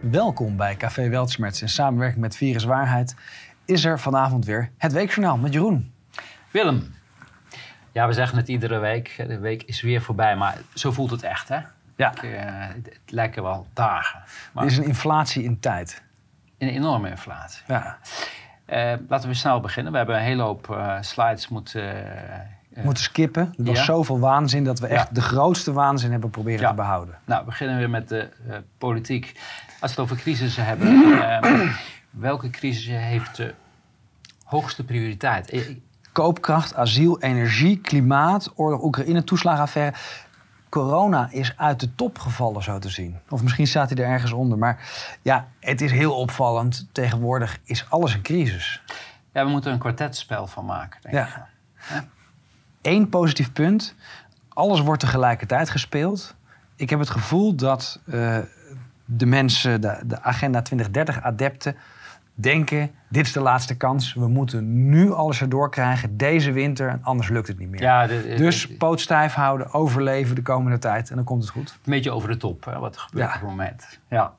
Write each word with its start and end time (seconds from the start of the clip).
Welkom 0.00 0.56
bij 0.56 0.76
Café 0.76 1.08
Weltschmerz. 1.08 1.62
In 1.62 1.68
samenwerking 1.68 2.20
met 2.20 2.36
Virus 2.36 2.64
Waarheid 2.64 3.14
is 3.64 3.84
er 3.84 4.00
vanavond 4.00 4.44
weer 4.44 4.70
het 4.78 4.92
Weekjournaal 4.92 5.36
met 5.36 5.52
Jeroen. 5.52 5.92
Willem. 6.50 6.94
Ja, 7.92 8.06
we 8.06 8.12
zeggen 8.12 8.38
het 8.38 8.48
iedere 8.48 8.78
week. 8.78 9.14
De 9.28 9.38
week 9.38 9.62
is 9.62 9.80
weer 9.80 10.02
voorbij, 10.02 10.36
maar 10.36 10.58
zo 10.74 10.92
voelt 10.92 11.10
het 11.10 11.22
echt, 11.22 11.48
hè? 11.48 11.58
Ja. 11.96 12.10
Ik, 12.12 12.22
eh, 12.22 12.40
het, 12.46 12.98
lijken 13.06 13.42
wel 13.42 13.66
dagen. 13.72 14.22
Maar 14.52 14.64
Er 14.64 14.70
is 14.70 14.76
een 14.76 14.84
inflatie 14.84 15.42
in 15.44 15.60
tijd. 15.60 16.02
een 16.58 16.68
enorme 16.68 17.08
inflatie. 17.10 17.62
Ja. 17.66 17.98
Eh, 18.64 18.92
laten 19.08 19.28
we 19.28 19.34
snel 19.34 19.60
beginnen. 19.60 19.92
We 19.92 19.98
hebben 19.98 20.16
een 20.16 20.22
hele 20.22 20.42
hoop 20.42 20.70
eh, 20.70 20.96
slides 21.00 21.48
moeten... 21.48 21.94
moeten 22.74 23.02
skippen. 23.04 23.54
Er 23.58 23.64
was 23.64 23.78
Ja. 23.78 23.84
zoveel 23.84 24.18
waanzin 24.18 24.64
dat 24.64 24.78
we 24.78 24.86
echt 24.86 25.08
Ja. 25.08 25.14
de 25.14 25.20
grootste 25.20 25.72
waanzin 25.72 26.10
hebben 26.10 26.30
proberen 26.30 26.60
Ja. 26.60 26.68
te 26.68 26.74
behouden. 26.74 27.14
Nou, 27.24 27.40
we 27.40 27.46
beginnen 27.46 27.78
weer 27.78 27.90
met 27.90 28.08
de 28.08 28.28
politiek. 28.78 29.40
Als 29.80 29.94
we 29.94 30.00
het 30.02 30.10
over 30.10 30.16
crisissen 30.22 30.64
hebben, 30.64 30.88
eh, 31.42 31.76
welke 32.10 32.50
crisis 32.50 32.86
heeft 32.86 33.36
de 33.36 33.54
hoogste 34.44 34.84
prioriteit? 34.84 35.50
Eh, 35.50 35.76
Koopkracht, 36.12 36.74
asiel, 36.74 37.20
energie, 37.20 37.78
klimaat, 37.80 38.52
oorlog, 38.54 38.82
Oekraïne, 38.82 39.24
toeslagenaffaire. 39.24 39.96
Corona 40.68 41.28
is 41.30 41.52
uit 41.56 41.80
de 41.80 41.94
top 41.94 42.18
gevallen, 42.18 42.62
zo 42.62 42.78
te 42.78 42.88
zien. 42.88 43.18
Of 43.28 43.42
misschien 43.42 43.66
staat 43.66 43.90
hij 43.90 44.04
er 44.04 44.10
ergens 44.10 44.32
onder. 44.32 44.58
Maar 44.58 44.88
ja, 45.22 45.48
het 45.60 45.80
is 45.80 45.90
heel 45.90 46.14
opvallend. 46.14 46.88
Tegenwoordig 46.92 47.58
is 47.64 47.86
alles 47.90 48.14
een 48.14 48.22
crisis. 48.22 48.82
Ja, 49.32 49.44
we 49.44 49.50
moeten 49.50 49.72
een 49.72 49.78
kwartetspel 49.78 50.46
van 50.46 50.64
maken, 50.64 51.00
denk 51.02 51.14
Ja. 51.14 51.48
ik. 51.94 52.02
Eén 52.82 53.08
positief 53.08 53.52
punt. 53.52 53.94
Alles 54.48 54.80
wordt 54.80 55.00
tegelijkertijd 55.00 55.70
gespeeld. 55.70 56.34
Ik 56.76 56.90
heb 56.90 56.98
het 56.98 57.10
gevoel 57.10 57.54
dat 57.54 58.00
eh, 58.06 58.38
de 59.10 59.26
mensen, 59.26 59.80
de, 59.80 60.00
de 60.06 60.22
Agenda 60.22 60.62
2030-adepten, 60.74 61.76
denken... 62.34 62.90
dit 63.08 63.26
is 63.26 63.32
de 63.32 63.40
laatste 63.40 63.76
kans. 63.76 64.14
We 64.14 64.28
moeten 64.28 64.88
nu 64.88 65.12
alles 65.12 65.40
erdoor 65.40 65.70
krijgen, 65.70 66.16
deze 66.16 66.52
winter. 66.52 66.88
En 66.88 67.00
anders 67.02 67.28
lukt 67.28 67.48
het 67.48 67.58
niet 67.58 67.68
meer. 67.68 67.80
Ja, 67.80 68.06
de- 68.06 68.22
de- 68.28 68.34
dus 68.34 68.66
de- 68.68 68.74
poot 68.74 69.00
stijf 69.00 69.32
houden, 69.34 69.72
overleven 69.72 70.34
de 70.34 70.42
komende 70.42 70.78
tijd. 70.78 71.10
En 71.10 71.16
dan 71.16 71.24
komt 71.24 71.42
het 71.42 71.50
goed. 71.52 71.70
een 71.84 71.92
beetje 71.92 72.10
over 72.10 72.28
de 72.28 72.36
top, 72.36 72.64
hè, 72.64 72.78
wat 72.78 72.94
er 72.94 73.00
gebeurt 73.00 73.26
Ja. 73.28 73.34
op 73.34 73.40
het 73.40 73.48
moment. 73.50 73.98
Ja. 74.08 74.32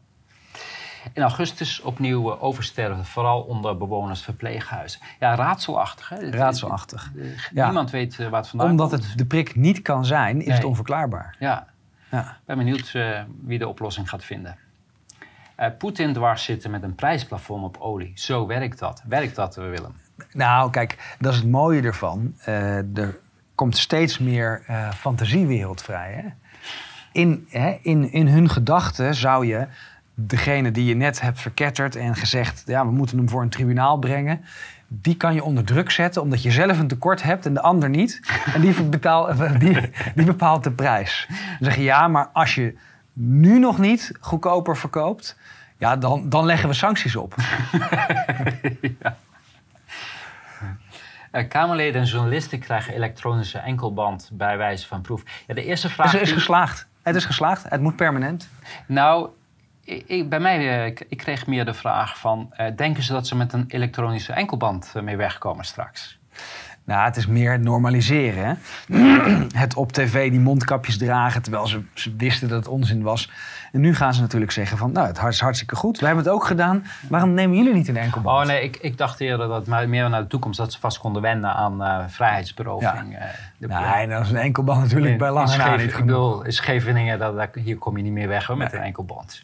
In 1.14 1.22
augustus 1.22 1.82
opnieuw 1.82 2.32
eh, 2.32 2.44
oversterven, 2.44 3.06
vooral 3.06 3.42
onder 3.42 3.78
bewoners 3.78 4.22
verpleeghuizen. 4.22 5.02
Ja, 5.20 5.36
raadselachtig. 5.36 6.10
Hè? 6.10 6.30
Raadselachtig. 6.30 7.12
Ja. 7.54 7.66
Niemand 7.66 7.90
weet 7.90 8.20
eh, 8.20 8.30
waar 8.30 8.40
het 8.40 8.50
vandaan 8.50 8.70
Omdat 8.70 8.90
komt. 8.90 9.04
het 9.08 9.18
de 9.18 9.26
prik 9.26 9.56
niet 9.56 9.82
kan 9.82 10.06
zijn, 10.06 10.42
is 10.42 10.54
het 10.54 10.64
onverklaarbaar. 10.64 11.36
Ja, 11.40 11.66
Ja. 12.12 12.22
ik 12.22 12.46
ben 12.46 12.58
benieuwd 12.58 12.92
eh, 12.94 13.22
wie 13.42 13.60
de 13.60 13.68
oplossing 13.68 14.10
gaat 14.10 14.24
vinden. 14.26 14.58
Eh, 15.56 15.68
Poetin 15.78 16.14
dwars 16.14 16.44
zitten 16.44 16.72
met 16.72 16.84
een 16.84 16.96
prijsplafond 16.96 17.64
op 17.64 17.78
olie. 17.78 18.12
Zo 18.16 18.48
werkt 18.48 18.80
dat. 18.80 19.04
Werkt 19.08 19.36
dat, 19.36 19.58
eh, 19.58 19.70
Willem? 19.70 19.94
Nou, 20.34 20.72
kijk, 20.72 21.16
dat 21.20 21.34
is 21.34 21.40
het 21.40 21.50
mooie 21.50 21.82
ervan. 21.82 22.36
Er 22.94 23.18
komt 23.56 23.78
steeds 23.78 24.18
meer 24.18 24.64
fantasiewereld 24.96 25.82
vrij. 25.82 26.14
Hè? 26.14 26.28
In, 27.12 27.48
hè, 27.50 27.78
in, 27.82 28.12
in 28.12 28.28
hun 28.28 28.50
gedachten 28.50 29.16
zou 29.16 29.46
je 29.46 29.68
degene 30.14 30.72
die 30.72 30.86
je 30.86 30.96
net 30.96 31.22
hebt 31.22 31.42
verketterd 31.42 31.96
en 31.96 32.16
gezegd... 32.16 32.64
ja, 32.66 32.86
we 32.86 32.92
moeten 32.92 33.18
hem 33.18 33.30
voor 33.30 33.42
een 33.42 33.50
tribunaal 33.50 33.98
brengen... 33.98 34.46
die 34.92 35.16
kan 35.16 35.34
je 35.34 35.44
onder 35.44 35.64
druk 35.64 35.92
zetten 35.92 36.22
omdat 36.22 36.44
je 36.44 36.52
zelf 36.52 36.80
een 36.80 36.88
tekort 36.88 37.24
hebt 37.24 37.46
en 37.46 37.54
de 37.54 37.62
ander 37.62 37.90
niet. 37.90 38.22
En 38.54 38.62
die, 38.62 38.84
betaal, 38.84 39.36
die, 39.60 39.92
die 40.16 40.26
bepaalt 40.26 40.64
de 40.64 40.72
prijs. 40.72 41.26
Dan 41.30 41.38
zeg 41.60 41.76
je, 41.76 41.84
ja, 41.84 42.08
maar 42.08 42.30
als 42.34 42.56
je 42.56 42.78
nu 43.14 43.60
nog 43.60 43.78
niet 43.78 44.12
goedkoper 44.20 44.78
verkoopt... 44.78 45.38
ja, 45.78 45.96
dan, 45.98 46.30
dan 46.30 46.46
leggen 46.46 46.70
we 46.70 46.76
sancties 46.76 47.16
op. 47.16 47.36
Eh, 51.32 51.48
Kamerleden 51.48 52.02
en 52.02 52.08
journalisten 52.08 52.60
krijgen 52.60 52.94
elektronische 52.94 53.58
enkelband 53.58 54.30
bij 54.34 54.58
wijze 54.58 54.88
van 54.88 55.02
proef. 55.02 55.24
Ja, 55.48 55.54
de 55.54 55.64
eerste 55.64 55.90
vraag... 55.90 56.12
Het 56.12 56.22
is 56.22 56.28
die- 56.28 56.38
geslaagd. 56.38 56.88
Het 57.02 57.16
is 57.16 57.26
geslaagd. 57.26 57.66
Het 57.70 57.82
moet 57.82 57.96
permanent. 57.96 58.50
Nou, 58.86 59.30
ik, 59.90 60.30
bij 60.30 60.40
mij, 60.40 60.58
eh, 60.80 60.86
ik, 60.86 61.06
ik 61.10 61.18
kreeg 61.18 61.48
meer 61.48 61.66
de 61.66 61.74
vraag 61.74 62.18
van... 62.18 62.48
eh, 62.52 62.76
denken 62.76 63.04
ze 63.04 63.12
dat 63.14 63.28
ze 63.28 63.36
met 63.36 63.54
een 63.54 63.66
elektronische 63.68 64.34
enkelband 64.34 64.92
eh, 64.96 65.02
mee 65.02 65.18
wegkomen 65.18 65.66
straks? 65.66 66.18
Nou, 66.84 67.06
het 67.06 67.16
is 67.18 67.28
meer 67.28 67.60
normaliseren. 67.60 68.60
Hè? 68.88 68.98
het 69.64 69.74
op 69.76 69.92
tv 69.92 70.30
die 70.30 70.40
mondkapjes 70.40 70.98
dragen, 70.98 71.42
terwijl 71.42 71.68
ze, 71.68 71.82
ze 71.94 72.14
wisten 72.18 72.48
dat 72.48 72.58
het 72.58 72.68
onzin 72.68 73.02
was. 73.02 73.32
En 73.72 73.82
nu 73.82 73.96
gaan 73.96 74.14
ze 74.14 74.22
natuurlijk 74.22 74.52
zeggen 74.52 74.78
van, 74.78 74.92
nou, 74.92 75.08
het 75.08 75.24
is 75.24 75.40
hartstikke 75.40 75.76
goed. 75.76 76.00
We 76.00 76.06
hebben 76.06 76.24
het 76.24 76.34
ook 76.34 76.46
gedaan. 76.46 76.86
Waarom 77.10 77.34
nemen 77.34 77.58
jullie 77.58 77.74
niet 77.74 77.88
een 77.88 77.98
enkelband? 77.98 78.42
Oh 78.42 78.46
nee, 78.46 78.64
ik, 78.64 78.78
ik 78.78 78.98
dacht 78.98 79.20
eerder 79.20 79.48
dat 79.48 79.68
maar 79.68 79.90
meer 79.90 80.10
naar 80.10 80.22
de 80.22 80.28
toekomst... 80.28 80.58
dat 80.58 80.74
ze 80.74 80.80
vast 80.80 80.98
konden 80.98 81.22
wennen 81.22 81.54
aan 81.54 81.84
eh, 81.84 82.04
vrijheidsberoving. 82.08 83.18
Nee, 83.58 84.08
dat 84.08 84.22
is 84.26 84.30
een 84.30 84.36
enkelband 84.38 84.82
natuurlijk 84.82 85.18
bij 85.18 85.32
lange 85.32 85.58
na 85.58 85.76
niet 85.76 85.90
Ik 85.94 86.06
bedoel, 86.06 86.44
in 86.44 86.54
Scheveningen, 86.54 87.20
dat, 87.20 87.50
hier 87.54 87.78
kom 87.78 87.98
je 87.98 88.04
niet 88.04 88.14
meer 88.14 88.28
weg 88.28 88.46
hoor, 88.46 88.58
met 88.58 88.72
Nee. 88.72 88.80
een 88.82 88.86
enkelband. 88.88 89.44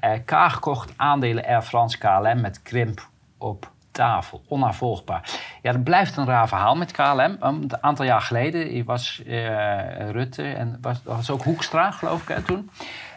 Eh 0.00 0.18
Kaag 0.24 0.58
kocht 0.58 0.92
aandelen 0.96 1.44
Air 1.44 1.62
France 1.62 1.98
KLM 1.98 2.40
met 2.40 2.62
krimp 2.62 3.08
op 3.38 3.70
tafel. 3.90 4.42
Onnavolgbaar. 4.48 5.30
Ja, 5.62 5.72
dat 5.72 5.84
blijft 5.84 6.16
een 6.16 6.26
raar 6.26 6.48
verhaal 6.48 6.76
met 6.76 6.92
KLM. 6.92 7.36
Een 7.40 7.70
aantal 7.80 8.04
jaar 8.04 8.20
geleden 8.20 8.84
was 8.84 9.22
eh, 9.26 10.10
Rutte 10.10 10.42
en 10.42 10.78
was, 10.80 11.00
was 11.04 11.30
ook 11.30 11.42
Hoekstra, 11.42 11.90
geloof 11.90 12.28
ik, 12.28 12.46
toen. 12.46 12.70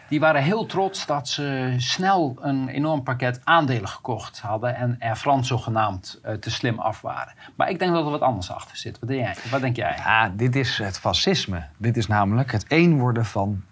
Die 0.08 0.20
waren 0.20 0.44
heel 0.44 0.66
trots 0.66 1.06
dat 1.06 1.28
ze 1.28 1.74
snel 1.78 2.38
een 2.42 2.68
enorm 2.68 3.04
pakket 3.04 3.42
aandelen 3.44 3.90
gekocht 3.90 4.40
hadden 4.40 4.76
en 4.76 4.96
Air 5.00 5.16
France 5.16 5.48
zogenaamd 5.48 6.20
eh, 6.24 6.34
te 6.34 6.52
slim 6.52 6.80
af 6.80 7.02
waren. 7.02 7.34
Maar 7.56 7.70
ik 7.70 7.80
denk 7.80 7.92
dat 7.92 8.06
er 8.06 8.12
wat 8.12 8.22
anders 8.22 8.52
achter 8.52 8.78
zit. 8.78 9.00
Wat 9.00 9.10
denk 9.10 9.22
jij? 9.22 9.52
Wat 9.52 9.62
denk 9.62 9.76
jij? 9.76 9.96
Ja, 9.98 10.30
dit 10.30 10.56
is 10.56 10.78
het 10.78 11.00
fascisme. 11.00 11.64
Dit 11.78 11.98
is 11.98 12.08
namelijk 12.08 12.52
het 12.52 12.68
één 12.68 12.98
worden 12.98 13.26
van 13.26 13.64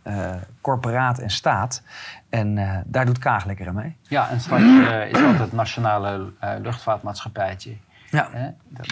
corporaat 0.61 1.19
en 1.19 1.29
staat. 1.29 1.83
En 2.31 2.57
eh, 2.57 2.77
daar 2.85 3.05
doet 3.05 3.17
Kaag 3.19 3.45
lekker 3.45 3.67
aan 3.67 3.75
mee. 3.75 3.95
Ja, 4.01 4.29
en 4.29 4.39
straks 4.39 4.61
eh, 4.63 5.05
is 5.05 5.19
dat 5.19 5.39
het 5.39 5.51
nationale 5.51 6.31
eh, 6.39 6.51
luchtvaartmaatschappijtje. 6.61 7.75
Ja. 8.09 8.29
Dat- 8.69 8.87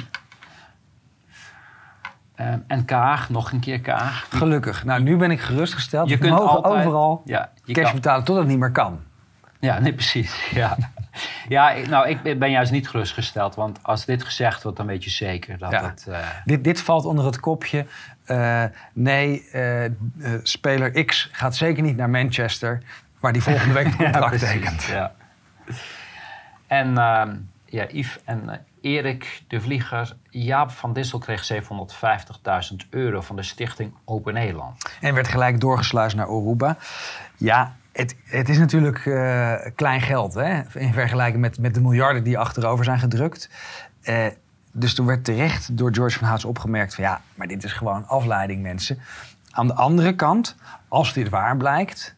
en 2.68 2.86
Kaag, 2.86 3.30
nog 3.30 3.52
een 3.52 3.60
keer 3.60 3.80
Kaag. 3.82 4.28
Gelukkig. 4.30 4.84
Nou, 4.86 5.02
nu 5.02 5.18
ben 5.18 5.32
ik 5.32 5.40
gerustgesteld. 5.40 6.10
Je 6.10 6.18
kunt 6.18 6.32
mogen 6.32 6.50
altijd- 6.64 6.74
overal 6.86 7.22
Ja, 7.26 7.50
je 7.64 7.74
cash 7.74 7.84
kan- 7.84 7.94
betalen 7.96 8.24
totdat 8.24 8.44
het 8.44 8.52
niet 8.52 8.62
meer 8.62 8.72
kan. 8.72 9.00
Ja, 9.60 9.80
nee, 9.80 9.94
precies. 9.94 10.50
Ja, 10.54 10.78
ja 11.48 11.72
ik- 11.72 11.88
nou, 11.90 12.08
ik 12.10 12.40
ben 12.40 12.52
juist 12.52 12.72
niet 12.72 12.90
gerustgesteld. 12.90 13.56
Want 13.56 13.80
als 13.84 14.06
dit 14.06 14.24
gezegd 14.24 14.64
wordt, 14.64 14.78
dan 14.78 14.88
weet 14.88 15.04
je 15.04 15.10
zeker 15.10 15.58
dat 15.58 15.72
Ja. 15.72 15.84
het... 15.84 16.08
Dit, 16.46 16.64
dit 16.64 16.82
valt 16.82 17.06
onder 17.06 17.26
het 17.26 17.40
kopje. 17.40 17.86
nee, 18.94 19.44
speler 20.44 21.06
X 21.06 21.30
gaat 21.32 21.56
zeker 21.56 21.84
niet 21.84 21.98
naar 21.98 22.10
Manchester, 22.10 22.82
waar 23.20 23.34
die 23.34 23.42
volgende 23.42 23.74
week 23.74 23.86
het 23.94 23.96
contract 23.96 24.28
precies, 24.28 24.50
tekent. 24.50 24.84
Ja. 24.84 25.12
En 26.68 26.98
ehm, 26.98 27.36
ja, 27.66 27.88
Yves 27.92 28.20
en 28.24 28.50
eh, 28.50 28.58
Erik 28.82 29.44
de 29.48 29.62
Vlieger, 29.62 30.16
Jaap 30.30 30.72
van 30.72 30.94
Dissel 30.94 31.20
kreeg 31.20 31.52
750.000 31.54 32.90
euro 32.90 33.22
van 33.22 33.36
de 33.36 33.44
stichting 33.44 33.94
Open 34.06 34.34
Nederland. 34.34 34.98
En 35.02 35.14
werd 35.14 35.28
gelijk 35.28 35.60
doorgesluist 35.60 36.16
naar 36.16 36.28
Aruba. 36.28 36.78
Ja, 37.38 37.76
het, 37.92 38.16
het 38.24 38.50
is 38.50 38.58
natuurlijk 38.58 39.06
eh, 39.06 39.54
klein 39.76 40.02
geld 40.02 40.34
hè? 40.34 40.62
in 40.74 40.94
vergelijking 40.94 41.42
met, 41.42 41.60
met 41.60 41.74
de 41.74 41.82
miljarden 41.82 42.24
die 42.24 42.38
achterover 42.38 42.86
zijn 42.86 43.00
gedrukt. 43.00 43.50
Eh, 44.02 44.26
dus 44.72 44.96
toen 44.96 45.06
werd 45.06 45.24
terecht 45.24 45.78
door 45.78 45.94
George 45.94 46.18
van 46.18 46.28
Haas 46.28 46.46
opgemerkt 46.46 46.96
van 46.96 47.04
ja, 47.04 47.22
maar 47.36 47.48
dit 47.48 47.64
is 47.64 47.74
gewoon 47.74 48.08
afleiding 48.08 48.62
mensen. 48.62 49.00
Aan 49.52 49.68
de 49.68 49.74
andere 49.74 50.16
kant, 50.16 50.56
als 50.88 51.14
dit 51.14 51.30
waar 51.30 51.58
blijkt, 51.58 52.16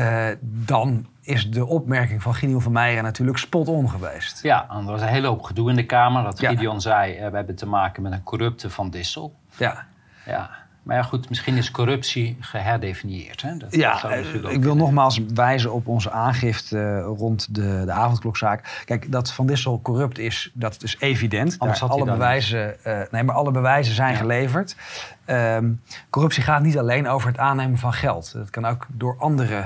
eh, 0.00 0.36
dan 0.42 1.06
is 1.20 1.50
de 1.50 1.66
opmerking 1.66 2.22
van 2.22 2.34
Gideon 2.34 2.60
van 2.62 2.72
Meijeren 2.72 3.04
natuurlijk 3.04 3.38
spot 3.38 3.68
on 3.68 3.90
geweest. 3.90 4.42
Ja, 4.42 4.66
er 4.70 4.84
was 4.84 5.00
een 5.00 5.08
hele 5.08 5.26
hoop 5.26 5.42
gedoe 5.42 5.70
in 5.70 5.76
de 5.76 5.86
Kamer. 5.86 6.22
Dat 6.22 6.40
Ja. 6.40 6.48
Gideon 6.48 6.80
zei, 6.80 7.14
eh, 7.16 7.30
we 7.30 7.36
hebben 7.36 7.54
te 7.56 7.66
maken 7.66 8.02
met 8.02 8.12
een 8.12 8.22
corrupte 8.22 8.70
Van 8.70 8.90
Dissel. 8.90 9.34
Ja, 9.56 9.86
Ja. 10.26 10.50
Maar 10.82 10.96
ja, 10.96 11.02
goed, 11.02 11.28
misschien 11.28 11.56
is 11.56 11.70
corruptie 11.70 12.36
geherdefinieerd. 12.40 13.42
Hè? 13.42 13.50
Dat, 13.50 13.60
dat 13.60 13.74
Ja, 13.74 13.98
zou 13.98 14.12
eh, 14.12 14.18
ik 14.34 14.40
wil 14.42 14.50
kunnen. 14.50 14.76
nogmaals 14.76 15.20
wijzen 15.34 15.72
op 15.72 15.86
onze 15.86 16.10
aangifte 16.10 17.00
rond 17.00 17.54
de, 17.54 17.82
de 17.84 17.92
avondklokzaak. 17.92 18.82
Kijk, 18.84 19.12
dat 19.12 19.32
Van 19.32 19.46
Dissel 19.46 19.80
corrupt 19.82 20.18
is, 20.18 20.50
dat 20.54 20.82
is 20.82 20.96
evident. 20.98 21.56
Anders 21.58 21.80
had 21.80 21.90
alle 21.90 22.04
dat 22.04 22.14
bewijzen, 22.14 22.76
nee, 23.10 23.22
maar 23.22 23.34
alle 23.34 23.50
bewijzen 23.50 23.94
zijn 23.94 24.12
Ja. 24.12 24.16
geleverd. 24.18 24.76
Ehm, 25.24 25.72
corruptie 26.10 26.42
gaat 26.42 26.62
niet 26.62 26.78
alleen 26.78 27.08
over 27.08 27.28
het 27.28 27.38
aannemen 27.38 27.78
van 27.78 27.92
geld. 27.92 28.32
Het 28.32 28.50
kan 28.50 28.64
ook 28.66 28.86
door 28.90 29.16
andere 29.18 29.64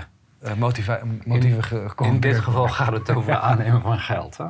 motieven 0.56 1.62
ge- 1.64 1.92
In 1.96 2.20
dit 2.20 2.38
geval 2.38 2.68
gaat 2.68 2.92
het 2.92 3.10
over 3.10 3.34
aannemen 3.48 3.80
van 3.82 3.98
geld. 3.98 4.36
Hè? 4.36 4.44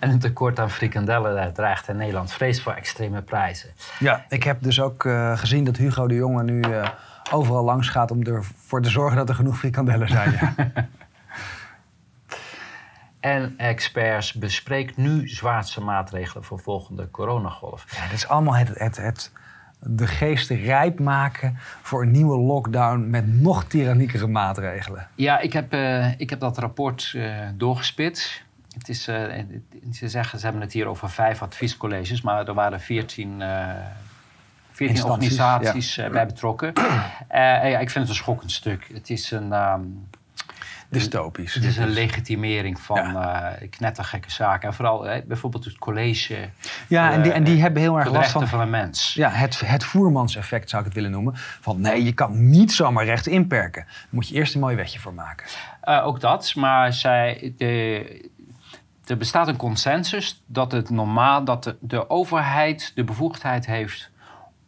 en 0.00 0.10
een 0.10 0.18
tekort 0.18 0.58
aan 0.60 0.70
frikandellen 0.70 1.42
eh, 1.42 1.46
dreigt 1.52 1.88
in 1.88 1.96
Nederland. 1.96 2.32
Vrees 2.32 2.62
voor 2.62 2.72
extreme 2.72 3.22
prijzen. 3.22 3.70
Ja, 3.98 4.24
ik 4.28 4.42
heb 4.42 4.62
dus 4.62 4.80
ook 4.80 5.04
eh, 5.04 5.38
gezien 5.38 5.64
dat 5.64 5.76
Hugo 5.76 6.06
de 6.06 6.14
Jonge 6.14 6.42
nu 6.42 6.60
eh, 6.60 6.88
overal 7.32 7.64
langs 7.64 7.88
gaat 7.88 8.10
om 8.10 8.22
ervoor 8.22 8.82
te 8.82 8.90
zorgen 8.90 9.16
dat 9.16 9.28
er 9.28 9.34
genoeg 9.34 9.58
frikandellen 9.58 10.08
zijn. 10.08 10.32
Ja. 10.32 10.54
en 13.20 13.54
experts 13.56 14.32
bespreekt 14.32 14.96
nu 14.96 15.28
zwaarste 15.28 15.80
maatregelen 15.80 16.44
voor 16.44 16.58
volgende 16.60 17.10
coronagolf. 17.10 17.84
Ja, 17.96 18.02
dat 18.04 18.12
is 18.12 18.28
allemaal 18.28 18.54
het, 18.54 18.78
het, 18.78 18.96
het 18.96 19.32
de 19.86 20.06
geesten 20.06 20.56
rijp 20.56 20.98
maken 20.98 21.58
voor 21.82 22.02
een 22.02 22.10
nieuwe 22.10 22.38
lockdown 22.38 23.10
met 23.10 23.40
nog 23.40 23.64
tyranniekere 23.64 24.26
maatregelen. 24.26 25.08
Ja, 25.14 25.38
ik 25.38 25.52
heb, 25.52 25.74
uh, 25.74 26.20
ik 26.20 26.30
heb 26.30 26.40
dat 26.40 26.58
rapport 26.58 27.12
uh, 27.16 27.34
doorgespit. 27.54 28.42
Het 28.78 28.88
is, 28.88 29.08
uh, 29.08 29.16
ze 29.92 30.08
zeggen, 30.08 30.38
ze 30.38 30.44
hebben 30.44 30.62
het 30.62 30.72
hier 30.72 30.86
over 30.86 31.10
vijf 31.10 31.42
adviescolleges, 31.42 32.22
maar 32.22 32.48
er 32.48 32.54
waren 32.54 32.80
veertien 32.80 33.42
14 34.70 35.04
organisaties 35.04 35.94
ja. 35.94 36.10
bij 36.10 36.26
betrokken. 36.26 36.72
ja, 37.30 37.78
ik 37.78 37.90
vind 37.90 37.94
het 37.94 38.08
een 38.08 38.14
schokkend 38.14 38.52
stuk. 38.52 38.90
Het 38.92 39.10
is 39.10 39.30
een. 39.30 39.52
Um, 39.52 40.08
Dystopisch. 40.94 41.54
Het 41.54 41.64
is 41.64 41.76
een 41.76 41.88
legitimering 41.88 42.80
van 42.80 43.12
ja. 43.12 43.52
uh, 43.60 43.68
knettergekke 43.70 44.30
zaken. 44.30 44.68
En 44.68 44.74
vooral 44.74 45.02
hè, 45.02 45.22
bijvoorbeeld 45.22 45.64
het 45.64 45.78
college. 45.78 46.48
Ja, 46.88 47.12
en 47.12 47.22
die, 47.22 47.32
en 47.32 47.44
die 47.44 47.60
hebben 47.60 47.82
heel 47.82 47.98
erg 47.98 48.10
last 48.10 48.30
van... 48.30 48.48
van 48.48 48.60
een 48.60 48.70
mens. 48.70 49.14
Ja, 49.14 49.30
het, 49.30 49.60
het 49.66 49.84
voermanseffect 49.84 50.70
zou 50.70 50.82
ik 50.82 50.88
het 50.88 50.96
willen 50.96 51.10
noemen. 51.10 51.32
Van 51.36 51.80
nee, 51.80 52.04
je 52.04 52.12
kan 52.12 52.50
niet 52.50 52.72
zomaar 52.72 53.04
rechten 53.04 53.32
inperken. 53.32 53.84
Daar 53.86 54.08
moet 54.10 54.28
je 54.28 54.34
eerst 54.34 54.54
een 54.54 54.60
mooi 54.60 54.76
wetje 54.76 54.98
voor 54.98 55.14
maken. 55.14 55.46
Uh, 55.84 56.06
ook 56.06 56.20
dat, 56.20 56.54
maar 56.54 56.92
zij... 56.92 57.54
De, 57.56 58.32
er 59.04 59.16
bestaat 59.16 59.48
een 59.48 59.56
consensus 59.56 60.42
dat 60.46 60.72
het 60.72 60.90
normaal... 60.90 61.44
dat 61.44 61.64
de, 61.64 61.76
de 61.80 62.10
overheid 62.10 62.92
de 62.94 63.04
bevoegdheid 63.04 63.66
heeft 63.66 64.10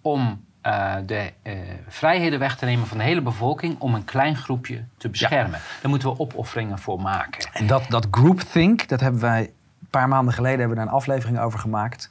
om 0.00 0.44
uh, 0.66 0.94
de 1.06 1.32
uh, 1.42 1.52
vrijheden 1.88 2.38
weg 2.38 2.56
te 2.56 2.64
nemen 2.64 2.86
van 2.86 2.98
de 2.98 3.04
hele 3.04 3.22
bevolking 3.22 3.78
om 3.78 3.94
een 3.94 4.04
klein 4.04 4.36
groepje 4.36 4.84
te 4.96 5.08
beschermen. 5.08 5.58
Ja. 5.58 5.80
Daar 5.80 5.90
moeten 5.90 6.08
we 6.08 6.18
opofferingen 6.18 6.78
voor 6.78 7.00
maken. 7.00 7.48
En 7.52 7.66
dat, 7.66 7.84
dat 7.88 8.06
groupthink, 8.10 8.88
dat 8.88 9.00
hebben 9.00 9.20
wij 9.20 9.40
een 9.40 9.88
paar 9.90 10.08
maanden 10.08 10.34
geleden 10.34 10.58
hebben 10.58 10.76
we 10.76 10.82
daar 10.84 10.92
een 10.92 10.98
aflevering 10.98 11.38
over 11.38 11.58
gemaakt. 11.58 12.10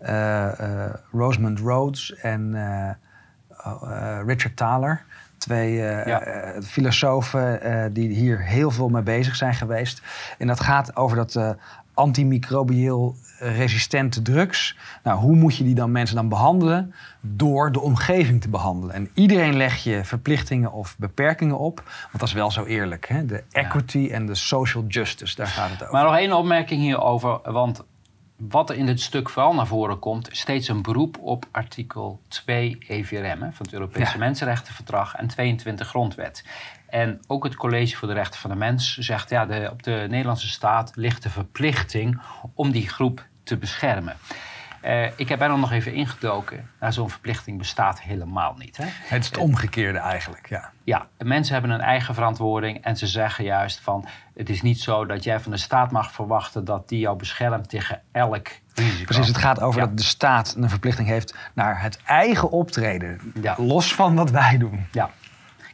Uh, 0.00 0.48
Rosamund 1.12 1.58
Rhodes 1.58 2.14
en 2.14 2.56
Richard 4.26 4.56
Thaler. 4.56 5.04
Twee 5.38 5.72
ja. 5.74 6.22
filosofen 6.62 7.92
die 7.92 8.08
hier 8.08 8.42
heel 8.42 8.70
veel 8.70 8.88
mee 8.88 9.02
bezig 9.02 9.36
zijn 9.36 9.54
geweest. 9.54 10.02
En 10.38 10.46
dat 10.46 10.60
gaat 10.60 10.96
over 10.96 11.16
dat 11.16 11.56
antimicrobieel 11.96 13.16
resistente 13.38 14.22
drugs. 14.22 14.76
Nou, 15.02 15.18
hoe 15.18 15.36
moet 15.36 15.56
je 15.56 15.64
die 15.64 15.74
dan 15.74 15.92
mensen 15.92 16.16
dan 16.16 16.28
behandelen? 16.28 16.94
Door 17.20 17.72
de 17.72 17.80
omgeving 17.80 18.40
te 18.40 18.48
behandelen. 18.48 18.94
En 18.94 19.10
iedereen 19.14 19.56
leg 19.56 19.84
je 19.84 20.04
verplichtingen 20.04 20.72
of 20.72 20.96
beperkingen 20.98 21.58
op. 21.58 21.82
Want 21.86 22.18
dat 22.18 22.28
is 22.28 22.34
wel 22.34 22.50
zo 22.50 22.64
eerlijk. 22.64 23.08
Hè? 23.08 23.26
De 23.26 23.44
equity 23.50 24.08
en 24.12 24.26
de 24.26 24.34
social 24.34 24.84
justice, 24.88 25.36
daar 25.36 25.46
gaat 25.46 25.70
het 25.70 25.82
over. 25.82 25.92
Maar 25.92 26.04
nog 26.04 26.16
één 26.16 26.32
opmerking 26.32 26.80
hierover. 26.80 27.52
Want 27.52 27.84
wat 28.36 28.70
er 28.70 28.76
in 28.76 28.86
dit 28.86 29.00
stuk 29.00 29.28
vooral 29.28 29.54
naar 29.54 29.66
voren 29.66 29.98
komt, 29.98 30.28
steeds 30.32 30.68
een 30.68 30.82
beroep 30.82 31.18
op 31.18 31.46
artikel 31.50 32.20
2 32.28 32.78
EVRM 32.88 33.38
van 33.38 33.52
het 33.66 33.72
Europese 33.72 34.12
ja. 34.12 34.18
Mensenrechtenverdrag 34.18 35.14
en 35.14 35.26
22 35.26 35.88
Grondwet. 35.88 36.44
En 36.88 37.20
ook 37.26 37.44
het 37.44 37.56
College 37.56 37.96
voor 37.96 38.08
de 38.08 38.14
Rechten 38.14 38.40
van 38.40 38.50
de 38.50 38.56
Mens 38.56 38.96
zegt, 38.96 39.30
ja, 39.30 39.46
de, 39.46 39.68
op 39.72 39.82
de 39.82 40.06
Nederlandse 40.08 40.48
staat 40.48 40.92
ligt 40.94 41.22
de 41.22 41.30
verplichting 41.30 42.20
om 42.54 42.70
die 42.70 42.88
groep 42.88 43.26
te 43.42 43.56
beschermen. 43.56 44.16
Uh, 44.86 45.04
ik 45.16 45.28
heb 45.28 45.40
er 45.40 45.58
nog 45.58 45.72
even 45.72 45.92
ingedoken. 45.94 46.70
Nou, 46.80 46.92
Zo'n 46.92 47.10
verplichting 47.10 47.58
bestaat 47.58 48.00
helemaal 48.00 48.54
niet. 48.58 48.76
Hè? 48.76 48.84
Het 48.86 49.22
is 49.22 49.28
het 49.28 49.38
omgekeerde 49.38 49.98
eigenlijk, 49.98 50.48
ja. 50.48 50.70
Ja, 50.84 51.06
mensen 51.18 51.52
hebben 51.52 51.70
een 51.70 51.80
eigen 51.80 52.14
verantwoording 52.14 52.84
en 52.84 52.96
ze 52.96 53.06
zeggen 53.06 53.44
juist 53.44 53.80
van... 53.80 54.06
het 54.34 54.48
is 54.48 54.62
niet 54.62 54.80
zo 54.80 55.06
dat 55.06 55.24
jij 55.24 55.40
van 55.40 55.52
de 55.52 55.58
staat 55.58 55.90
mag 55.90 56.12
verwachten 56.12 56.64
dat 56.64 56.88
die 56.88 56.98
jou 56.98 57.16
beschermt 57.16 57.68
tegen 57.68 58.02
elk 58.12 58.48
risico. 58.74 59.04
Precies, 59.04 59.26
het 59.26 59.38
gaat 59.38 59.60
over 59.60 59.80
ja. 59.80 59.86
dat 59.86 59.96
de 59.96 60.04
staat 60.04 60.54
een 60.58 60.70
verplichting 60.70 61.08
heeft 61.08 61.34
naar 61.54 61.82
het 61.82 61.98
eigen 62.04 62.50
optreden. 62.50 63.32
Ja. 63.42 63.54
Los 63.58 63.94
van 63.94 64.14
wat 64.14 64.30
wij 64.30 64.58
doen. 64.58 64.86
Ja, 64.92 65.10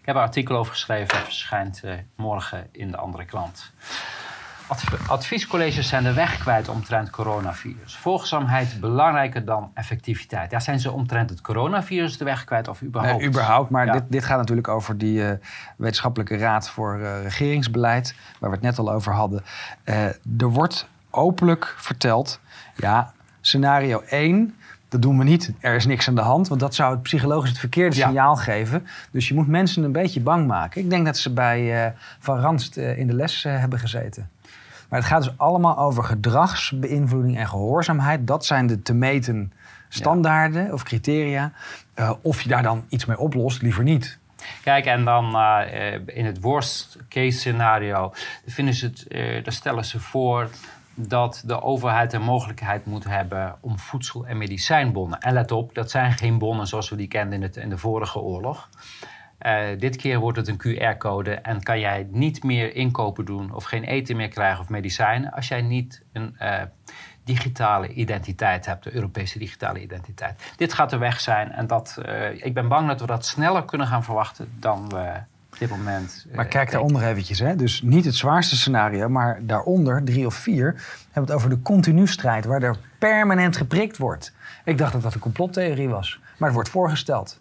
ik 0.03 0.09
heb 0.09 0.17
een 0.17 0.23
artikel 0.23 0.57
over 0.57 0.73
geschreven, 0.73 1.19
verschijnt 1.19 1.83
uh, 1.85 1.93
morgen 2.17 2.69
in 2.73 2.91
de 2.91 2.97
andere 2.97 3.25
krant. 3.25 3.73
Adv 4.67 5.09
adviescolleges 5.09 5.89
zijn 5.89 6.03
de 6.03 6.13
weg 6.13 6.39
kwijt 6.39 6.69
omtrent 6.69 7.11
coronavirus. 7.11 7.97
Volgzaamheid 7.97 8.81
belangrijker 8.81 9.45
dan 9.45 9.71
effectiviteit. 9.75 10.51
Ja, 10.51 10.61
zijn 10.61 10.81
ze 10.81 10.91
omtrent 10.91 11.31
het 11.31 11.41
coronavirus 11.41 12.19
de 12.19 12.25
weg 12.25 12.45
kwijt 12.45 12.69
of 12.69 12.83
überhaupt? 12.83 13.19
Nee, 13.19 13.29
überhaupt, 13.29 13.71
maar 13.71 13.87
ja. 13.87 13.93
dit, 13.93 14.03
dit, 14.09 14.25
gaat 14.25 14.39
natuurlijk 14.39 14.69
over 14.69 14.99
die 14.99 15.21
uh, 15.21 15.31
wetenschappelijke 15.77 16.37
raad 16.37 16.71
voor 16.71 16.99
uh, 16.99 17.23
regeringsbeleid, 17.23 18.15
waar 18.39 18.51
we 18.51 18.57
het 18.57 18.65
net 18.65 18.79
al 18.79 18.93
over 18.93 19.13
hadden. 19.13 19.45
Uh, 19.85 20.05
er 20.39 20.51
wordt 20.51 20.89
openlijk 21.11 21.75
verteld, 21.77 22.41
ja, 22.77 23.13
scenario 23.41 24.01
1 24.01 24.55
dat 24.93 25.03
doen 25.03 25.19
we 25.19 25.25
niet. 25.25 25.53
Er 25.61 25.75
is 25.75 25.87
niks 25.87 26.09
aan 26.09 26.15
de 26.15 26.21
hand. 26.21 26.49
Want 26.49 26.61
dat 26.61 26.75
zou 26.75 26.93
het 26.93 27.03
psychologisch 27.03 27.49
het 27.49 27.59
verkeerde 27.59 27.97
ja. 27.97 28.07
signaal 28.07 28.37
geven. 28.37 28.87
Dus 29.11 29.29
je 29.29 29.35
moet 29.35 29.47
mensen 29.47 29.83
een 29.85 29.93
beetje 29.93 30.21
bang 30.21 30.47
maken. 30.47 30.81
Ik 30.81 30.91
denk 30.91 31.05
dat 31.05 31.19
ze 31.19 31.33
bij 31.33 31.85
uh, 31.85 31.91
Van 32.19 32.41
Ranst 32.41 32.77
uh, 32.77 32.99
in 32.99 33.07
de 33.07 33.15
les 33.15 33.45
uh, 33.45 33.59
hebben 33.59 33.79
gezeten. 33.79 34.31
Maar 34.89 34.99
het 34.99 35.09
gaat 35.09 35.23
dus 35.23 35.33
allemaal 35.37 35.79
over 35.79 36.05
gedragsbeïnvloeding 36.05 37.39
en 37.39 37.49
gehoorzaamheid. 37.49 38.27
Dat 38.27 38.47
zijn 38.47 38.67
de 38.67 38.83
te 38.83 38.95
meten 38.95 39.53
standaarden 39.89 40.65
ja. 40.65 40.73
of 40.73 40.83
criteria. 40.83 41.53
of 42.23 42.43
je 42.43 42.49
daar 42.49 42.63
dan 42.63 42.85
iets 42.89 43.05
mee 43.05 43.19
oplost, 43.19 43.63
liever 43.63 43.85
niet. 43.85 44.19
Kijk, 44.63 44.87
en 44.87 45.05
dan 45.05 45.37
in 46.07 46.25
het 46.27 46.41
worst 46.41 46.99
case 47.09 47.39
scenario 47.39 48.13
vinden 48.47 48.75
ze 48.75 48.87
het, 48.87 49.07
daar 49.45 49.53
stellen 49.53 49.85
ze 49.85 50.01
voor 50.01 50.49
dat 50.95 51.43
de 51.47 51.63
overheid 51.63 52.11
de 52.11 52.19
mogelijkheid 52.19 52.87
moet 52.87 53.05
hebben 53.05 53.57
om 53.61 53.79
voedsel- 53.79 54.27
en 54.27 54.39
medicijnbonnen. 54.39 55.21
En 55.21 55.33
let 55.33 55.51
op, 55.51 55.75
dat 55.75 55.91
zijn 55.91 56.13
geen 56.13 56.39
bonnen 56.39 56.67
zoals 56.67 56.89
we 56.89 56.97
die 56.97 57.09
kenden 57.09 57.35
in, 57.35 57.43
het, 57.43 57.57
in 57.57 57.69
de 57.69 57.79
vorige 57.79 58.19
oorlog. 58.19 58.69
Uh, 59.47 59.79
dit 59.79 59.97
keer 59.97 60.19
wordt 60.19 60.39
het 60.39 60.49
een 60.49 60.59
QR-code 60.59 61.35
en 61.35 61.63
kan 61.63 61.81
jij 61.81 62.09
niet 62.11 62.43
meer 62.43 62.75
inkopen 62.75 63.25
doen 63.25 63.55
of 63.55 63.65
geen 63.65 63.85
eten 63.85 64.17
meer 64.17 64.29
krijgen 64.29 64.61
of 64.61 64.69
medicijnen 64.69 65.33
als 65.33 65.49
jij 65.49 65.63
niet 65.63 66.03
een 66.13 66.37
uh, 66.41 66.63
digitale 67.25 67.89
identiteit 67.89 68.67
hebt, 68.67 68.85
de 68.85 68.95
Europese 68.95 69.39
digitale 69.39 69.83
identiteit. 69.83 70.53
Dit 70.57 70.73
gaat 70.73 70.91
de 70.91 70.99
weg 70.99 71.21
zijn 71.21 71.53
en 71.53 71.67
dat, 71.67 71.99
uh, 72.07 72.45
ik 72.45 72.55
ben 72.55 72.69
bang 72.69 72.89
dat 72.89 73.01
we 73.01 73.07
dat 73.07 73.27
sneller 73.27 73.65
kunnen 73.65 73.87
gaan 73.87 74.05
verwachten 74.05 74.53
dan 74.59 74.89
we 74.89 75.13
dit 75.69 75.77
moment. 75.77 76.27
Maar 76.35 76.47
kijk 76.47 76.71
daaronder 76.71 77.03
eventjes. 77.03 77.39
Hè? 77.39 77.57
Dus 77.57 77.83
niet 77.83 78.05
het 78.05 78.15
zwaarste 78.15 78.57
scenario, 78.57 79.09
maar 79.09 79.39
daaronder, 79.43 80.05
drie 80.05 80.27
of 80.27 80.35
vier, 80.35 80.65
hebben 80.65 81.13
we 81.13 81.21
het 81.21 81.33
over 81.33 81.51
de 81.51 81.63
continu 81.63 82.07
strijd, 82.07 82.45
waar 82.45 82.63
er 82.63 82.77
permanent 82.99 83.57
geprikt 83.57 83.97
wordt. 83.97 84.33
Ik 84.65 84.79
dacht 84.79 84.93
dat 84.93 85.03
dat 85.03 85.15
een 85.15 85.21
complottheorie 85.21 85.89
was, 85.89 86.21
maar 86.37 86.49
het 86.49 86.55
wordt 86.55 86.69
voorgesteld. 86.69 87.41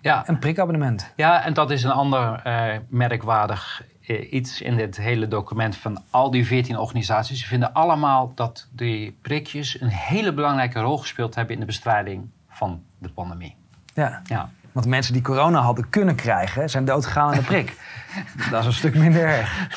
Ja. 0.00 0.28
Een 0.28 0.38
prikabonnement. 0.38 1.12
Ja, 1.16 1.44
en 1.44 1.54
dat 1.54 1.70
is 1.70 1.82
een 1.82 1.90
ander 1.90 2.42
uh, 2.46 2.74
merkwaardig 2.88 3.84
uh, 4.06 4.32
iets 4.32 4.60
in 4.60 4.76
dit 4.76 4.96
hele 4.96 5.28
document 5.28 5.76
van 5.76 6.02
al 6.10 6.30
die 6.30 6.46
14 6.46 6.78
organisaties. 6.78 7.40
Ze 7.40 7.46
vinden 7.46 7.72
allemaal 7.72 8.32
dat 8.34 8.68
die 8.70 9.18
prikjes 9.22 9.80
een 9.80 9.88
hele 9.88 10.32
belangrijke 10.32 10.80
rol 10.80 10.98
gespeeld 10.98 11.34
hebben 11.34 11.54
in 11.54 11.60
de 11.60 11.66
bestrijding 11.66 12.30
van 12.48 12.82
de 12.98 13.08
pandemie. 13.08 13.56
Ja. 13.94 14.22
ja. 14.24 14.50
Want 14.76 14.88
mensen 14.88 15.12
die 15.12 15.22
corona 15.22 15.60
hadden 15.60 15.88
kunnen 15.88 16.14
krijgen, 16.14 16.70
zijn 16.70 16.84
doodgegaan 16.84 17.28
aan 17.28 17.34
de 17.34 17.42
prik. 17.42 17.76
dat 18.50 18.60
is 18.60 18.66
een 18.66 18.72
stuk 18.72 18.94
minder 18.94 19.22
erg. 19.22 19.68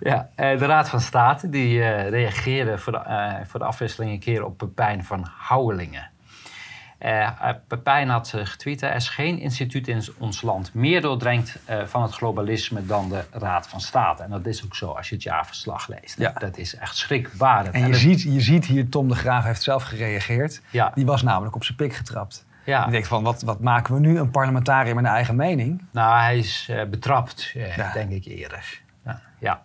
Ja, 0.00 0.28
eh, 0.34 0.58
de 0.58 0.66
Raad 0.66 0.88
van 0.88 1.00
State 1.00 1.48
die 1.48 1.78
uh, 1.78 2.08
reageerde 2.08 2.78
voor 2.78 2.92
de, 2.92 3.02
uh, 3.08 3.34
voor 3.46 3.60
de 3.60 3.66
afwisseling 3.66 4.12
een 4.12 4.18
keer 4.18 4.44
op 4.44 4.58
Pepijn 4.58 5.04
van 5.04 5.28
Houwelingen. 5.38 6.10
Uh, 7.00 7.30
Pepijn 7.68 8.08
had 8.08 8.34
getweet, 8.36 8.82
er 8.82 8.94
is 8.94 9.08
geen 9.08 9.38
instituut 9.38 9.88
in 9.88 10.02
ons 10.18 10.42
land 10.42 10.74
meer 10.74 11.00
doordrenkt 11.00 11.58
van 11.84 12.02
het 12.02 12.12
globalisme 12.12 12.86
dan 12.86 13.08
de 13.08 13.24
Raad 13.30 13.68
van 13.68 13.80
State. 13.80 14.22
En 14.22 14.30
dat 14.30 14.46
is 14.46 14.64
ook 14.64 14.74
zo 14.74 14.90
als 14.90 15.08
je 15.08 15.14
het 15.14 15.24
jaarverslag 15.24 15.88
leest. 15.88 16.18
Ja. 16.18 16.30
Dat 16.30 16.56
is 16.56 16.76
echt 16.76 16.96
schrikbarend. 16.96 17.74
En 17.74 17.80
je, 17.80 17.86
en 17.86 17.94
ziet, 17.94 18.22
je 18.22 18.40
ziet 18.40 18.66
hier, 18.66 18.88
Tom 18.88 19.08
de 19.08 19.14
Graaf 19.14 19.44
heeft 19.44 19.62
zelf 19.62 19.82
gereageerd. 19.82 20.60
Ja. 20.70 20.92
Die 20.94 21.06
was 21.06 21.22
namelijk 21.22 21.54
op 21.54 21.64
zijn 21.64 21.76
pik 21.76 21.94
getrapt. 21.94 22.44
Ja. 22.64 22.84
Ik 22.84 22.90
denk 22.90 23.04
van, 23.04 23.22
wat, 23.22 23.42
wat 23.42 23.60
maken 23.60 23.94
we 23.94 24.00
nu? 24.00 24.18
Een 24.18 24.30
parlementariër 24.30 24.94
met 24.94 25.04
een 25.04 25.10
eigen 25.10 25.36
mening? 25.36 25.84
Nou, 25.92 26.18
hij 26.20 26.38
is 26.38 26.68
uh, 26.70 26.84
betrapt, 26.84 27.52
uh, 27.56 27.76
ja. 27.76 27.92
denk 27.92 28.10
ik 28.10 28.24
eerder. 28.24 28.80
Ja. 29.04 29.20
ja. 29.38 29.62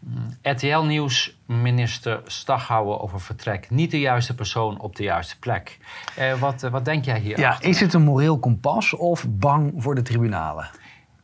Mm. 0.00 0.36
RTL 0.42 0.78
Nieuws, 0.78 1.38
minister 1.46 2.20
Staghouwer 2.24 3.00
over 3.00 3.20
vertrek. 3.20 3.70
Niet 3.70 3.90
de 3.90 4.00
juiste 4.00 4.34
persoon 4.34 4.80
op 4.80 4.96
de 4.96 5.02
juiste 5.02 5.38
plek. 5.38 5.78
Uh, 6.18 6.32
wat, 6.34 6.60
wat 6.60 6.84
denk 6.84 7.04
jij 7.04 7.18
hier? 7.18 7.38
Ja, 7.38 7.60
is 7.60 7.80
het 7.80 7.92
een 7.92 8.02
moreel 8.02 8.38
kompas 8.38 8.94
of 8.94 9.26
bang 9.28 9.72
voor 9.76 9.94
de 9.94 10.02
tribunalen? 10.02 10.70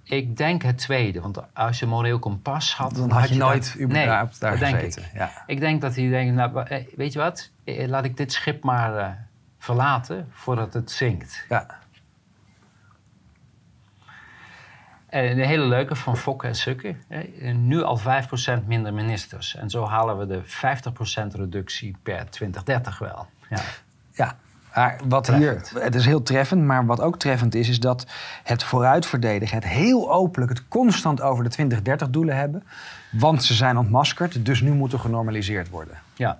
Ik 0.04 0.36
denk 0.36 0.62
het 0.62 0.78
tweede, 0.78 1.20
want 1.20 1.54
als 1.54 1.78
je 1.78 1.86
moreel 1.86 2.18
kompas 2.18 2.74
had... 2.74 2.94
Dan, 2.94 3.10
had 3.10 3.28
je, 3.28 3.34
je 3.34 3.40
nooit 3.40 3.76
überhaupt 3.80 4.40
nee, 4.40 4.50
daar 4.50 4.58
gezeten. 4.58 5.02
Denk 5.02 5.12
ik. 5.12 5.18
Ja. 5.18 5.42
ik 5.46 5.60
denk 5.60 5.80
dat 5.80 5.96
hij 5.96 6.08
denkt, 6.08 6.34
nou, 6.34 6.84
weet 6.96 7.12
je 7.12 7.18
wat? 7.18 7.50
Laat 7.64 8.04
ik 8.04 8.16
dit 8.16 8.32
schip 8.32 8.64
maar 8.64 9.30
verlaten 9.62 10.28
voordat 10.33 10.73
het 10.73 10.90
zinkt. 10.90 11.45
Ja. 11.49 11.66
Eh, 15.07 15.31
Een 15.31 15.38
hele 15.38 15.64
leuke 15.64 15.97
van 15.97 16.16
Fokke 16.16 16.47
en 16.47 16.54
Sukke. 16.54 16.97
Nu 17.54 17.83
al 17.83 17.99
5% 17.99 18.66
minder 18.66 18.95
ministers. 18.95 19.57
En 19.57 19.71
zo 19.71 19.87
halen 19.87 20.19
we 20.19 20.26
de 20.26 20.42
50% 20.45 21.35
reductie 21.35 21.97
per 22.02 22.31
2030 22.31 22.99
wel. 22.99 23.26
Ja. 23.50 23.61
Ja, 24.12 24.37
maar 24.75 25.00
wat 25.09 25.26
hier, 25.26 25.71
het 25.75 25.95
is 25.95 26.04
heel 26.04 26.23
treffend, 26.23 26.64
maar 26.64 26.87
wat 26.87 27.00
ook 27.00 27.19
treffend 27.19 27.54
is, 27.54 27.69
is 27.69 27.81
dat 27.81 28.07
het 28.42 28.62
vooruitverdedigen, 28.64 29.57
het 29.57 29.66
heel 29.66 30.12
openlijk, 30.12 30.52
het 30.52 30.69
constant 30.69 31.21
over 31.21 31.50
de 31.50 31.81
2030-doelen 31.81 32.37
hebben. 32.37 32.64
Want 33.11 33.45
ze 33.45 33.54
zijn 33.54 33.78
ontmaskerd, 33.78 34.45
dus 34.45 34.61
nu 34.61 34.71
moeten 34.73 35.00
genormaliseerd 35.00 35.69
worden. 35.69 35.99
Ja. 36.14 36.38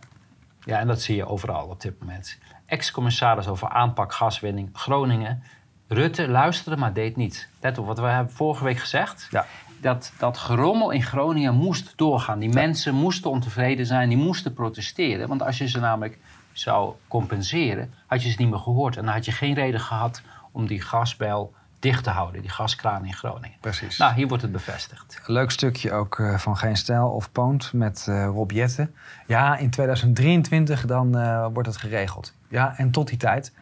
ja, 0.64 0.79
en 0.79 0.87
dat 0.87 1.02
zie 1.02 1.17
je 1.17 1.26
overal 1.26 1.67
op 1.67 1.81
dit 1.81 2.00
moment. 2.00 2.38
Ex-commissaris 2.73 3.49
over 3.49 3.69
aanpak 3.69 4.12
gaswinning 4.12 4.69
Groningen. 4.73 5.43
Rutte 5.88 6.29
luisterde, 6.29 6.81
maar 6.81 6.93
deed 6.93 7.17
niet. 7.17 7.49
Let 7.61 7.79
op 7.79 7.87
wat 7.87 7.99
we 7.99 8.07
hebben 8.07 8.33
vorige 8.33 8.64
week 8.64 8.79
gezegd. 8.79 9.29
Ja. 9.31 9.47
Dat, 9.81 10.12
dat 10.19 10.38
gerommel 10.38 10.91
in 10.91 11.02
Groningen 11.02 11.55
moest 11.55 11.93
doorgaan. 11.97 12.38
Die 12.38 12.49
mensen 12.49 12.95
moesten 12.95 13.31
ontevreden 13.31 13.87
zijn, 13.87 14.09
die 14.09 14.19
moesten 14.19 14.52
protesteren. 14.52 15.29
Want 15.29 15.43
als 15.43 15.59
je 15.59 15.69
ze 15.69 15.81
namelijk 15.81 16.19
zou 16.52 16.95
compenseren, 17.09 17.95
had 18.07 18.23
je 18.23 18.31
ze 18.31 18.37
niet 18.38 18.50
meer 18.50 18.59
gehoord. 18.59 18.97
En 18.97 19.05
dan 19.05 19.14
had 19.14 19.25
je 19.25 19.33
geen 19.33 19.55
reden 19.55 19.81
gehad 19.81 20.23
om 20.52 20.67
die 20.67 20.81
gasbel 20.81 21.55
dicht 21.82 22.04
te 22.04 22.10
houden, 22.10 22.40
die 22.40 22.50
gaskraan 22.50 23.04
in 23.04 23.12
Groningen. 23.14 23.56
Precies. 23.60 23.98
Nou, 23.98 24.14
hier 24.14 24.28
wordt 24.28 24.42
het 24.42 24.52
bevestigd. 24.52 25.20
Leuk 25.26 25.50
stukje 25.50 25.92
ook 25.92 26.18
eh, 26.18 26.38
van 26.38 26.56
Geen 26.56 26.76
Stijl 26.76 27.08
of 27.08 27.32
Poont 27.32 27.72
met 27.72 28.06
eh, 28.08 28.24
Rob 28.24 28.50
Jetten. 28.50 28.94
Ja, 29.26 29.56
in 29.56 29.70
2023 29.70 30.86
dan 30.86 31.16
eh, 31.18 31.46
wordt 31.52 31.68
het 31.68 31.76
geregeld. 31.76 32.34
Ja, 32.48 32.74
en 32.76 32.90
tot 32.90 33.08
die 33.08 33.18
tijd, 33.18 33.52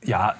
ja, 0.00 0.36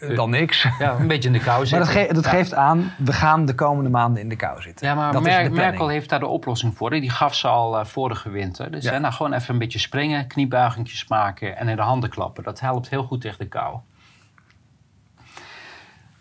eh, 0.00 0.16
dan 0.16 0.30
niks. 0.30 0.66
Ja, 0.78 0.92
een 0.98 1.06
beetje 1.06 1.28
in 1.28 1.32
de 1.34 1.40
kou 1.44 1.58
Maar 1.58 1.66
zitten. 1.66 1.94
dat, 1.94 2.04
ge- 2.06 2.14
dat 2.14 2.24
Ja. 2.24 2.30
geeft 2.30 2.54
aan, 2.54 2.92
we 2.98 3.12
gaan 3.12 3.44
de 3.46 3.54
komende 3.54 3.90
maanden 3.90 4.22
in 4.22 4.28
de 4.28 4.36
kou 4.36 4.62
zitten. 4.62 4.86
Ja, 4.86 4.94
maar 4.94 5.12
dat 5.12 5.22
Mer-. 5.22 5.52
Merkel 5.52 5.88
heeft 5.88 6.08
daar 6.08 6.18
de 6.20 6.26
oplossing 6.26 6.76
voor. 6.76 6.90
Die 6.90 7.10
gaf 7.10 7.34
ze 7.34 7.48
al 7.48 7.84
vorige 7.84 8.30
winter. 8.30 8.70
Dus 8.70 8.84
Ja. 8.84 8.92
hè, 8.92 8.98
nou, 8.98 9.12
gewoon 9.14 9.32
even 9.32 9.52
een 9.52 9.58
beetje 9.58 9.78
springen, 9.78 10.26
kniebuigingjes 10.26 11.08
maken 11.08 11.56
en 11.56 11.68
in 11.68 11.76
de 11.76 11.82
handen 11.82 12.10
klappen. 12.10 12.42
Dat 12.44 12.60
helpt 12.60 12.88
heel 12.88 13.02
goed 13.02 13.20
tegen 13.20 13.38
de 13.38 13.48
kou. 13.48 13.78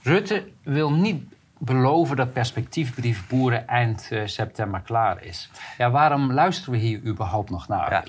Rutte 0.01 0.47
wil 0.63 0.91
niet 0.93 1.23
beloven 1.57 2.15
dat 2.15 2.33
perspectiefbrief 2.33 3.27
boeren 3.27 3.67
eind 3.67 4.07
eh, 4.11 4.21
september 4.25 4.79
klaar 4.81 5.23
is. 5.23 5.51
Ja, 5.77 5.91
waarom 5.91 6.33
luisteren 6.33 6.71
we 6.73 6.77
hier 6.85 6.99
überhaupt 7.05 7.49
nog 7.49 7.67
naar? 7.67 8.03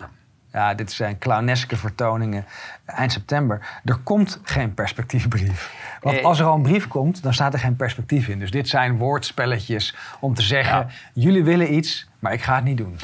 Ja. 0.53 0.75
Dit 0.75 0.93
zijn 0.93 1.19
clowneske 1.19 1.77
vertoningen 1.77 2.45
eind 2.85 3.13
september. 3.13 3.81
Er 3.85 3.97
komt 3.97 4.41
geen 4.43 4.75
perspectiefbrief. 4.75 5.75
Want 6.01 6.19
Eh, 6.19 6.25
als 6.25 6.39
er 6.39 6.47
al 6.47 6.55
een 6.55 6.63
brief 6.63 6.89
komt, 6.89 7.23
dan 7.23 7.35
staat 7.35 7.53
er 7.53 7.59
geen 7.59 7.77
perspectief 7.77 8.29
in. 8.29 8.39
Dus 8.39 8.51
dit 8.51 8.69
zijn 8.69 8.99
woordspelletjes 8.99 9.97
om 10.21 10.35
te 10.35 10.43
zeggen... 10.43 10.77
Ja. 10.79 10.87
jullie 11.15 11.45
willen 11.45 11.75
iets, 11.75 12.09
maar 12.19 12.33
ik 12.33 12.43
ga 12.43 12.55
het 12.55 12.65
niet 12.65 12.77
doen. 12.77 12.99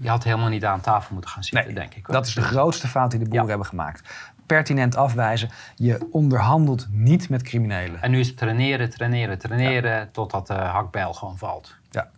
Je 0.00 0.08
had 0.08 0.24
helemaal 0.24 0.48
niet 0.48 0.64
aan 0.64 0.80
tafel 0.80 1.12
moeten 1.12 1.30
gaan 1.30 1.44
zitten, 1.44 1.74
denk 1.74 1.94
ik. 1.94 2.06
hoor. 2.06 2.14
dat 2.14 2.26
is 2.26 2.34
de 2.34 2.42
grootste 2.42 2.88
fout 2.88 3.10
die 3.10 3.18
de 3.18 3.24
boeren 3.24 3.42
Ja. 3.42 3.48
hebben 3.48 3.66
gemaakt. 3.66 4.08
Pertinent 4.56 4.96
afwijzen. 4.96 5.48
Je 5.74 6.08
onderhandelt 6.10 6.86
niet 6.90 7.28
met 7.28 7.42
criminelen. 7.42 8.02
En 8.02 8.10
nu 8.10 8.18
is 8.18 8.26
het 8.26 8.36
traineren, 8.36 8.90
traineren, 8.90 9.38
traineren... 9.38 10.10
totdat 10.12 10.46
de 10.46 10.54
hakbijl 10.54 11.12
gewoon 11.12 11.38
valt. 11.38 11.74
Ja, 11.90 12.10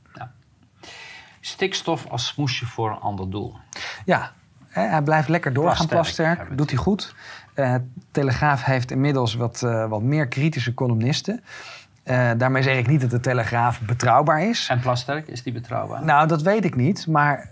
Stikstof 1.40 2.06
als 2.08 2.26
smoesje 2.26 2.66
voor 2.66 2.90
een 2.90 3.00
ander 3.00 3.30
doel. 3.30 3.56
ja 4.04 4.32
hij 4.68 5.02
blijft 5.02 5.28
lekker 5.28 5.52
doorgaan, 5.52 5.86
Plasterk. 5.86 6.56
Doet 6.56 6.70
hij 6.70 6.78
goed. 6.78 7.14
Eh, 7.54 7.74
Telegraaf 8.10 8.64
heeft 8.64 8.90
inmiddels 8.90 9.34
wat, 9.34 9.62
eh, 9.62 9.88
wat 9.88 10.02
meer 10.02 10.28
kritische 10.28 10.74
columnisten. 10.74 11.42
Eh, 12.02 12.30
daarmee 12.36 12.62
zeg 12.62 12.78
ik 12.78 12.86
niet 12.86 13.00
dat 13.00 13.10
de 13.10 13.20
Telegraaf 13.20 13.80
betrouwbaar 13.80 14.42
is. 14.42 14.66
En 14.70 14.80
Plasterk, 14.80 15.28
is 15.28 15.42
die 15.42 15.52
betrouwbaar? 15.52 16.04
Nou, 16.04 16.28
dat 16.28 16.42
weet 16.42 16.64
ik 16.64 16.76
niet. 16.76 17.06
Maar 17.06 17.48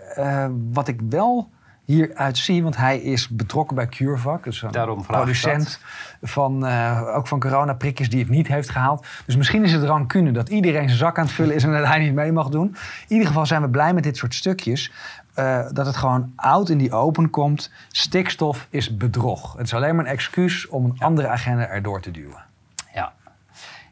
wat 0.73 0.89
ik 0.89 1.01
wel 1.01 1.51
hieruit 1.91 2.39
zie, 2.39 2.63
want 2.63 2.77
hij 2.77 2.99
is 2.99 3.29
betrokken 3.29 3.77
bij 3.77 3.87
CureVac. 3.87 4.45
Dus 4.45 4.63
een 4.63 4.71
Daarom 4.71 5.07
producent 5.07 5.81
van, 6.23 6.67
eh, 6.67 7.03
ook 7.15 7.27
van 7.27 7.41
coronaprikjes 7.41 8.11
die 8.11 8.21
het 8.21 8.29
niet 8.29 8.47
heeft 8.49 8.71
gehaald. 8.71 9.07
Dus 9.27 9.37
misschien 9.37 9.65
is 9.65 9.73
het 9.73 9.83
rancune 9.83 10.33
dat 10.33 10.49
iedereen 10.49 10.87
zijn 10.89 10.99
zak 10.99 11.19
aan 11.19 11.25
het 11.25 11.33
vullen 11.35 11.55
is 11.55 11.65
en 11.65 11.73
dat 11.73 11.87
hij 11.87 11.99
niet 11.99 12.15
mee 12.15 12.33
mag 12.33 12.49
doen. 12.49 12.67
In 12.67 12.77
ieder 13.13 13.27
geval 13.27 13.47
zijn 13.47 13.63
we 13.63 13.69
blij 13.69 13.95
met 13.95 14.03
dit 14.03 14.17
soort 14.17 14.35
stukjes. 14.35 14.93
eh, 15.35 15.67
dat 15.73 15.87
het 15.87 15.97
gewoon 15.97 16.33
oud 16.37 16.69
in 16.69 16.79
die 16.79 16.93
open 16.93 17.31
komt. 17.31 17.71
Stikstof 17.89 18.67
is 18.71 18.97
bedrog. 18.97 19.53
Het 19.57 19.67
is 19.67 19.75
alleen 19.75 19.97
maar 19.97 20.05
een 20.05 20.11
excuus 20.11 20.69
om 20.69 20.85
een 20.85 20.97
andere 20.99 21.29
agenda 21.29 21.67
erdoor 21.67 22.01
te 22.01 22.11
duwen. 22.11 22.45
Ja. 22.95 23.13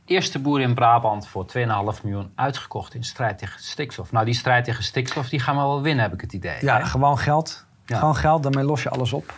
Eerste 0.05 0.39
boer 0.39 0.61
in 0.61 0.75
Brabant 0.75 1.29
voor 1.29 1.47
2,5 1.47 2.03
miljoen 2.03 2.31
uitgekocht 2.35 2.95
in 2.95 3.05
strijd 3.05 3.39
tegen 3.39 3.61
stikstof. 3.61 4.13
Nou, 4.13 4.25
die 4.25 4.35
strijd 4.35 4.65
tegen 4.65 4.85
stikstof 4.85 5.29
die 5.29 5.41
gaan 5.41 5.55
we 5.55 5.61
wel 5.61 5.83
winnen, 5.83 6.05
heb 6.05 6.13
ik 6.15 6.21
het 6.21 6.33
idee. 6.33 6.57
Ja, 6.61 6.77
hè? 6.79 6.85
gewoon 6.85 7.19
geld. 7.19 7.67
Ja. 7.89 7.99
Gewoon 7.99 8.17
geld, 8.17 8.43
daarmee 8.43 8.65
los 8.65 8.83
je 8.83 8.89
alles 8.91 9.13
op. 9.13 9.35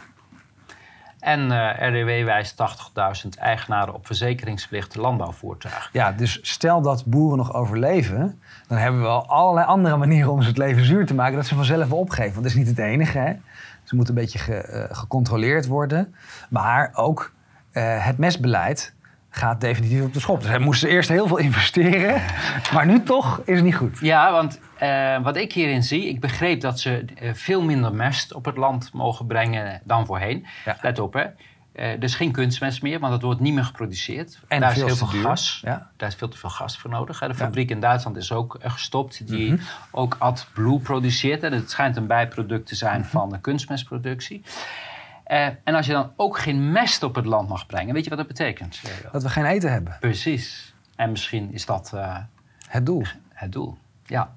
En 1.21 1.51
eh, 1.53 1.89
RDW 1.89 2.25
wijst 2.25 2.55
80.000 3.25 3.29
eigenaren 3.39 3.95
op 3.95 4.07
verzekeringsplicht 4.07 4.97
landbouwvoertuigen. 4.97 5.91
Ja, 5.93 6.13
dus 6.13 6.39
stel 6.43 6.81
dat 6.83 7.05
boeren 7.07 7.39
nog 7.39 7.55
overleven, 7.55 8.41
dan 8.69 8.79
hebben 8.79 9.01
we 9.01 9.07
wel 9.07 9.27
allerlei 9.27 9.67
andere 9.67 9.97
manieren 9.97 10.31
om 10.33 10.43
ze 10.43 10.49
het 10.49 10.59
leven 10.59 10.85
zuur 10.85 11.07
te 11.07 11.15
maken 11.15 11.37
dat 11.37 11.47
ze 11.47 11.55
vanzelf 11.55 11.89
wel 11.89 11.99
opgeven. 11.99 12.33
Want 12.33 12.43
dat 12.43 12.53
is 12.53 12.59
niet 12.59 12.69
het 12.69 12.79
enige. 12.79 13.19
Hè? 13.19 13.33
Ze 13.85 13.95
moeten 13.97 14.15
een 14.17 14.21
beetje 14.21 14.39
ge- 14.39 14.55
eh, 14.55 14.97
gecontroleerd 14.97 15.67
worden. 15.67 16.15
Maar 16.51 16.91
ook 16.95 17.33
eh, 17.73 18.05
het 18.07 18.19
mestbeleid 18.19 18.95
gaat 19.31 19.61
definitief 19.61 20.03
op 20.03 20.13
de 20.13 20.21
schop. 20.21 20.41
Dus 20.41 20.49
hij 20.49 20.59
moest 20.59 20.83
eerst 20.85 21.09
heel 21.09 21.27
veel 21.27 21.37
investeren, 21.39 22.23
maar 22.73 22.87
nu 22.87 23.03
toch 23.03 23.41
is 23.45 23.55
het 23.57 23.65
niet 23.65 23.77
goed. 23.77 23.99
Ja, 24.01 24.33
want 24.33 24.61
eh, 24.79 25.23
wat 25.23 25.37
ik 25.37 25.53
hierin 25.53 25.83
zie, 25.83 26.09
ik 26.09 26.21
begreep 26.21 26.61
dat 26.61 26.81
ze 26.81 27.05
eh, 27.17 27.31
veel 27.35 27.63
minder 27.63 27.95
mest 27.95 28.33
op 28.35 28.45
het 28.45 28.57
land 28.57 28.93
mogen 28.93 29.27
brengen 29.27 29.81
dan 29.85 30.07
voorheen. 30.07 30.47
Ja. 30.65 30.77
Let 30.83 30.99
op, 30.99 31.13
hè. 31.13 31.25
Er 31.73 32.03
is 32.03 32.15
geen 32.15 32.33
kunstmest 32.33 32.83
meer, 32.83 32.99
want 33.01 33.13
het 33.13 33.23
wordt 33.23 33.41
niet 33.41 33.55
meer 33.55 33.65
geproduceerd. 33.65 34.39
En 34.49 34.61
Daar 34.61 34.73
veel 34.73 34.87
is 34.87 34.87
heel 34.99 35.07
veel 35.07 35.11
duur. 35.19 35.23
gas. 35.29 35.61
Ja. 35.65 35.91
Daar 35.97 36.09
is 36.09 36.15
veel 36.15 36.29
te 36.29 36.39
veel 36.39 36.51
gas 36.51 36.79
voor 36.79 36.91
nodig. 36.91 37.19
De 37.19 37.25
Ja. 37.25 37.31
Mhm. 37.33 37.41
fabriek 37.41 37.71
in 37.71 37.81
Duitsland 37.81 38.17
is 38.17 38.33
ook 38.33 38.59
gestopt, 38.63 39.27
die 39.27 39.61
ook 39.91 40.17
AdBlue 40.19 40.79
produceert. 40.79 41.43
En 41.43 41.53
het 41.53 41.71
schijnt 41.71 41.97
een 41.97 42.07
bijproduct 42.07 42.67
te 42.67 42.75
zijn 42.75 43.01
Mhm. 43.01 43.09
van 43.11 43.29
de 43.31 43.41
kunstmestproductie. 43.41 44.43
Eh, 45.31 45.47
en 45.65 45.75
als 45.75 45.87
je 45.87 45.93
dan 45.93 46.13
ook 46.17 46.39
geen 46.39 46.73
mest 46.73 47.03
op 47.03 47.15
het 47.15 47.25
land 47.25 47.49
mag 47.49 47.67
brengen, 47.67 47.95
weet 47.95 48.05
je 48.05 48.09
wat 48.11 48.19
dat 48.19 48.29
betekent? 48.29 48.81
Dat 49.13 49.23
we 49.23 49.29
geen 49.29 49.45
eten 49.45 49.73
hebben. 49.73 49.97
Precies. 50.01 50.75
En 50.97 51.11
misschien 51.11 51.53
is 51.53 51.67
dat 51.67 51.93
eh, 51.95 52.17
Het 52.69 52.87
doel. 52.87 53.05
het 53.29 53.53
doel. 53.53 53.79
Ja. 54.07 54.35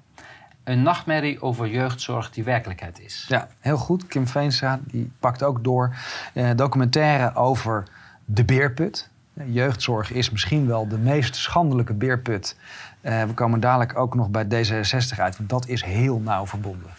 Een 0.64 0.82
nachtmerrie 0.82 1.42
over 1.42 1.68
jeugdzorg 1.68 2.30
die 2.30 2.44
werkelijkheid 2.44 3.00
is. 3.00 3.24
Ja, 3.28 3.48
heel 3.60 3.76
goed. 3.76 4.06
Kim 4.06 4.26
Veenstra 4.26 4.80
die 4.82 5.10
pakt 5.18 5.42
ook 5.42 5.64
door. 5.64 5.96
Eh, 6.32 6.50
documentaire 6.56 7.34
over 7.34 7.84
de 8.24 8.44
beerput. 8.44 9.08
Jeugdzorg 9.44 10.12
is 10.12 10.30
misschien 10.30 10.66
wel 10.66 10.88
de 10.88 10.98
meest 10.98 11.36
schandelijke 11.36 11.94
beerput. 11.94 12.56
We 13.00 13.30
komen 13.34 13.60
dadelijk 13.60 13.98
ook 13.98 14.14
nog 14.14 14.28
bij 14.28 14.44
D66 14.44 15.18
uit, 15.18 15.36
want 15.36 15.48
dat 15.48 15.66
is 15.66 15.82
heel 15.84 16.18
nauw 16.18 16.46
verbonden. 16.46 16.90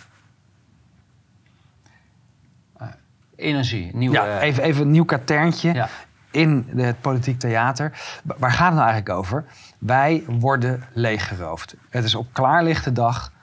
Energie, 3.35 3.95
nieuwe... 3.95 4.15
Ja, 4.15 4.39
even, 4.39 4.63
even 4.63 4.81
een 4.81 4.91
nieuw 4.91 5.05
katerntje 5.05 5.73
Ja. 5.73 5.89
in 6.31 6.71
het 6.75 7.01
politiek 7.01 7.39
theater. 7.39 7.91
Wa- 8.23 8.35
Waar 8.37 8.51
gaat 8.51 8.65
het 8.67 8.75
nou 8.75 8.87
eigenlijk 8.89 9.17
over? 9.19 9.45
Wij 9.79 10.23
worden 10.27 10.83
leeggeroofd. 10.93 11.75
Het 11.89 12.03
is 12.03 12.15
op 12.15 12.27
klaarlichte 12.31 12.91
dag. 12.91 13.33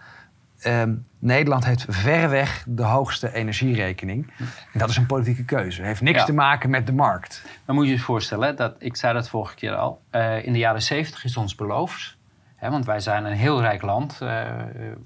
Ehm, 0.61 0.95
Nederland 1.19 1.65
heeft 1.65 1.85
verreweg 1.89 2.65
de 2.69 2.83
hoogste 2.83 3.35
energierekening. 3.35 4.33
En 4.73 4.79
dat 4.79 4.89
is 4.91 4.97
een 4.97 5.07
politieke 5.07 5.45
keuze. 5.45 5.79
Het 5.79 5.87
heeft 5.87 6.01
niks 6.01 6.19
Ja. 6.19 6.25
te 6.25 6.33
maken 6.33 6.71
met 6.71 6.87
de 6.87 6.93
markt. 6.93 7.43
Dan 7.65 7.75
moet 7.75 7.87
je 7.87 7.93
je 7.93 7.99
voorstellen, 7.99 8.57
dat, 8.57 8.75
ik 8.79 8.97
zei 8.97 9.15
dat 9.15 9.29
vorige 9.29 9.55
keer 9.55 9.75
al. 9.75 10.01
eh, 10.11 10.47
in 10.47 10.53
de 10.53 10.59
jaren 10.59 10.83
zeventig 10.83 11.25
is 11.25 11.37
ons 11.37 11.55
beloofd. 11.55 12.17
Hè, 12.57 12.71
want 12.71 12.85
wij 12.87 13.01
zijn 13.01 13.25
een 13.25 13.33
heel 13.33 13.61
rijk 13.61 13.83
land 13.83 14.19
eh, 14.21 14.43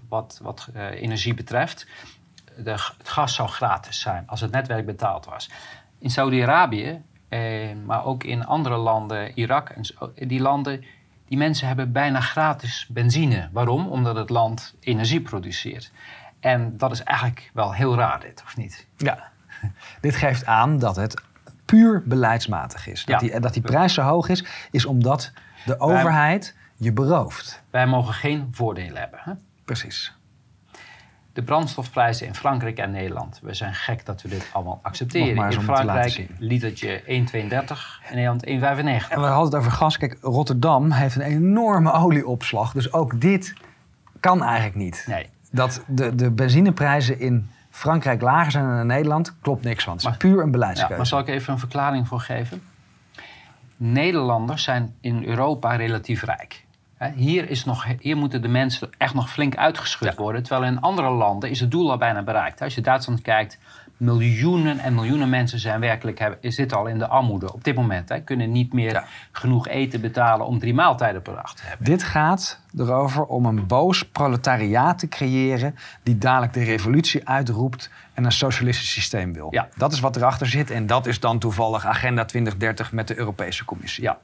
wat, 0.09 0.41
wat 0.43 0.69
eh, 0.75 0.91
energie 1.03 1.35
betreft. 1.35 1.87
De, 2.57 2.71
het 2.99 3.09
gas 3.09 3.35
zou 3.35 3.49
gratis 3.49 4.01
zijn 4.01 4.25
als 4.27 4.41
het 4.41 4.51
netwerk 4.51 4.87
betaald 4.87 5.25
was. 5.25 5.51
In 5.99 6.11
Saudi-Arabië, 6.11 7.03
eh, 7.29 7.41
maar 7.87 8.05
ook 8.05 8.25
in 8.25 8.47
andere 8.47 8.77
landen, 8.77 9.39
Irak 9.39 9.69
en 9.69 9.85
zo, 9.85 10.13
die 10.15 10.41
landen, 10.41 10.85
die 11.29 11.39
mensen 11.39 11.67
hebben 11.67 11.93
bijna 11.93 12.21
gratis 12.21 12.87
benzine. 12.91 13.49
Waarom? 13.53 13.87
Omdat 13.87 14.17
het 14.17 14.31
land 14.31 14.75
energie 14.81 15.21
produceert. 15.21 15.91
En 16.41 16.77
dat 16.77 16.93
is 16.93 17.03
eigenlijk 17.03 17.51
wel 17.53 17.73
heel 17.73 17.97
raar 17.97 18.21
dit, 18.21 18.43
of 18.45 18.57
niet? 18.57 18.87
Ja. 18.97 19.31
Dit 20.01 20.17
geeft 20.17 20.47
aan 20.47 20.79
dat 20.79 20.97
het 20.97 21.23
puur 21.65 22.03
beleidsmatig 22.05 22.87
is. 22.87 23.05
Dat, 23.05 23.21
Ja. 23.21 23.29
die, 23.29 23.41
dat 23.41 23.53
die 23.53 23.63
prijs 23.63 23.95
zo 23.95 24.03
hoog 24.03 24.29
is, 24.29 24.45
is 24.71 24.85
omdat 24.85 25.33
de 25.65 25.81
overheid 25.81 26.55
je 26.77 26.93
berooft. 26.93 27.63
Wij 27.71 27.87
mogen 27.87 28.15
geen 28.15 28.49
voordelen 28.53 29.01
hebben. 29.01 29.21
Hè? 29.23 29.33
Precies. 29.65 30.15
De 31.37 31.43
brandstofprijzen 31.43 32.27
in 32.27 32.35
Frankrijk 32.35 32.79
en 32.79 32.91
Nederland. 32.91 33.41
We 33.43 33.55
zijn 33.55 33.75
gek 33.75 34.07
dat 34.07 34.23
we 34.23 34.29
dit 34.29 34.51
allemaal 34.53 34.79
accepteren. 34.83 35.51
In 35.53 35.61
Frankrijk 35.61 36.27
litertje 36.39 37.01
1,32 37.03 37.07
in 37.09 37.49
Nederland 38.15 38.47
1,95. 38.47 38.51
En 38.53 39.21
we 39.21 39.27
hadden 39.27 39.45
het 39.45 39.55
over 39.55 39.71
gas. 39.71 39.97
Kijk, 39.99 40.17
Rotterdam 40.21 40.91
heeft 40.91 41.17
een 41.17 41.23
enorme 41.23 41.93
olieopslag. 41.93 42.73
Dus 42.73 42.93
ook 42.93 43.21
dit 43.21 43.55
kan 44.21 44.43
eigenlijk 44.43 44.75
niet. 44.77 45.05
Nee. 45.09 45.27
Dat 45.51 45.83
de, 45.87 46.15
de 46.15 46.31
benzineprijzen 46.31 47.19
in 47.21 47.51
Frankrijk 47.71 48.21
lager 48.21 48.51
zijn 48.53 48.65
dan 48.67 48.79
in 48.79 48.87
Nederland, 48.87 49.35
klopt 49.41 49.65
niks 49.65 49.85
van. 49.85 49.93
Het 49.93 50.03
is 50.03 50.09
Maar- 50.09 50.17
puur 50.19 50.39
een 50.39 50.45
Ja, 50.45 50.51
beleidskeuze. 50.51 50.97
maar 50.97 51.07
zal 51.07 51.19
ik 51.19 51.29
even 51.29 51.53
een 51.53 51.59
verklaring 51.59 52.09
voor 52.09 52.21
geven? 52.21 52.63
Nederlanders 53.77 54.63
zijn 54.63 54.95
in 55.01 55.25
Europa 55.25 55.75
relatief 55.75 56.23
rijk. 56.23 56.65
Hier, 57.15 57.51
is 57.51 57.65
nog, 57.65 57.87
hier 58.01 58.17
moeten 58.17 58.43
de 58.43 58.49
mensen 58.49 58.91
echt 58.99 59.15
nog 59.15 59.31
flink 59.31 59.57
uitgeschud 59.57 60.15
worden. 60.15 60.43
Terwijl 60.43 60.73
in 60.73 60.81
andere 60.81 61.11
landen 61.11 61.51
is 61.51 61.61
het 61.61 61.71
doel 61.71 61.91
al 61.91 61.97
bijna 61.97 62.23
bereikt. 62.23 62.63
Als 62.63 62.75
je 62.75 62.81
Duitsland 62.81 63.23
kijkt, 63.23 63.59
miljoenen 63.97 64.79
en 64.79 64.95
miljoenen 64.95 65.29
mensen 65.29 65.59
zijn 65.59 65.81
werkelijk, 65.81 66.19
hebben, 66.19 66.53
zitten 66.53 66.77
al 66.79 66.87
in 66.87 66.99
de 66.99 67.07
armoede 67.07 67.53
op 67.53 67.65
dit 67.65 67.75
moment. 67.75 68.09
Hè, 68.09 68.21
kunnen 68.21 68.53
niet 68.53 68.73
meer 68.73 68.93
Ja. 68.93 69.05
genoeg 69.33 69.69
eten 69.69 70.01
betalen 70.01 70.47
om 70.47 70.59
drie 70.59 70.75
maaltijden 70.75 71.23
per 71.23 71.35
dag 71.35 71.55
te 71.55 71.63
hebben. 71.67 71.87
Dit 71.87 72.03
gaat 72.03 72.61
erover 72.79 73.25
om 73.25 73.47
een 73.47 73.67
boos 73.67 74.03
proletariaat 74.03 74.99
te 74.99 75.09
creëren... 75.09 75.77
die 76.03 76.19
dadelijk 76.19 76.53
de 76.53 76.65
revolutie 76.65 77.29
uitroept 77.29 77.91
en 78.15 78.25
een 78.25 78.33
socialistisch 78.33 78.93
systeem 78.93 79.33
wil. 79.33 79.49
Ja. 79.51 79.69
Dat 79.77 79.93
is 79.93 80.01
wat 80.01 80.17
erachter 80.17 80.47
zit 80.47 80.71
en 80.71 80.87
dat 80.87 81.07
is 81.07 81.21
dan 81.21 81.39
toevallig 81.39 81.87
Agenda 81.87 82.25
2030 82.25 82.93
met 82.93 83.09
de 83.09 83.19
Europese 83.19 83.65
Commissie. 83.65 84.03
Ja. 84.05 84.19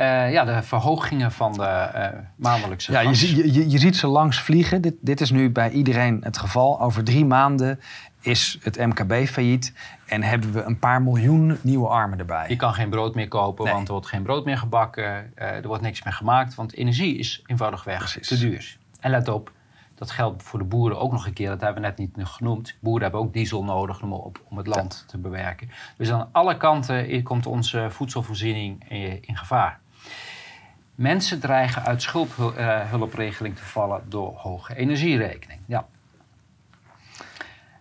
Eh, 0.00 0.32
ja, 0.32 0.44
de 0.44 0.62
verhogingen 0.62 1.32
van 1.32 1.52
de 1.52 1.62
eh, 1.64 2.18
maandelijkse 2.36 2.92
Ja, 2.92 3.00
je, 3.00 3.70
je, 3.70 3.78
ziet 3.78 3.96
ze 3.96 4.06
langs 4.06 4.40
vliegen. 4.40 4.82
Dit, 4.82 4.94
dit 5.00 5.20
is 5.20 5.30
nu 5.30 5.50
bij 5.50 5.70
iedereen 5.70 6.20
het 6.22 6.38
geval. 6.38 6.80
Over 6.80 7.04
drie 7.04 7.24
maanden 7.24 7.80
is 8.20 8.58
het 8.62 8.78
MKB 8.78 9.26
failliet 9.28 9.72
en 10.06 10.22
hebben 10.22 10.52
we 10.52 10.62
een 10.62 10.78
paar 10.78 11.02
miljoen 11.02 11.58
nieuwe 11.62 11.88
armen 11.88 12.18
erbij. 12.18 12.48
Je 12.48 12.56
kan 12.56 12.74
geen 12.74 12.90
brood 12.90 13.14
meer 13.14 13.28
kopen, 13.28 13.64
Nee. 13.64 13.74
want 13.74 13.86
er 13.86 13.92
wordt 13.92 14.08
geen 14.08 14.22
brood 14.22 14.44
meer 14.44 14.58
gebakken. 14.58 15.36
eh, 15.36 15.46
er 15.48 15.66
wordt 15.66 15.82
niks 15.82 16.02
meer 16.02 16.12
gemaakt, 16.14 16.54
want 16.54 16.74
energie 16.74 17.18
is 17.18 17.42
eenvoudigweg 17.46 17.98
Precies. 17.98 18.28
te 18.28 18.38
duur. 18.38 18.78
En 19.00 19.10
let 19.10 19.28
op, 19.28 19.52
dat 19.94 20.10
geldt 20.10 20.42
voor 20.42 20.58
de 20.58 20.64
boeren 20.64 20.98
ook 20.98 21.12
nog 21.12 21.26
een 21.26 21.32
keer. 21.32 21.48
Dat 21.48 21.60
hebben 21.60 21.82
we 21.82 21.88
net 21.88 21.98
niet 21.98 22.26
genoemd. 22.26 22.76
Boeren 22.80 23.02
hebben 23.02 23.20
ook 23.20 23.32
diesel 23.32 23.64
nodig 23.64 24.02
om, 24.02 24.12
op, 24.12 24.40
om 24.48 24.56
het 24.56 24.66
land 24.66 25.04
te 25.08 25.18
bewerken. 25.18 25.70
Dus 25.96 26.12
aan 26.12 26.28
alle 26.32 26.56
kanten 26.56 27.22
komt 27.22 27.46
onze 27.46 27.86
voedselvoorziening 27.90 28.90
in 29.20 29.36
gevaar. 29.36 29.80
Mensen 31.00 31.40
dreigen 31.40 31.82
uit 31.84 32.02
schuldhulpregeling 32.02 33.56
te 33.56 33.64
vallen 33.64 34.02
door 34.08 34.32
hoge 34.36 34.74
energierekening. 34.76 35.60
Ja. 35.66 35.86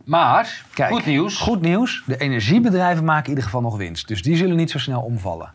Maar, 0.04 0.64
Kijk, 0.74 0.92
goed 0.92 1.06
nieuws. 1.06 1.38
Goed 1.38 1.62
nieuws. 1.62 2.04
De 2.06 2.18
energiebedrijven 2.18 3.06
maken 3.06 3.24
in 3.24 3.30
ieder 3.30 3.44
geval 3.44 3.62
nog 3.62 3.78
winst. 3.78 4.08
Dus 4.08 4.22
die 4.22 4.36
zullen 4.36 4.56
niet 4.56 4.72
zo 4.72 4.80
snel 4.80 5.02
omvallen. 5.02 5.52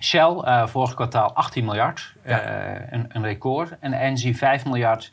Shell, 0.00 0.36
eh, 0.44 0.66
vorig 0.66 0.94
kwartaal 0.94 1.34
18 1.34 1.64
miljard, 1.64 2.14
Ja. 2.24 2.40
eh, 2.40 2.86
een, 2.90 3.06
een 3.08 3.22
record. 3.22 3.78
En 3.80 3.92
Engie 3.92 4.36
5 4.36 4.64
miljard. 4.64 5.12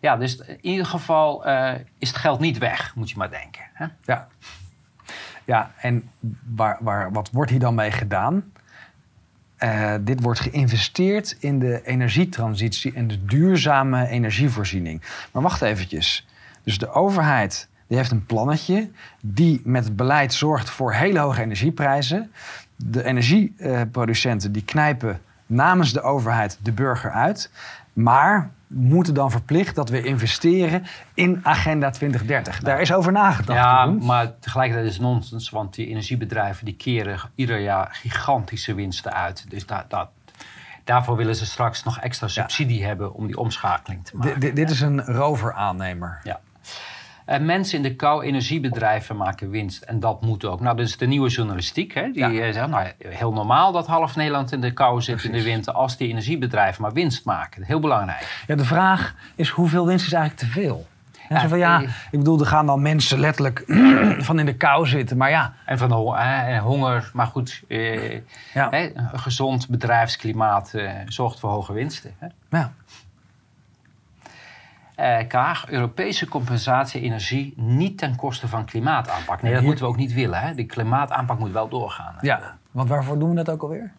Ja, 0.00 0.16
dus 0.16 0.36
in 0.36 0.58
ieder 0.60 0.86
geval 0.86 1.44
eh, 1.44 1.74
is 1.98 2.08
het 2.08 2.16
geld 2.18 2.40
niet 2.40 2.58
weg, 2.58 2.94
moet 2.94 3.10
je 3.10 3.16
maar 3.16 3.30
denken. 3.30 3.62
Hè? 3.72 3.86
Ja. 4.04 4.28
Ja, 5.44 5.70
en 5.76 6.10
waar, 6.54 6.78
waar, 6.80 7.12
wat 7.12 7.30
wordt 7.32 7.50
hier 7.50 7.60
dan 7.60 7.74
mee 7.74 7.90
gedaan? 7.90 8.52
Eh, 9.60 9.94
dit 10.00 10.20
wordt 10.20 10.40
geïnvesteerd 10.40 11.36
in 11.38 11.58
de 11.58 11.80
energietransitie 11.84 12.92
en 12.94 13.06
de 13.06 13.24
duurzame 13.24 14.08
energievoorziening. 14.08 15.02
Maar 15.32 15.42
wacht 15.42 15.62
eventjes. 15.62 16.26
Dus 16.64 16.78
de 16.78 16.90
overheid 16.90 17.68
die 17.86 17.96
heeft 17.96 18.10
een 18.10 18.26
plannetje 18.26 18.90
die 19.20 19.60
met 19.64 19.96
beleid 19.96 20.32
zorgt 20.32 20.70
voor 20.70 20.92
hele 20.92 21.18
hoge 21.18 21.42
energieprijzen. 21.42 22.32
De 22.76 23.04
energieproducenten 23.04 24.52
die 24.52 24.64
knijpen 24.64 25.20
namens 25.46 25.92
de 25.92 26.02
overheid 26.02 26.58
de 26.62 26.72
burger 26.72 27.10
uit. 27.10 27.50
Maar 27.92 28.50
moeten 28.66 29.14
dan 29.14 29.30
verplicht 29.30 29.74
dat 29.74 29.88
we 29.88 30.02
investeren 30.02 30.84
in 31.14 31.40
Agenda 31.42 31.90
2030. 31.90 32.60
Daar 32.60 32.80
is 32.80 32.92
over 32.92 33.12
nagedacht. 33.12 33.58
Ja, 33.58 33.84
maar 33.86 34.38
tegelijkertijd 34.38 34.86
is 34.88 34.92
het 34.94 35.02
nonsens, 35.02 35.50
want 35.50 35.74
die 35.74 35.86
energiebedrijven 35.86 36.64
die 36.64 36.74
keren 36.76 37.20
ieder 37.34 37.58
jaar 37.58 37.88
gigantische 37.92 38.74
winsten 38.74 39.12
uit. 39.12 39.50
Dus 39.50 39.66
da, 39.66 39.84
da- 39.88 40.10
daarvoor 40.84 41.16
willen 41.16 41.36
ze 41.36 41.46
straks 41.46 41.84
nog 41.84 41.98
extra 42.00 42.28
subsidie 42.28 42.84
hebben 42.84 43.12
om 43.14 43.26
die 43.26 43.36
omschakeling 43.38 44.04
te 44.04 44.16
maken. 44.16 44.54
Dit 44.54 44.70
is 44.70 44.80
een 44.80 45.00
roveraannemer. 45.04 46.20
Ja. 46.24 46.40
Eh, 47.30 47.40
mensen 47.40 47.76
in 47.76 47.82
de 47.82 47.96
kou, 47.96 48.24
energiebedrijven 48.24 49.16
maken 49.16 49.50
winst. 49.50 49.82
En 49.82 50.00
dat 50.00 50.22
moet 50.22 50.44
ook. 50.44 50.60
Nou, 50.60 50.76
dat 50.76 50.86
is 50.86 50.96
de 50.96 51.06
nieuwe 51.06 51.28
journalistiek. 51.28 51.94
Hè? 51.94 52.10
Die 52.10 52.28
Ja. 52.28 52.46
eh, 52.46 52.52
zegt, 52.52 52.68
nou, 52.68 52.86
heel 52.98 53.32
normaal 53.32 53.72
dat 53.72 53.86
half 53.86 54.16
Nederland 54.16 54.52
in 54.52 54.60
de 54.60 54.72
kou 54.72 55.02
zit 55.02 55.24
in 55.24 55.32
de 55.32 55.42
winter. 55.42 55.72
Als 55.72 55.96
die 55.96 56.08
energiebedrijven 56.08 56.82
maar 56.82 56.92
winst 56.92 57.24
maken. 57.24 57.62
Heel 57.62 57.80
belangrijk. 57.80 58.44
Ja, 58.46 58.54
de 58.54 58.64
vraag 58.64 59.14
is 59.34 59.48
hoeveel 59.48 59.86
winst 59.86 60.06
is 60.06 60.12
eigenlijk 60.12 60.42
te 60.42 60.60
veel? 60.60 60.86
En 61.28 61.36
Ja, 61.36 61.48
van, 61.48 61.58
ja, 61.58 61.82
eh, 61.82 61.88
ik 62.10 62.18
bedoel, 62.18 62.40
er 62.40 62.46
gaan 62.46 62.66
dan 62.66 62.82
mensen 62.82 63.18
letterlijk 63.18 63.64
van 64.28 64.38
in 64.38 64.46
de 64.46 64.56
kou 64.56 64.86
zitten. 64.86 65.16
Maar 65.16 65.30
ja, 65.30 65.54
En 65.66 65.78
van 65.78 66.16
en 66.16 66.58
honger. 66.58 67.10
Maar 67.12 67.26
goed, 67.26 67.62
eh, 67.68 68.12
ja, 68.54 68.68
hè, 68.70 68.90
een 68.94 69.18
gezond 69.18 69.68
bedrijfsklimaat 69.68 70.74
eh, 70.74 70.90
zorgt 71.06 71.40
voor 71.40 71.50
hoge 71.50 71.72
winsten. 71.72 72.14
Hè? 72.18 72.26
ja. 72.50 72.72
Eh, 75.00 75.26
Kaag, 75.26 75.68
Europese 75.68 76.28
compensatie 76.28 77.00
energie 77.00 77.52
niet 77.56 77.98
ten 77.98 78.16
koste 78.16 78.48
van 78.48 78.64
klimaataanpak. 78.64 79.42
Nee, 79.42 79.54
dat 79.54 79.62
moeten 79.62 79.84
we 79.84 79.90
ook 79.90 79.96
niet 79.96 80.12
willen. 80.12 80.40
Hè? 80.40 80.54
De 80.54 80.64
klimaataanpak 80.64 81.38
moet 81.38 81.52
wel 81.52 81.68
doorgaan. 81.68 82.14
hè. 82.16 82.26
ja. 82.26 82.58
Want 82.70 82.88
waarvoor 82.88 83.18
doen 83.18 83.28
we 83.28 83.34
dat 83.34 83.50
ook 83.50 83.62
alweer? 83.62 83.92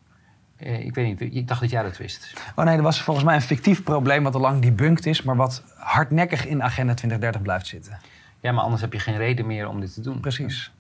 Eh, 0.58 0.86
ik 0.86 0.96
weet 0.96 1.20
niet, 1.20 1.36
ik 1.36 1.48
dacht 1.48 1.62
dat 1.62 1.70
jij 1.70 1.84
dat 1.84 1.98
wist. 1.98 2.34
Oh 2.56 2.66
nee, 2.66 2.78
er 2.78 2.84
was 2.84 3.02
volgens 3.02 3.26
mij 3.26 3.36
een 3.36 3.42
fictief 3.42 3.84
probleem 3.84 4.24
wat 4.24 4.36
al 4.36 4.42
lang 4.42 4.62
debunked 4.62 5.06
is... 5.06 5.22
maar 5.22 5.36
wat 5.36 5.64
hardnekkig 5.78 6.48
in 6.48 6.64
Agenda 6.64 6.94
2030 6.94 7.42
blijft 7.42 7.68
zitten. 7.68 8.00
Ja, 8.40 8.52
maar 8.52 8.64
anders 8.64 8.82
heb 8.82 8.94
je 8.94 9.00
geen 9.00 9.18
reden 9.18 9.46
meer 9.46 9.68
om 9.68 9.80
dit 9.80 9.94
te 9.94 10.02
doen. 10.02 10.20
Precies. 10.20 10.72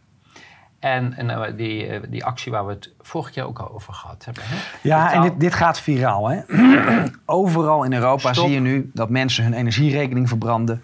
En, 0.81 1.13
en 1.13 1.29
eh, 1.29 1.57
die, 1.57 1.87
eh, 1.87 2.01
die 2.09 2.25
actie 2.25 2.51
waar 2.51 2.65
we 2.65 2.71
het 2.71 2.89
vorig 2.99 3.33
jaar 3.35 3.45
ook 3.45 3.59
al 3.59 3.73
over 3.73 3.93
gehad 3.93 4.25
hebben. 4.25 4.43
Hè? 4.45 4.55
Ja, 4.81 5.13
en 5.13 5.21
dit, 5.21 5.39
dit 5.39 5.53
gaat 5.53 5.79
viraal. 5.79 6.29
Hè? 6.29 6.41
Overal 7.25 7.83
in 7.83 7.93
Europa 7.93 8.33
Stop. 8.33 8.45
zie 8.45 8.53
je 8.53 8.59
nu 8.59 8.91
dat 8.93 9.09
mensen 9.09 9.43
hun 9.43 9.53
energierekening 9.53 10.27
verbranden. 10.27 10.83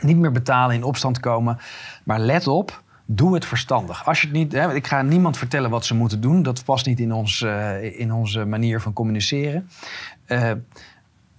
Niet 0.00 0.16
meer 0.16 0.32
betalen, 0.32 0.74
in 0.74 0.82
opstand 0.82 1.20
komen. 1.20 1.58
Maar 2.04 2.18
let 2.18 2.46
op, 2.46 2.82
doe 3.06 3.34
het 3.34 3.44
verstandig. 3.44 4.06
Als 4.06 4.20
je 4.20 4.26
het 4.26 4.36
niet, 4.36 4.52
hè, 4.52 4.74
ik 4.74 4.86
ga 4.86 5.02
niemand 5.02 5.38
vertellen 5.38 5.70
wat 5.70 5.84
ze 5.84 5.94
moeten 5.94 6.20
doen. 6.20 6.42
Dat 6.42 6.64
past 6.64 6.86
niet 6.86 7.00
in, 7.00 7.12
ons, 7.12 7.42
eh, 7.42 7.98
in 8.00 8.12
onze 8.12 8.44
manier 8.44 8.80
van 8.80 8.92
communiceren. 8.92 9.68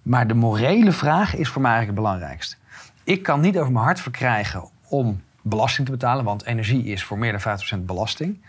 Maar 0.02 0.28
de 0.28 0.34
morele 0.34 0.91
vraag 0.91 1.36
is 1.36 1.50
voor 1.50 1.62
mij 1.62 1.71
eigenlijk 1.71 2.00
het 2.00 2.08
belangrijkste. 2.08 2.56
Ik 3.04 3.24
kan 3.24 3.39
niet 3.39 3.58
over 3.58 3.71
mijn 3.71 3.86
hart 3.86 4.00
verkrijgen 4.00 4.69
om 4.89 5.21
belasting 5.41 5.86
te 5.86 5.91
betalen. 5.91 6.25
Want 6.25 6.45
energie 6.45 6.84
is 6.84 7.04
voor 7.04 7.17
meer 7.17 7.39
dan 7.39 7.60
50% 7.82 7.86
belasting. 7.86 8.41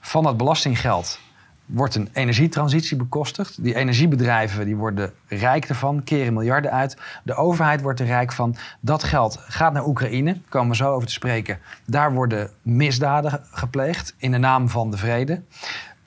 Van 0.00 0.22
dat 0.22 0.36
belastinggeld 0.36 1.18
wordt 1.66 1.94
een 1.94 2.08
energietransitie 2.12 2.96
bekostigd. 2.96 3.62
Die 3.62 3.74
energiebedrijven 3.74 4.64
die 4.64 4.76
worden 4.76 5.12
rijk 5.26 5.64
ervan, 5.68 6.04
keren 6.04 6.32
miljarden 6.32 6.70
uit. 6.70 6.96
De 7.22 7.34
overheid 7.34 7.80
wordt 7.80 8.00
er 8.00 8.06
rijk 8.06 8.32
van. 8.32 8.56
Dat 8.80 9.04
geld 9.04 9.36
gaat 9.40 9.72
naar 9.72 9.86
Oekraïne, 9.86 10.40
komen 10.48 10.70
we 10.70 10.76
zo 10.76 10.92
over 10.92 11.06
te 11.06 11.12
spreken. 11.12 11.58
Daar 11.86 12.12
worden 12.12 12.50
misdaden 12.62 13.40
gepleegd 13.50 14.14
in 14.16 14.30
de 14.30 14.38
naam 14.38 14.68
van 14.68 14.90
de 14.90 14.96
vrede. 14.96 15.42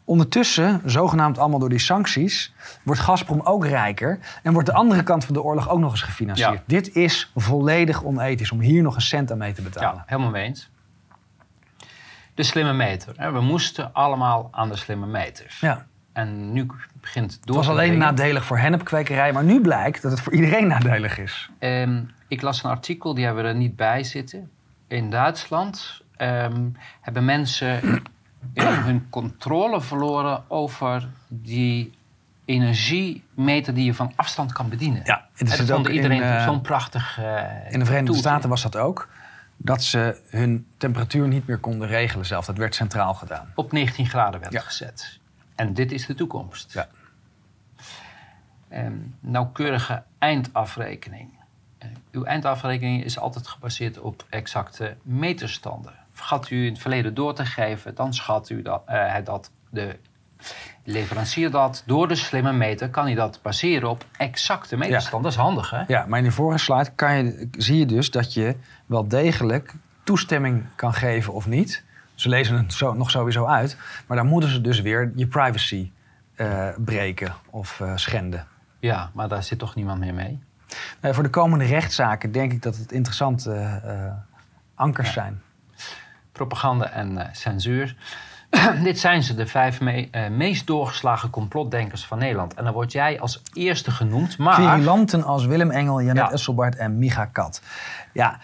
Ondertussen, 0.07 0.81
zogenaamd 0.85 1.37
allemaal 1.37 1.59
door 1.59 1.69
die 1.69 1.79
sancties, 1.79 2.53
wordt 2.83 3.01
Gazprom 3.01 3.41
ook 3.43 3.65
rijker 3.65 4.19
en 4.43 4.53
wordt 4.53 4.67
de 4.67 4.73
andere 4.73 5.03
kant 5.03 5.25
van 5.25 5.33
de 5.33 5.41
oorlog 5.41 5.69
ook 5.69 5.79
nog 5.79 5.91
eens 5.91 6.01
gefinancierd. 6.01 6.53
Ja. 6.53 6.63
Dit 6.65 6.95
is 6.95 7.31
volledig 7.35 8.03
onethisch 8.03 8.51
om 8.51 8.59
hier 8.59 8.81
nog 8.81 8.95
een 8.95 9.01
cent 9.01 9.31
aan 9.31 9.37
mee 9.37 9.53
te 9.53 9.61
betalen. 9.61 9.95
Ja, 9.95 10.03
helemaal 10.05 10.31
mee 10.31 10.43
eens. 10.43 10.69
De 12.33 12.43
slimme 12.43 12.73
meter. 12.73 13.33
We 13.33 13.41
moesten 13.41 13.93
allemaal 13.93 14.47
aan 14.51 14.69
de 14.69 14.75
slimme 14.75 15.07
meters. 15.07 15.59
Ja. 15.59 15.85
En 16.13 16.53
nu 16.53 16.65
begint 17.01 17.31
het 17.31 17.45
door 17.45 17.57
Het 17.57 17.65
was 17.65 17.75
alleen 17.75 17.97
nadelig 17.97 18.45
voor 18.45 18.57
hennepkwekerij, 18.57 19.33
maar 19.33 19.43
nu 19.43 19.61
blijkt 19.61 20.01
dat 20.01 20.11
het 20.11 20.21
voor 20.21 20.33
iedereen 20.33 20.67
nadelig 20.67 21.17
is. 21.17 21.49
Ehm, 21.59 22.03
ik 22.27 22.41
las 22.41 22.63
een 22.63 22.69
artikel, 22.69 23.13
die 23.13 23.25
hebben 23.25 23.43
we 23.43 23.49
er 23.49 23.55
niet 23.55 23.75
bij 23.75 24.03
zitten. 24.03 24.49
In 24.87 25.09
Duitsland 25.09 26.01
ehm, 26.15 26.69
hebben 27.01 27.25
mensen 27.25 28.01
hun 28.53 29.09
controle 29.09 29.81
verloren 29.81 30.43
over 30.49 31.07
die 31.27 31.93
energiemeter 32.45 33.73
die 33.73 33.85
je 33.85 33.93
van 33.93 34.11
afstand 34.15 34.51
kan 34.53 34.69
bedienen. 34.69 35.01
Ja, 35.05 35.27
het 35.33 35.49
is 35.51 35.57
dat 35.57 35.69
vond 35.69 35.87
iedereen 35.87 36.21
eh, 36.21 36.45
zo'n 36.45 36.61
prachtig. 36.61 37.17
eh, 37.19 37.71
In 37.73 37.79
de 37.79 37.85
Verenigde. 37.85 38.17
Staten 38.17 38.49
was 38.49 38.61
dat 38.61 38.75
ook. 38.75 39.09
Dat 39.57 39.83
ze 39.83 40.21
hun 40.29 40.67
temperatuur 40.77 41.27
niet 41.27 41.47
meer 41.47 41.57
konden 41.57 41.87
regelen 41.87 42.25
zelf. 42.25 42.45
Dat 42.45 42.57
werd 42.57 42.75
centraal 42.75 43.13
gedaan. 43.13 43.51
Op 43.55 43.71
19 43.71 44.05
graden 44.07 44.39
werd 44.39 44.51
Ja. 44.53 44.61
gezet. 44.61 45.19
En 45.55 45.73
dit 45.73 45.91
is 45.91 46.05
de 46.05 46.13
toekomst. 46.13 46.73
Ja. 46.73 46.87
Ehm, 48.69 48.93
nauwkeurige 49.19 50.03
eindafrekening. 50.19 51.29
eh, 51.77 51.87
uw 52.11 52.23
eindafrekening 52.23 53.03
is 53.03 53.19
altijd 53.19 53.47
gebaseerd 53.47 53.99
op 53.99 54.25
exacte 54.29 54.95
meterstanden. 55.03 55.93
Vergat 56.17 56.49
u 56.49 56.65
in 56.65 56.71
het 56.71 56.81
verleden 56.81 57.13
door 57.13 57.33
te 57.33 57.45
geven, 57.45 57.95
dan 57.95 58.13
schat 58.13 58.49
u 58.49 58.61
dat, 58.61 58.81
eh, 58.85 59.15
dat 59.23 59.51
de 59.69 59.95
leverancier 60.83 61.51
dat 61.51 61.83
door 61.85 62.07
de 62.07 62.15
slimme 62.15 62.53
meter 62.53 62.89
kan 62.89 63.05
hij 63.05 63.15
dat 63.15 63.39
baseren 63.41 63.89
op 63.89 64.05
exacte 64.17 64.77
meterstand. 64.77 65.23
Dat 65.23 65.31
is 65.31 65.37
handig, 65.37 65.69
hè? 65.69 65.83
Ja, 65.87 66.05
maar 66.07 66.19
in 66.19 66.25
de 66.25 66.31
vorige 66.31 66.57
slide 66.57 66.89
kan 66.95 67.17
je, 67.17 67.49
zie 67.51 67.77
je 67.77 67.85
dus 67.85 68.11
dat 68.11 68.33
je 68.33 68.55
wel 68.85 69.07
degelijk 69.07 69.73
toestemming 70.03 70.65
kan 70.75 70.93
geven 70.93 71.33
of 71.33 71.47
niet. 71.47 71.83
Ze 72.15 72.29
lezen 72.29 72.57
het 72.57 72.73
zo, 72.73 72.93
nog 72.93 73.11
sowieso 73.11 73.45
uit, 73.45 73.77
maar 74.07 74.17
dan 74.17 74.27
moeten 74.27 74.49
ze 74.49 74.61
dus 74.61 74.81
weer 74.81 75.11
je 75.15 75.27
privacy 75.27 75.91
eh, 76.35 76.67
breken 76.77 77.33
of 77.49 77.79
uh, 77.79 77.91
schenden. 77.95 78.47
Ja, 78.79 79.11
maar 79.13 79.27
daar 79.27 79.43
zit 79.43 79.59
toch 79.59 79.75
niemand 79.75 79.99
meer 79.99 80.13
mee? 80.13 80.39
Voor 81.01 81.23
de 81.23 81.29
komende 81.29 81.65
rechtszaken 81.65 82.31
denk 82.31 82.51
ik 82.51 82.61
dat 82.61 82.75
het 82.75 82.91
interessante 82.91 83.81
uh, 83.85 84.13
ankers 84.75 85.13
zijn. 85.13 85.41
Propaganda 86.37 86.89
en 86.89 87.29
censuur. 87.31 87.95
Dit 88.83 88.99
zijn 88.99 89.23
ze, 89.23 89.35
de 89.35 89.45
vijf 89.45 89.81
me 89.81 90.07
uh, 90.11 90.27
meest 90.27 90.67
doorgeslagen 90.67 91.29
complotdenkers 91.29 92.05
van 92.05 92.17
Nederland. 92.17 92.53
En 92.53 92.63
dan 92.63 92.73
word 92.73 92.91
jij 92.91 93.19
als 93.19 93.41
eerste 93.53 93.91
genoemd, 93.91 94.37
maar... 94.37 94.55
Virulanten 94.55 95.23
als 95.23 95.45
Willem 95.45 95.71
Engel, 95.71 96.01
Janet 96.01 96.25
ja. 96.27 96.31
Esselbart 96.31 96.75
en 96.75 96.97
Micha 96.99 97.25
Kat. 97.25 97.61
Ja, 98.13 98.39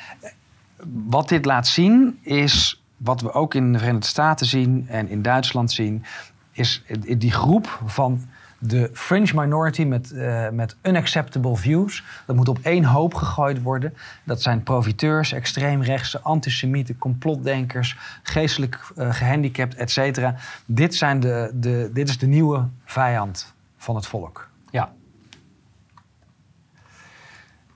wat 1.07 1.29
dit 1.29 1.45
laat 1.45 1.67
zien 1.67 2.19
is, 2.21 2.83
wat 2.97 3.21
we 3.21 3.33
ook 3.33 3.53
in 3.53 3.71
de 3.71 3.77
Verenigde 3.79 4.07
Staten 4.07 4.45
zien 4.45 4.85
en 4.89 5.09
in 5.09 5.21
Duitsland 5.21 5.71
zien... 5.71 6.05
is 6.51 6.83
die 7.17 7.31
groep 7.31 7.79
van 7.85 8.27
de 8.67 8.89
fringe 8.93 9.31
minority 9.35 9.83
met, 9.83 10.11
uh, 10.11 10.49
met 10.49 10.75
unacceptable 10.81 11.55
views. 11.55 12.03
Dat 12.25 12.35
moet 12.35 12.47
op 12.47 12.59
één 12.61 12.83
hoop 12.83 13.13
gegooid 13.13 13.61
worden. 13.61 13.93
Dat 14.23 14.41
zijn 14.41 14.63
profiteurs, 14.63 15.31
extreemrechtse, 15.31 16.19
antisemieten, 16.19 16.97
complotdenkers, 16.97 17.97
geestelijk 18.23 18.79
uh, 18.97 19.13
gehandicapt, 19.13 19.75
et 19.75 19.91
cetera. 19.91 20.35
Dit, 20.65 20.95
zijn 20.95 21.19
de, 21.19 21.51
de, 21.53 21.89
dit 21.93 22.09
is 22.09 22.17
de 22.17 22.27
nieuwe 22.27 22.67
vijand 22.85 23.53
van 23.77 23.95
het 23.95 24.07
volk. 24.07 24.49
Ja. 24.71 24.91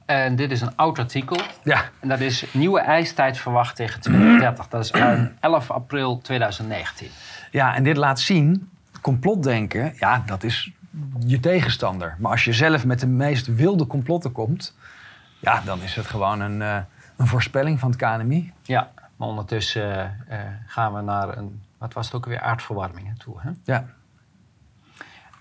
En 0.06 0.36
dit 0.36 0.52
is 0.52 0.62
een 0.62 0.76
oud 0.76 1.00
artikel. 1.00 1.38
Ja. 1.64 1.84
En 2.00 2.10
dat 2.10 2.20
is 2.20 2.46
nieuwe 2.54 2.80
ijstijd 2.80 3.38
verwacht 3.38 3.76
tegen 3.76 4.02
2030. 4.02 4.68
Dat 4.68 4.84
is 4.84 4.92
11 5.40 5.72
april 5.72 6.22
2019. 6.22 7.08
Ja, 7.52 7.76
en 7.76 7.84
dit 7.84 7.98
laat 7.98 8.20
zien 8.20 8.70
complotdenken, 9.02 9.94
ja, 9.96 10.24
dat 10.26 10.44
is 10.44 10.72
je 11.26 11.40
tegenstander. 11.40 12.16
Maar 12.20 12.32
als 12.32 12.46
je 12.46 12.54
zelf 12.54 12.86
met 12.86 13.00
de 13.00 13.08
meest 13.08 13.56
wilde 13.56 13.88
complotten 13.88 14.32
komt, 14.32 14.76
ja, 15.40 15.62
dan 15.66 15.82
is 15.82 15.96
het 15.96 16.08
gewoon 16.08 16.40
een, 16.40 16.62
uh, 16.62 16.78
een 17.18 17.28
voorspelling 17.28 17.80
van 17.80 17.90
het 17.90 18.00
KNMI. 18.00 18.54
Ja, 18.62 18.92
maar 19.16 19.28
ondertussen 19.28 20.18
uh, 20.30 20.38
uh, 20.38 20.44
gaan 20.66 20.94
we 20.94 21.02
naar 21.02 21.38
een, 21.38 21.62
wat 21.78 21.94
was 21.94 22.06
het 22.06 22.16
ook 22.16 22.26
weer, 22.26 22.42
aardverwarming 22.42 23.20
toe. 23.20 23.36
Hè? 23.40 23.50
Ja. 23.64 23.86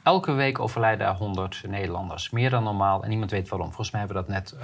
Elke 0.02 0.32
week 0.32 0.58
overlijden 0.58 1.14
100 1.14 1.62
Nederlanders. 1.68 2.30
Meer 2.30 2.50
dan 2.50 2.62
normaal 2.62 3.02
en 3.02 3.08
niemand 3.08 3.30
weet 3.30 3.48
waarom. 3.48 3.66
Volgens 3.66 3.90
mij 3.90 4.00
hebben 4.00 4.24
we 4.24 4.24
dat 4.26 4.34
net. 4.34 4.54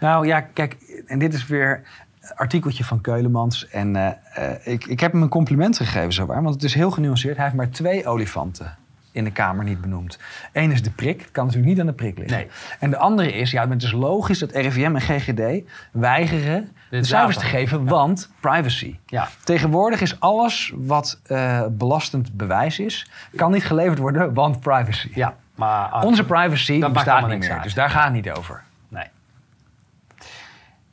Nou 0.00 0.26
ja, 0.26 0.40
kijk, 0.40 0.74
en 1.06 1.18
dit 1.18 1.34
is 1.34 1.46
weer 1.46 1.82
een 2.20 2.36
artikeltje 2.36 2.84
van 2.84 3.00
Keulemans. 3.00 3.68
En 3.68 4.18
ik, 4.62 4.84
ik 4.84 5.00
heb 5.00 5.12
hem 5.12 5.22
een 5.22 5.28
compliment 5.28 5.76
gegeven, 5.76 6.12
zowaar. 6.12 6.42
Want 6.42 6.54
het 6.54 6.64
is 6.64 6.74
heel 6.74 6.90
genuanceerd. 6.90 7.36
Hij 7.36 7.44
heeft 7.44 7.56
maar 7.56 7.70
twee 7.70 8.06
olifanten 8.06 8.76
in 9.18 9.24
de 9.24 9.32
Kamer 9.32 9.64
niet 9.64 9.80
benoemd. 9.80 10.18
Eén 10.52 10.70
is 10.70 10.82
de 10.82 10.90
prik. 10.90 11.20
Het 11.20 11.30
kan 11.30 11.44
natuurlijk 11.44 11.72
niet 11.72 11.80
aan 11.80 11.86
de 11.86 11.92
prik 11.92 12.18
liggen. 12.18 12.36
Nee. 12.36 12.48
En 12.78 12.90
de 12.90 12.96
andere 12.96 13.32
is, 13.32 13.50
ja, 13.50 13.68
het 13.68 13.82
is 13.82 13.92
logisch 13.92 14.38
dat 14.38 14.50
RIVM 14.50 14.94
en 14.94 15.00
GGD 15.00 15.68
weigeren 15.92 16.72
de, 16.90 16.98
de 16.98 17.04
cijfers 17.04 17.36
te 17.36 17.44
geven, 17.44 17.84
ja. 17.84 17.90
want 17.90 18.30
privacy. 18.40 18.98
Ja. 19.06 19.28
Tegenwoordig 19.44 20.00
is 20.00 20.20
alles 20.20 20.72
wat 20.76 21.20
uh, 21.26 21.62
belastend 21.70 22.32
bewijs 22.32 22.78
is, 22.78 23.10
kan 23.36 23.52
niet 23.52 23.64
geleverd 23.64 23.98
worden, 23.98 24.34
want 24.34 24.60
privacy. 24.60 25.10
Ja, 25.14 25.36
maar 25.54 26.02
Onze 26.02 26.24
privacy 26.24 26.78
bestaat 26.78 27.28
niet 27.28 27.38
meer, 27.38 27.52
uit. 27.52 27.62
dus 27.62 27.74
daar 27.74 27.90
gaat 27.90 28.04
het 28.04 28.12
niet 28.12 28.30
over. 28.30 28.62
Nee. 28.88 29.06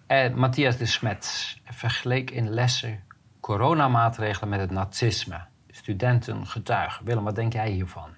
En 0.08 0.38
Matthias 0.40 0.78
de 0.78 0.86
Smet 0.86 1.58
vergeleek 1.64 2.32
in 2.32 2.50
lessen 2.50 3.00
coronamaatregelen 3.40 4.50
met 4.50 4.60
het 4.60 4.72
nazisme 4.72 5.40
studenten 5.70 6.48
getuigen. 6.48 7.06
Willem, 7.06 7.24
wat 7.24 7.36
denk 7.36 7.54
jij 7.54 7.70
hiervan? 7.70 8.10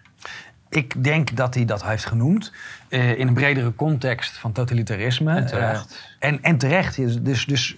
Ik 0.77 1.03
denk 1.03 1.35
dat 1.35 1.53
hij 1.53 1.65
dat 1.65 1.83
heeft 1.83 2.05
genoemd 2.05 2.51
uh, 2.89 3.19
in 3.19 3.27
een 3.27 3.33
bredere 3.33 3.75
context 3.75 4.37
van 4.37 4.51
totalitarisme. 4.51 5.35
En 5.35 5.45
terecht. 5.45 5.91
Uh, 5.91 6.29
en, 6.29 6.43
en 6.43 6.57
terecht. 6.57 6.95
Dus, 7.25 7.45
dus 7.45 7.77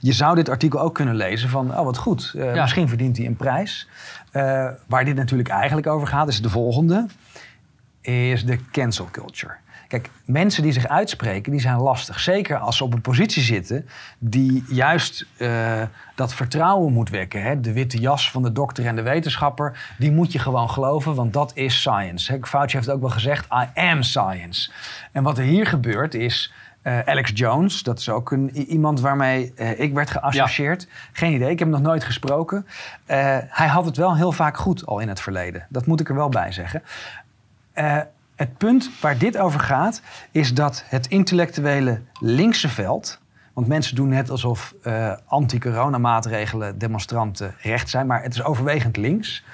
je 0.00 0.12
zou 0.12 0.34
dit 0.34 0.48
artikel 0.48 0.80
ook 0.80 0.94
kunnen 0.94 1.14
lezen 1.14 1.48
van, 1.48 1.78
oh 1.78 1.84
wat 1.84 1.96
goed, 1.96 2.32
uh, 2.36 2.54
ja. 2.54 2.62
misschien 2.62 2.88
verdient 2.88 3.16
hij 3.16 3.26
een 3.26 3.36
prijs. 3.36 3.88
waar 4.86 5.04
dit 5.04 5.14
natuurlijk 5.14 5.48
eigenlijk 5.48 5.86
over 5.86 6.06
gaat, 6.06 6.28
is 6.28 6.42
de 6.42 6.50
volgende. 6.50 7.06
Is 8.00 8.44
de 8.44 8.58
cancel 8.70 9.08
culture. 9.10 9.54
Kijk, 9.88 10.10
mensen 10.24 10.62
die 10.62 10.72
zich 10.72 10.88
uitspreken, 10.88 11.52
die 11.52 11.60
zijn 11.60 11.80
lastig. 11.80 12.20
Zeker 12.20 12.56
als 12.58 12.76
ze 12.76 12.84
op 12.84 12.92
een 12.92 13.00
positie 13.00 13.42
zitten 13.42 13.88
die 14.18 14.64
juist 14.68 15.26
uh, 15.38 15.82
dat 16.14 16.34
vertrouwen 16.34 16.92
moet 16.92 17.10
wekken. 17.10 17.42
Hè? 17.42 17.60
De 17.60 17.72
witte 17.72 17.98
jas 17.98 18.30
van 18.30 18.42
de 18.42 18.52
dokter 18.52 18.86
en 18.86 18.96
de 18.96 19.02
wetenschapper, 19.02 19.94
die 19.98 20.12
moet 20.12 20.32
je 20.32 20.38
gewoon 20.38 20.70
geloven, 20.70 21.14
want 21.14 21.32
dat 21.32 21.50
is 21.54 21.80
science. 21.80 22.38
Fauci 22.42 22.76
heeft 22.76 22.90
ook 22.90 23.00
wel 23.00 23.10
gezegd, 23.10 23.46
I 23.52 23.80
am 23.80 24.02
science. 24.02 24.70
En 25.12 25.22
wat 25.22 25.38
er 25.38 25.44
hier 25.44 25.66
gebeurt 25.66 26.14
is... 26.14 26.52
Uh, 26.82 26.98
Alex 27.00 27.30
Jones, 27.34 27.82
dat 27.82 27.98
is 27.98 28.08
ook 28.08 28.30
een, 28.30 28.56
iemand 28.56 29.00
waarmee 29.00 29.52
uh, 29.56 29.80
ik 29.80 29.94
werd 29.94 30.10
geassocieerd. 30.10 30.82
Ja. 30.82 30.88
Geen 31.12 31.32
idee, 31.32 31.50
ik 31.50 31.58
heb 31.58 31.68
hem 31.68 31.76
nog 31.76 31.86
nooit 31.86 32.04
gesproken. 32.04 32.66
hij 33.48 33.66
had 33.66 33.84
het 33.84 33.96
wel 33.96 34.16
heel 34.16 34.32
vaak 34.32 34.56
goed 34.56 34.86
al 34.86 34.98
in 34.98 35.08
het 35.08 35.20
verleden. 35.20 35.66
Dat 35.68 35.86
moet 35.86 36.00
ik 36.00 36.08
er 36.08 36.14
wel 36.14 36.28
bij 36.28 36.52
zeggen 36.52 36.82
het 38.36 38.56
punt 38.56 38.90
waar 39.00 39.18
dit 39.18 39.38
over 39.38 39.60
gaat, 39.60 40.02
is 40.30 40.54
dat 40.54 40.84
het 40.86 41.06
intellectuele 41.06 42.00
linkse 42.20 42.68
veld. 42.68 43.20
Want 43.52 43.66
mensen 43.66 43.96
doen 43.96 44.08
net 44.08 44.30
alsof 44.30 44.74
uh, 44.82 45.12
anti-coronamaatregelen 45.26 46.78
demonstranten 46.78 47.54
recht 47.60 47.90
zijn, 47.90 48.06
maar 48.06 48.22
het 48.22 48.34
is 48.34 48.42
overwegend 48.42 48.96
links. 48.96 49.44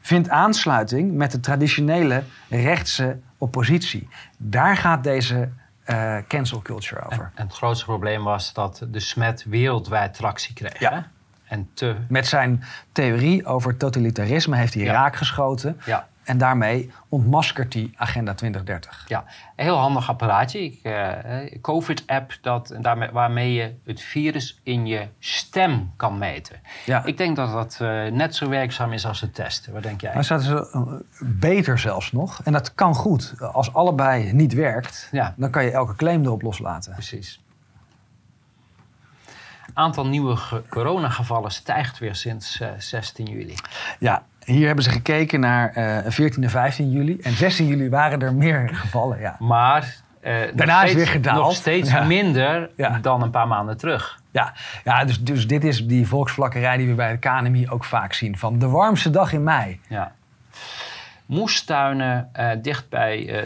Vindt 0.00 0.28
aansluiting 0.28 1.12
met 1.12 1.30
de 1.30 1.40
traditionele 1.40 2.22
rechtse 2.48 3.18
oppositie. 3.38 4.08
Daar 4.36 4.76
gaat 4.76 5.04
deze 5.04 5.48
uh, 5.86 6.16
cancel 6.28 6.62
culture 6.62 7.04
over. 7.04 7.24
En, 7.24 7.32
en, 7.34 7.46
het 7.46 7.54
grootste 7.54 7.84
probleem 7.84 8.24
was 8.24 8.52
dat 8.52 8.86
de 8.90 9.00
smet 9.00 9.44
wereldwijd 9.48 10.14
tractie 10.14 10.54
kreeg. 10.54 10.78
Ja. 10.78 10.92
Hè? 10.92 11.00
En 11.44 11.70
te... 11.74 11.96
Met 12.08 12.26
zijn 12.26 12.64
theorie 12.92 13.46
over 13.46 13.76
totalitarisme 13.76 14.56
heeft 14.56 14.74
hij 14.74 14.82
ja. 14.82 14.92
raak 14.92 15.16
geschoten. 15.16 15.80
Ja. 15.84 16.08
En 16.24 16.38
daarmee 16.38 16.90
ontmaskert 17.08 17.74
hij 17.74 17.90
Agenda 17.96 18.34
2030. 18.34 19.04
Ja, 19.08 19.24
een 19.56 19.64
heel 19.64 19.76
handig 19.76 20.08
apparaatje. 20.08 20.72
Uh, 20.82 21.60
COVID-app 21.60 22.38
dat, 22.40 22.74
daarmee, 22.80 23.10
waarmee 23.10 23.52
je 23.52 23.74
het 23.84 24.00
virus 24.00 24.60
in 24.62 24.86
je 24.86 25.08
stem 25.18 25.92
kan 25.96 26.18
meten. 26.18 26.60
Ja. 26.84 27.04
Ik 27.04 27.16
denk 27.16 27.36
dat 27.36 27.52
dat 27.52 27.78
uh, 27.82 28.06
net 28.06 28.34
zo 28.34 28.48
werkzaam 28.48 28.92
is 28.92 29.06
als 29.06 29.20
het 29.20 29.34
testen. 29.34 29.72
Wat 29.72 29.82
denk 29.82 30.00
jij? 30.00 30.14
Maar 30.14 30.24
staat 30.24 30.44
er 30.44 30.68
beter 31.20 31.78
zelfs 31.78 32.12
nog. 32.12 32.40
En 32.44 32.52
dat 32.52 32.74
kan 32.74 32.94
goed. 32.94 33.34
Als 33.52 33.74
allebei 33.74 34.32
niet 34.32 34.52
werkt, 34.52 35.08
ja. 35.10 35.34
dan 35.36 35.50
kan 35.50 35.64
je 35.64 35.70
elke 35.70 35.94
claim 35.94 36.24
erop 36.24 36.42
loslaten. 36.42 36.92
Precies. 36.92 37.40
Aantal 39.74 40.06
nieuwe 40.06 40.38
coronagevallen 40.68 41.50
stijgt 41.50 41.98
weer 41.98 42.14
sinds 42.14 42.60
uh, 42.60 42.68
16 42.78 43.26
juli. 43.26 43.54
Ja, 43.98 44.22
hier 44.44 44.66
hebben 44.66 44.84
ze 44.84 44.90
gekeken 44.90 45.40
naar 45.40 45.76
uh, 45.76 45.98
14 46.06 46.42
en 46.42 46.50
15 46.50 46.90
juli. 46.90 47.18
En 47.22 47.32
16 47.32 47.66
juli 47.66 47.88
waren 47.88 48.22
er 48.22 48.34
meer 48.34 48.70
gevallen, 48.72 49.20
ja. 49.20 49.36
Maar 49.38 49.94
uh, 50.22 50.34
daarna 50.54 50.76
steeds, 50.78 50.90
is 50.90 50.96
weer 50.96 51.06
gedaald. 51.06 51.44
Nog 51.44 51.54
steeds 51.54 51.90
ja. 51.90 52.04
minder 52.04 52.70
Ja. 52.76 52.98
dan 52.98 53.22
een 53.22 53.30
paar 53.30 53.48
maanden 53.48 53.76
terug. 53.76 54.20
Ja, 54.30 54.52
ja 54.84 55.04
dus, 55.04 55.22
dus 55.22 55.46
dit 55.46 55.64
is 55.64 55.86
die 55.86 56.06
volksvlakkerij 56.06 56.76
die 56.76 56.88
we 56.88 56.94
bij 56.94 57.12
de 57.12 57.18
KNMI 57.18 57.68
ook 57.68 57.84
vaak 57.84 58.12
zien. 58.12 58.38
Van 58.38 58.58
de 58.58 58.68
warmste 58.68 59.10
dag 59.10 59.32
in 59.32 59.42
mei. 59.42 59.80
Ja. 59.88 60.12
Moestuinen 61.26 62.30
uh, 62.36 62.50
dicht 62.62 62.88
bij 62.88 63.44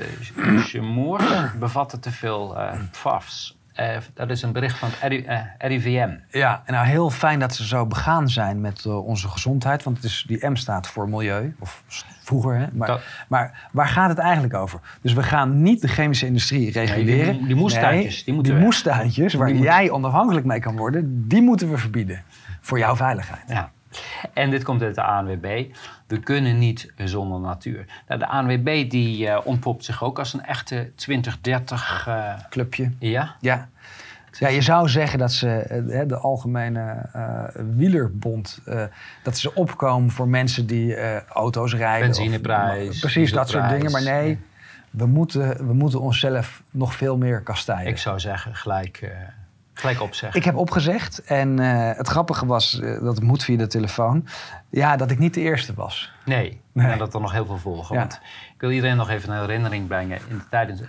uh, 0.75 1.53
bevatten 1.59 2.01
te 2.01 2.11
veel 2.11 2.57
uh, 2.57 2.73
PFAFs. 2.91 3.57
Uh, 3.81 3.97
dat 4.15 4.31
is 4.31 4.43
een 4.43 4.53
bericht 4.53 4.79
van 4.79 4.89
het 4.93 5.13
RI, 5.13 5.25
uh, 5.29 5.41
RIVM. 5.59 6.11
Ja, 6.31 6.63
en 6.65 6.73
nou 6.73 6.87
heel 6.87 7.11
fijn 7.11 7.39
dat 7.39 7.55
ze 7.55 7.67
zo 7.67 7.87
begaan 7.87 8.29
zijn 8.29 8.61
met 8.61 8.85
uh, 8.87 9.07
onze 9.07 9.29
gezondheid. 9.29 9.83
Want 9.83 9.97
het 9.97 10.07
is, 10.07 10.25
die 10.27 10.47
M 10.49 10.55
staat 10.57 10.87
voor 10.87 11.09
milieu, 11.09 11.55
of 11.59 11.83
vroeger. 12.23 12.55
Hè? 12.57 12.67
Maar, 12.73 12.89
Dat- 12.89 13.01
maar 13.29 13.69
waar 13.73 13.89
gaat 13.89 14.09
het 14.09 14.19
eigenlijk 14.19 14.55
over? 14.55 14.81
Dus 15.03 15.13
we 15.13 15.23
gaan 15.23 15.63
niet 15.63 15.81
de 15.81 15.89
chemische 15.89 16.27
industrie 16.27 16.71
reguleren. 16.73 17.37
die- 17.39 17.47
die 17.47 17.57
moestuintjes, 17.57 18.15
Nee, 18.15 18.25
die 18.25 18.35
moeten 18.35 18.55
die 18.55 18.63
moestuintjes, 18.63 19.35
waar 19.35 19.53
jij 19.53 19.91
onafhankelijk 19.91 20.47
mee 20.47 20.61
kan 20.61 20.77
worden, 20.77 21.29
die 21.29 21.43
moeten 21.43 21.71
we 21.71 21.79
verbieden. 21.79 22.23
Voor 22.61 22.79
jouw 22.79 22.97
veiligheid. 22.97 23.43
Ja. 23.49 23.71
En 24.33 24.51
dit 24.51 24.65
komt 24.65 24.83
uit 24.83 24.95
de 24.95 25.03
ANWB. 25.03 25.65
We 26.07 26.21
kunnen 26.21 26.59
niet 26.59 26.93
zonder 26.97 27.41
natuur. 27.41 27.85
Nou, 28.09 28.21
de 28.21 28.27
ANWB 28.27 28.91
die 28.91 29.29
eh, 29.29 29.47
ontpopt 29.47 29.85
zich 29.85 30.05
ook 30.05 30.19
als 30.19 30.33
een 30.33 30.45
echte 30.45 30.91
2030... 30.95 32.05
eh 32.09 32.35
Clubje. 32.51 32.93
ja, 32.99 33.37
Ja. 33.41 33.69
Ja, 34.39 34.49
je 34.49 34.61
zou 34.61 34.89
zeggen 34.89 35.19
dat 35.19 35.33
ze 35.33 35.49
eh, 35.49 36.09
de 36.09 36.17
algemene 36.17 37.07
uh, 37.17 37.45
wielerbond, 37.77 38.61
uh, 38.69 38.83
dat 39.23 39.39
ze 39.39 39.55
opkomen 39.55 40.11
voor 40.11 40.29
mensen 40.29 40.67
die 40.67 40.97
uh, 40.97 41.21
auto's 41.23 41.75
rijden. 41.75 42.07
Benzineprijs. 42.07 42.89
Of, 42.89 43.01
precies, 43.01 43.33
dat 43.33 43.49
soort 43.49 43.69
dingen. 43.69 43.91
Maar 43.91 44.03
nee, 44.03 44.39
we 44.91 45.07
moeten, 45.07 45.67
we 45.67 45.75
moeten 45.75 46.01
onszelf 46.01 46.63
nog 46.71 46.95
veel 46.95 47.17
meer 47.17 47.41
kastijden. 47.41 47.87
Ik 47.87 47.99
zou 47.99 48.21
zeggen, 48.21 48.55
gelijk, 48.55 49.13
gelijk 49.79 50.01
opzeggen. 50.01 50.39
Ik 50.41 50.45
heb 50.45 50.57
opgezegd 50.57 51.25
en 51.25 51.59
het 51.59 52.09
grappige 52.09 52.47
was, 52.47 52.81
dat 52.81 53.15
het 53.15 53.23
moet 53.23 53.45
via 53.45 53.57
de 53.57 53.67
telefoon, 53.67 54.27
ja, 54.71 54.97
dat 54.97 55.11
ik 55.11 55.19
niet 55.19 55.35
de 55.35 55.41
eerste 55.41 55.75
was. 55.75 56.13
Nee, 56.25 56.61
nee. 56.73 56.91
en 56.93 56.99
dat 56.99 57.15
er 57.15 57.21
nog 57.21 57.33
heel 57.33 57.47
veel 57.47 57.59
volgen. 57.59 57.95
Ja. 57.95 58.01
Want 58.01 58.21
ik 58.55 58.61
wil 58.61 58.71
iedereen 58.71 58.97
nog 58.97 59.11
even 59.11 59.31
een 59.31 59.41
herinnering 59.41 59.87
brengen. 59.87 60.21
In 60.29 60.39
de 60.39 60.49
tijdens 60.51 60.81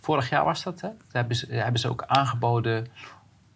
Vorig 0.00 0.28
jaar 0.28 0.44
was 0.44 0.62
dat, 0.62 0.80
hè? 0.80 0.88
hebben 1.12 1.36
ze, 1.36 1.46
hebben 1.54 1.80
ze 1.80 1.88
ook 1.88 2.04
aangeboden 2.06 2.86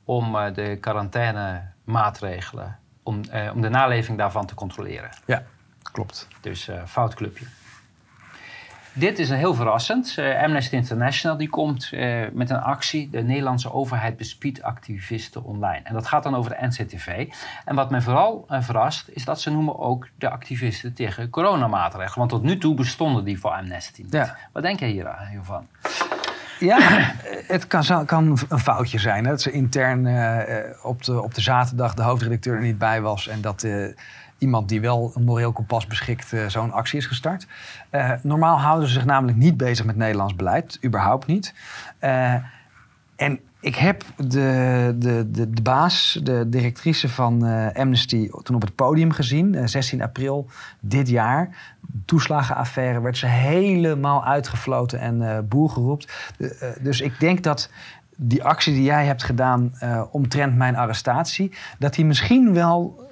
om 0.05 0.35
uh, 0.35 0.55
de 0.55 0.79
quarantainemaatregelen, 0.81 2.79
om, 3.03 3.21
uh, 3.35 3.51
om 3.55 3.61
de 3.61 3.69
naleving 3.69 4.19
daarvan 4.19 4.47
te 4.47 4.55
controleren. 4.55 5.11
Ja, 5.27 5.43
klopt. 5.83 6.29
Dus 6.41 6.69
uh, 6.69 6.85
fout 6.87 7.15
clubje. 7.15 7.45
Dit 8.97 9.19
is 9.19 9.31
een 9.31 9.37
heel 9.37 9.55
verrassend. 9.55 10.17
Amnesty 10.43 10.75
International 10.75 11.37
die 11.37 11.49
komt 11.49 11.91
met 12.33 12.51
een 12.51 12.61
actie. 12.61 13.11
De 13.11 13.23
Nederlandse 13.23 13.73
overheid 13.73 14.17
bespiedt 14.17 14.63
activisten 14.63 15.45
online. 15.45 15.81
En 15.85 15.95
dat 15.95 16.07
gaat 16.07 16.23
dan 16.23 16.35
over 16.35 16.51
de 16.51 16.67
NCTV. 16.67 17.29
En 17.65 17.75
wat 17.75 17.91
mij 17.91 18.01
vooral 18.01 18.47
verrast 18.49 19.09
is 19.09 19.25
dat 19.25 19.41
ze 19.41 19.51
noemen 19.51 19.79
ook 19.79 20.09
de 20.19 20.31
activisten 20.31 20.95
tegen 20.95 21.31
coronamaatregelen. 21.31 22.19
Want 22.19 22.31
tot 22.31 22.43
nu 22.43 22.59
toe 22.59 22.75
bestonden 22.75 23.25
die 23.25 23.41
voor 23.41 23.51
Amnesty 23.51 24.03
niet. 24.03 24.13
Ja. 24.13 24.37
Wat 24.53 24.63
denk 24.63 24.81
jij 24.81 24.89
hiervan? 25.31 25.67
Ja, 26.59 26.79
het 27.47 27.67
kan, 27.67 28.07
kan, 28.07 28.39
een 28.49 28.59
foutje 28.59 28.99
zijn. 28.99 29.25
Hè? 29.25 29.31
Dat 29.31 29.43
ze 29.43 29.51
intern 29.51 29.99
op, 30.83 31.05
de, 31.05 31.23
op 31.23 31.35
de 31.35 31.41
zaterdag 31.41 31.95
de 31.95 32.03
hoofdredacteur 32.03 32.55
er 32.55 32.63
niet 32.63 32.79
bij 32.79 33.01
was. 33.01 33.29
En 33.29 33.41
dat 33.41 33.67
iemand 34.39 34.69
die 34.69 34.81
wel 34.81 35.13
een 35.15 35.25
moreel 35.25 35.53
kompas 35.53 35.87
beschikt 35.87 36.33
uh, 36.33 36.47
zo'n 36.47 36.73
actie 36.73 36.99
is 36.99 37.07
gestart. 37.07 37.47
normaal 38.23 38.61
houden 38.61 38.89
ze 38.89 38.95
zich 38.95 39.05
namelijk 39.05 39.39
niet 39.39 39.57
bezig 39.57 39.85
met 39.85 39.97
Nederlands 39.97 40.35
beleid. 40.35 40.79
Überhaupt 40.85 41.27
niet. 41.27 41.55
en 43.17 43.41
ik 43.65 43.77
heb 43.77 44.05
de, 44.17 44.95
de, 44.99 45.31
de, 45.31 45.63
baas, 45.63 46.21
de 46.23 46.49
directrice 46.49 47.09
van 47.09 47.43
Amnesty, 47.73 48.31
toen 48.43 48.57
op 48.57 48.63
het 48.63 48.75
podium 48.75 49.13
gezien, 49.13 49.55
uh, 49.55 49.67
16 49.67 50.03
april 50.03 50.47
dit 50.81 51.09
jaar. 51.09 51.57
Toeslagenaffaire 52.05 53.01
werd 53.01 53.17
ze 53.17 53.27
helemaal 53.27 54.25
uitgefloten 54.25 55.01
en 55.01 55.21
uh, 55.21 55.39
boer 55.49 55.99
dus 56.81 57.01
ik 57.01 57.21
denk 57.21 57.43
dat 57.43 57.71
die 58.17 58.45
actie 58.45 58.75
die 58.75 58.83
jij 58.83 59.07
hebt 59.07 59.23
gedaan 59.23 59.73
omtrent 60.11 60.57
mijn 60.57 60.77
arrestatie, 60.77 61.53
dat 61.79 61.95
die 61.95 62.05
misschien 62.05 62.53
wel 62.53 63.09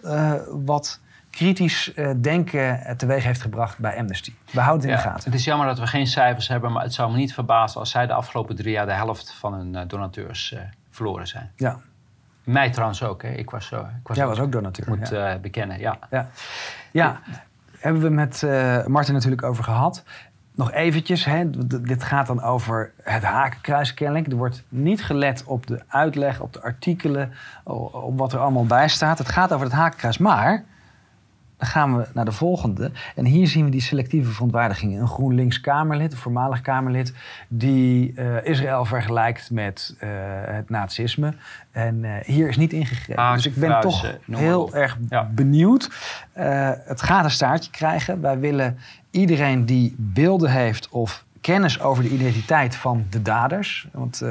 wat 0.65 1.01
kritisch 1.33 1.93
uh, 1.97 2.11
denken 2.17 2.97
teweeg 2.97 3.25
heeft 3.25 3.41
gebracht 3.41 3.79
bij 3.79 3.99
Amnesty. 3.99 4.33
We 4.51 4.61
houden 4.61 4.91
het 4.91 4.99
in 4.99 5.05
de 5.05 5.11
gaten. 5.11 5.31
Het 5.31 5.41
is 5.41 5.45
jammer 5.45 5.67
dat 5.67 5.79
we 5.79 5.87
geen 5.87 6.07
cijfers 6.07 6.49
hebben, 6.49 6.73
maar 6.73 6.83
het 6.83 6.95
zou 6.95 7.11
me 7.11 7.17
niet 7.17 7.35
verbazen 7.35 7.81
als 7.81 7.91
zij 7.91 8.07
de 8.07 8.13
afgelopen 8.13 8.57
drie 8.57 8.73
jaar 8.73 8.87
de 8.87 8.93
helft 8.93 9.33
van 9.33 9.55
hun 9.55 9.75
uh, 9.75 9.81
donateurs 9.87 10.55
verloren 10.91 11.27
zijn. 11.27 11.51
Ja. 11.57 11.79
Mij 12.45 12.71
trouwens 12.71 13.03
ook, 13.03 13.23
hè. 13.23 13.29
Ik 13.29 13.51
was, 13.51 13.67
zo, 13.67 13.81
ik 13.81 14.09
was 14.09 14.17
Jij 14.17 14.27
was 14.27 14.41
ook 14.41 14.53
donateur. 14.53 14.89
Moet 14.89 15.09
ja. 15.09 15.39
bekennen, 15.39 15.79
ja. 15.79 15.99
Ja, 16.11 16.29
ja. 16.91 17.21
hebben 17.79 18.03
we 18.03 18.09
met 18.09 18.43
Martin 18.87 19.15
natuurlijk 19.15 19.43
over 19.43 19.65
gehad. 19.65 20.05
Nog 20.55 20.73
eventjes, 20.73 21.25
hè, 21.25 21.51
dit 21.83 22.03
gaat 22.03 22.27
dan 22.27 22.43
over 22.43 22.93
het 23.03 23.23
hakenkruis 23.23 23.95
kennelijk. 23.95 24.27
Er 24.27 24.37
wordt 24.37 24.63
niet 24.69 25.05
gelet 25.05 25.45
op 25.45 25.67
de 25.67 25.83
uitleg, 25.89 26.41
op 26.41 26.53
de 26.53 26.63
artikelen, 26.63 27.33
op 27.65 28.19
wat 28.19 28.33
er 28.33 28.39
allemaal 28.39 28.67
bij 28.67 28.89
staat. 28.89 29.19
Het 29.19 29.29
gaat 29.29 29.53
over 29.53 29.67
het 29.67 29.75
hakenkruis, 29.75 30.19
maar 30.19 30.65
dan 31.63 31.71
gaan 31.71 31.97
we 31.97 32.07
naar 32.15 32.25
de 32.25 32.33
volgende. 32.33 32.91
En 33.15 33.25
hier 33.25 33.47
zien 33.47 33.65
we 33.65 33.71
die 33.71 33.81
selectieve 33.81 34.31
verontwaardiging. 34.31 35.01
Een 35.01 35.09
GroenLinks 35.09 35.61
Kamerlid, 35.61 36.13
een 36.13 36.19
voormalig 36.19 36.61
Kamerlid, 36.61 37.13
die 37.49 38.13
uh, 38.17 38.45
Israël 38.45 38.85
vergelijkt 38.85 39.51
met 39.51 39.95
uh, 40.01 40.09
het 40.45 40.71
nazisme. 40.71 41.35
En 41.71 42.05
uh, 42.05 42.15
hier 42.25 42.49
is 42.49 42.57
niet 42.57 42.73
ingegrepen. 42.73 43.23
Ah, 43.23 43.35
dus 43.35 43.47
ik 43.47 43.55
ben 43.55 43.81
toch 43.81 44.17
heel 44.31 44.75
erg 44.75 44.99
ja. 45.09 45.25
benieuwd. 45.25 45.91
het 46.85 47.03
gaat 47.03 47.25
een 47.25 47.31
staartje 47.31 47.71
krijgen. 47.71 48.21
Wij 48.21 48.39
willen 48.39 48.79
iedereen 49.11 49.67
die 49.67 49.95
beelden 49.99 50.51
heeft 50.51 50.89
of 50.89 51.25
kennis 51.41 51.81
over 51.81 52.03
de 52.03 52.11
identiteit 52.11 52.77
van 52.77 53.07
de 53.11 53.23
daders. 53.23 53.89
Want 53.93 54.23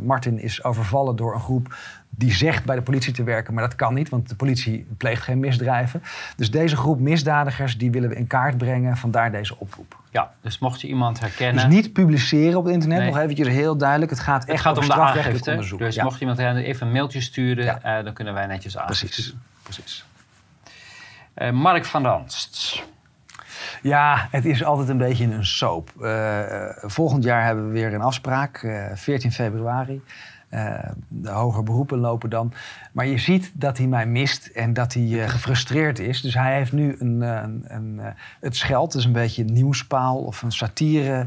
Martin 0.00 0.38
is 0.38 0.64
overvallen 0.64 1.16
door 1.16 1.34
een 1.34 1.40
groep 1.40 1.74
die 2.16 2.32
zegt 2.32 2.64
bij 2.64 2.76
de 2.76 2.82
politie 2.82 3.12
te 3.12 3.22
werken, 3.22 3.54
maar 3.54 3.62
dat 3.62 3.74
kan 3.74 3.94
niet, 3.94 4.08
want 4.08 4.28
de 4.28 4.34
politie 4.34 4.86
pleegt 4.96 5.22
geen 5.22 5.40
misdrijven. 5.40 6.02
Dus 6.36 6.50
deze 6.50 6.76
groep 6.76 7.00
misdadigers, 7.00 7.78
die 7.78 7.90
willen 7.90 8.08
we 8.08 8.16
in 8.16 8.26
kaart 8.26 8.58
brengen, 8.58 8.96
vandaar 8.96 9.32
deze 9.32 9.58
oproep. 9.58 9.96
Ja, 10.10 10.32
dus 10.40 10.58
mocht 10.58 10.80
je 10.80 10.86
iemand 10.88 11.20
herkennen... 11.20 11.68
Dus 11.68 11.74
niet 11.74 11.92
publiceren 11.92 12.58
op 12.58 12.64
het 12.64 12.72
internet, 12.72 12.98
nee. 12.98 13.06
nog 13.06 13.18
eventjes 13.18 13.48
heel 13.48 13.76
duidelijk. 13.76 14.10
Het 14.10 14.20
gaat 14.20 14.44
echt 14.44 14.52
het 14.52 14.60
gaat 14.60 14.78
om 14.78 14.86
de 14.86 14.94
aangifte. 14.94 15.50
onderzoek. 15.50 15.78
Dus 15.78 16.02
mocht 16.02 16.18
je 16.18 16.26
iemand 16.26 16.38
even 16.56 16.86
een 16.86 16.92
mailtje 16.92 17.20
sturen, 17.20 17.64
ja. 17.64 17.98
uh, 17.98 18.04
dan 18.04 18.12
kunnen 18.12 18.34
wij 18.34 18.46
netjes 18.46 18.78
aan. 18.78 18.86
Precies, 18.86 19.34
precies. 19.62 20.04
Uh, 21.36 21.50
Mark 21.50 21.84
van 21.84 22.04
Ranst. 22.04 22.82
Ja, 23.82 24.28
het 24.30 24.44
is 24.44 24.64
altijd 24.64 24.88
een 24.88 24.98
beetje 24.98 25.24
een 25.24 25.46
soap. 25.46 25.90
Uh, 26.00 26.42
volgend 26.76 27.24
jaar 27.24 27.44
hebben 27.44 27.66
we 27.66 27.72
weer 27.72 27.94
een 27.94 28.00
afspraak, 28.00 28.66
14 28.94 29.32
februari. 29.32 30.02
Uh, 30.54 30.78
de 31.08 31.30
hoger 31.30 31.62
beroepen 31.62 31.98
lopen 31.98 32.30
dan. 32.30 32.52
Maar 32.92 33.06
je 33.06 33.18
ziet 33.18 33.52
dat 33.54 33.78
hij 33.78 33.86
mij 33.86 34.06
mist 34.06 34.46
en 34.46 34.72
dat 34.72 34.92
hij 34.92 35.02
uh, 35.02 35.28
gefrustreerd 35.28 35.98
is. 35.98 36.20
Dus 36.20 36.34
hij 36.34 36.54
heeft 36.56 36.72
nu 36.72 36.96
een, 36.98 37.22
uh, 37.22 37.40
een, 37.42 37.64
een 37.66 38.00
het 38.40 38.56
Scheld, 38.56 38.92
dus 38.92 39.04
een 39.04 39.12
beetje 39.12 39.42
een 39.42 39.52
nieuwspaal 39.52 40.18
of 40.18 40.42
een 40.42 40.52
satire 40.52 41.26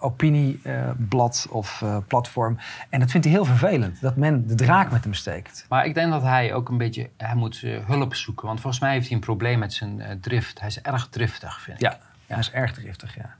opinieblad 0.00 1.46
of 1.50 1.84
platform. 2.06 2.58
En 2.88 3.00
dat 3.00 3.10
vindt 3.10 3.26
hij 3.26 3.34
heel 3.34 3.44
vervelend, 3.44 4.00
dat 4.00 4.16
men 4.16 4.46
de 4.46 4.54
draak 4.54 4.90
met 4.90 5.04
hem 5.04 5.14
steekt. 5.14 5.66
Maar 5.68 5.84
ik 5.84 5.94
denk 5.94 6.10
dat 6.10 6.22
hij 6.22 6.54
ook 6.54 6.68
een 6.68 6.78
beetje, 6.78 7.10
hij 7.16 7.34
moet 7.34 7.64
hulp 7.86 8.14
zoeken. 8.14 8.46
Want 8.46 8.60
volgens 8.60 8.82
mij 8.82 8.92
heeft 8.92 9.06
hij 9.06 9.14
een 9.14 9.22
probleem 9.22 9.58
met 9.58 9.72
zijn 9.72 10.18
drift. 10.20 10.58
Hij 10.60 10.68
is 10.68 10.80
erg 10.80 11.08
driftig, 11.08 11.60
vind 11.60 11.76
ik. 11.76 11.82
Ja, 11.82 11.98
hij 12.26 12.38
is 12.38 12.50
erg 12.50 12.72
driftig, 12.72 13.14
ja. 13.14 13.34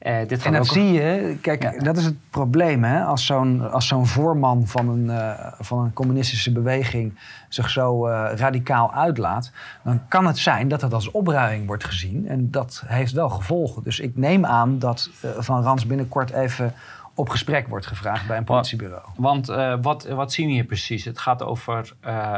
Uh, 0.00 0.18
dit 0.26 0.44
en 0.44 0.52
dat 0.52 0.66
zie 0.66 0.92
je, 0.92 1.38
kijk, 1.40 1.84
dat 1.84 1.96
is 1.96 2.04
het 2.04 2.30
probleem. 2.30 2.84
Hè? 2.84 3.04
Als 3.04 3.26
zo'n 3.26 3.70
zo'n 3.78 4.06
voorman 4.06 4.66
van 4.66 4.88
een, 4.88 5.04
uh, 5.04 5.52
van 5.58 5.78
een 5.78 5.92
communistische 5.92 6.52
beweging 6.52 7.18
zich 7.48 7.70
zo 7.70 8.08
uh, 8.08 8.30
radicaal 8.34 8.94
uitlaat, 8.94 9.52
dan 9.84 10.08
kan 10.08 10.26
het 10.26 10.38
zijn 10.38 10.68
dat 10.68 10.80
dat 10.80 10.92
als 10.92 11.10
opruiming 11.10 11.66
wordt 11.66 11.84
gezien. 11.84 12.28
En 12.28 12.50
dat 12.50 12.82
heeft 12.86 13.12
wel 13.12 13.28
gevolgen. 13.28 13.82
Dus 13.82 14.00
ik 14.00 14.16
neem 14.16 14.46
aan 14.46 14.78
dat 14.78 15.10
Van 15.38 15.62
Rans 15.62 15.86
binnenkort 15.86 16.30
even 16.30 16.74
op 17.14 17.28
gesprek 17.28 17.68
wordt 17.68 17.86
gevraagd 17.86 18.26
bij 18.26 18.36
een 18.36 18.44
politiebureau. 18.44 19.04
Want 19.16 19.46
wat, 19.80 20.08
wat 20.08 20.32
zien 20.32 20.46
we 20.46 20.52
hier 20.52 20.64
precies? 20.64 21.04
Het 21.04 21.18
gaat 21.18 21.42
over 21.42 21.92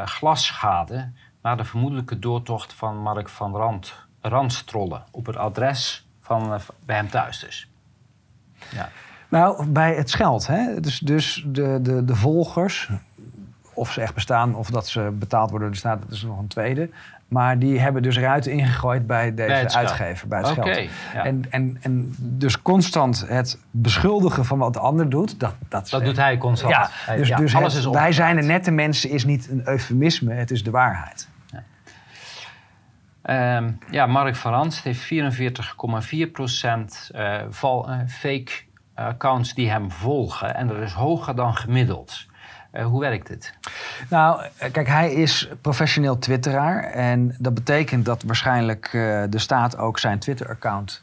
glasschade 0.04 1.10
na 1.42 1.54
de 1.54 1.64
vermoedelijke 1.64 2.18
doortocht 2.18 2.72
van 2.72 2.96
Mark 2.96 3.28
van 3.28 3.56
Rand, 3.56 3.94
Randstrollen 4.20 5.04
op 5.10 5.26
het 5.26 5.36
adres 5.36 6.01
van, 6.22 6.54
eh, 6.54 6.60
bij 6.84 6.96
hem 6.96 7.08
thuis 7.08 7.38
dus. 7.38 7.68
Ja. 8.70 8.88
Nou, 9.28 9.66
bij 9.66 9.94
het 9.94 10.10
scheld. 10.10 10.46
Hè? 10.46 10.80
Dus, 10.80 10.98
dus 10.98 11.44
de, 11.46 11.78
de, 11.82 12.04
de 12.04 12.14
volgers, 12.16 12.90
of 13.72 13.92
ze 13.92 14.00
echt 14.00 14.14
bestaan 14.14 14.54
of 14.54 14.70
dat 14.70 14.88
ze 14.88 15.12
betaald 15.18 15.50
worden 15.50 15.68
door 15.68 15.76
de 15.76 15.80
staat, 15.80 16.02
dat 16.02 16.10
is 16.10 16.22
nog 16.22 16.38
een 16.38 16.46
tweede. 16.46 16.90
Maar 17.28 17.58
die 17.58 17.80
hebben 17.80 18.02
dus 18.02 18.18
ruiten 18.18 18.52
ingegooid 18.52 19.06
bij 19.06 19.34
deze 19.34 19.76
uitgever, 19.76 20.28
bij 20.28 20.38
het 20.38 20.58
okay, 20.58 20.90
Ja. 21.14 21.24
En, 21.24 21.44
en, 21.50 21.78
en 21.80 22.14
dus 22.18 22.62
constant 22.62 23.24
het 23.28 23.58
beschuldigen 23.70 24.44
van 24.44 24.58
wat 24.58 24.72
de 24.72 24.78
ander 24.78 25.10
doet, 25.10 25.40
dat, 25.40 25.54
dat, 25.68 25.90
dat 25.90 26.04
doet 26.04 26.16
hij 26.16 26.38
constant. 26.38 26.72
Ja, 26.72 27.16
dus, 27.16 27.30
dus 27.30 27.54
alles 27.54 27.74
is 27.74 27.86
wij 27.86 28.12
zijn 28.12 28.36
de 28.36 28.42
nette 28.42 28.70
mensen 28.70 29.10
is 29.10 29.24
niet 29.24 29.48
een 29.48 29.62
eufemisme, 29.64 30.34
het 30.34 30.50
is 30.50 30.64
de 30.64 30.70
waarheid. 30.70 31.28
Um, 33.26 33.78
ja, 33.90 34.06
Mark 34.06 34.36
van 34.36 34.52
Ranst 34.52 34.84
heeft 34.84 35.12
44,4% 35.12 35.12
uh, 37.16 37.40
val, 37.48 37.90
uh, 37.90 37.96
fake 38.08 38.52
accounts 38.94 39.54
die 39.54 39.70
hem 39.70 39.90
volgen. 39.90 40.54
En 40.54 40.66
dat 40.66 40.76
is 40.76 40.92
hoger 40.92 41.34
dan 41.34 41.56
gemiddeld. 41.56 42.26
Hoe 42.82 43.00
werkt 43.00 43.28
het? 43.28 43.54
Nou, 44.08 44.42
kijk, 44.72 44.86
hij 44.86 45.12
is 45.12 45.48
professioneel 45.60 46.18
twitteraar. 46.18 46.82
En 46.82 47.36
dat 47.38 47.54
betekent 47.54 48.04
dat 48.04 48.22
waarschijnlijk 48.22 48.88
de 49.30 49.38
staat 49.38 49.76
ook 49.78 49.98
zijn 49.98 50.18
Twitter-account 50.18 51.02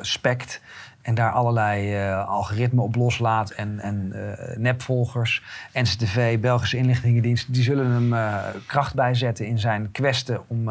spekt. 0.00 0.60
En 1.02 1.14
daar 1.14 1.32
allerlei 1.32 2.06
uh, 2.06 2.28
algoritmen 2.28 2.84
op 2.84 2.94
loslaat 2.94 3.50
en, 3.50 3.80
en 3.80 4.12
uh, 4.14 4.56
nepvolgers. 4.56 5.42
NCTV, 5.72 6.38
Belgische 6.40 6.76
inlichtingendienst, 6.76 7.54
die 7.54 7.62
zullen 7.62 7.90
hem 7.90 8.12
uh, 8.12 8.44
kracht 8.66 8.94
bijzetten 8.94 9.46
in 9.46 9.58
zijn 9.58 9.90
kwesten 9.92 10.48
om 10.48 10.70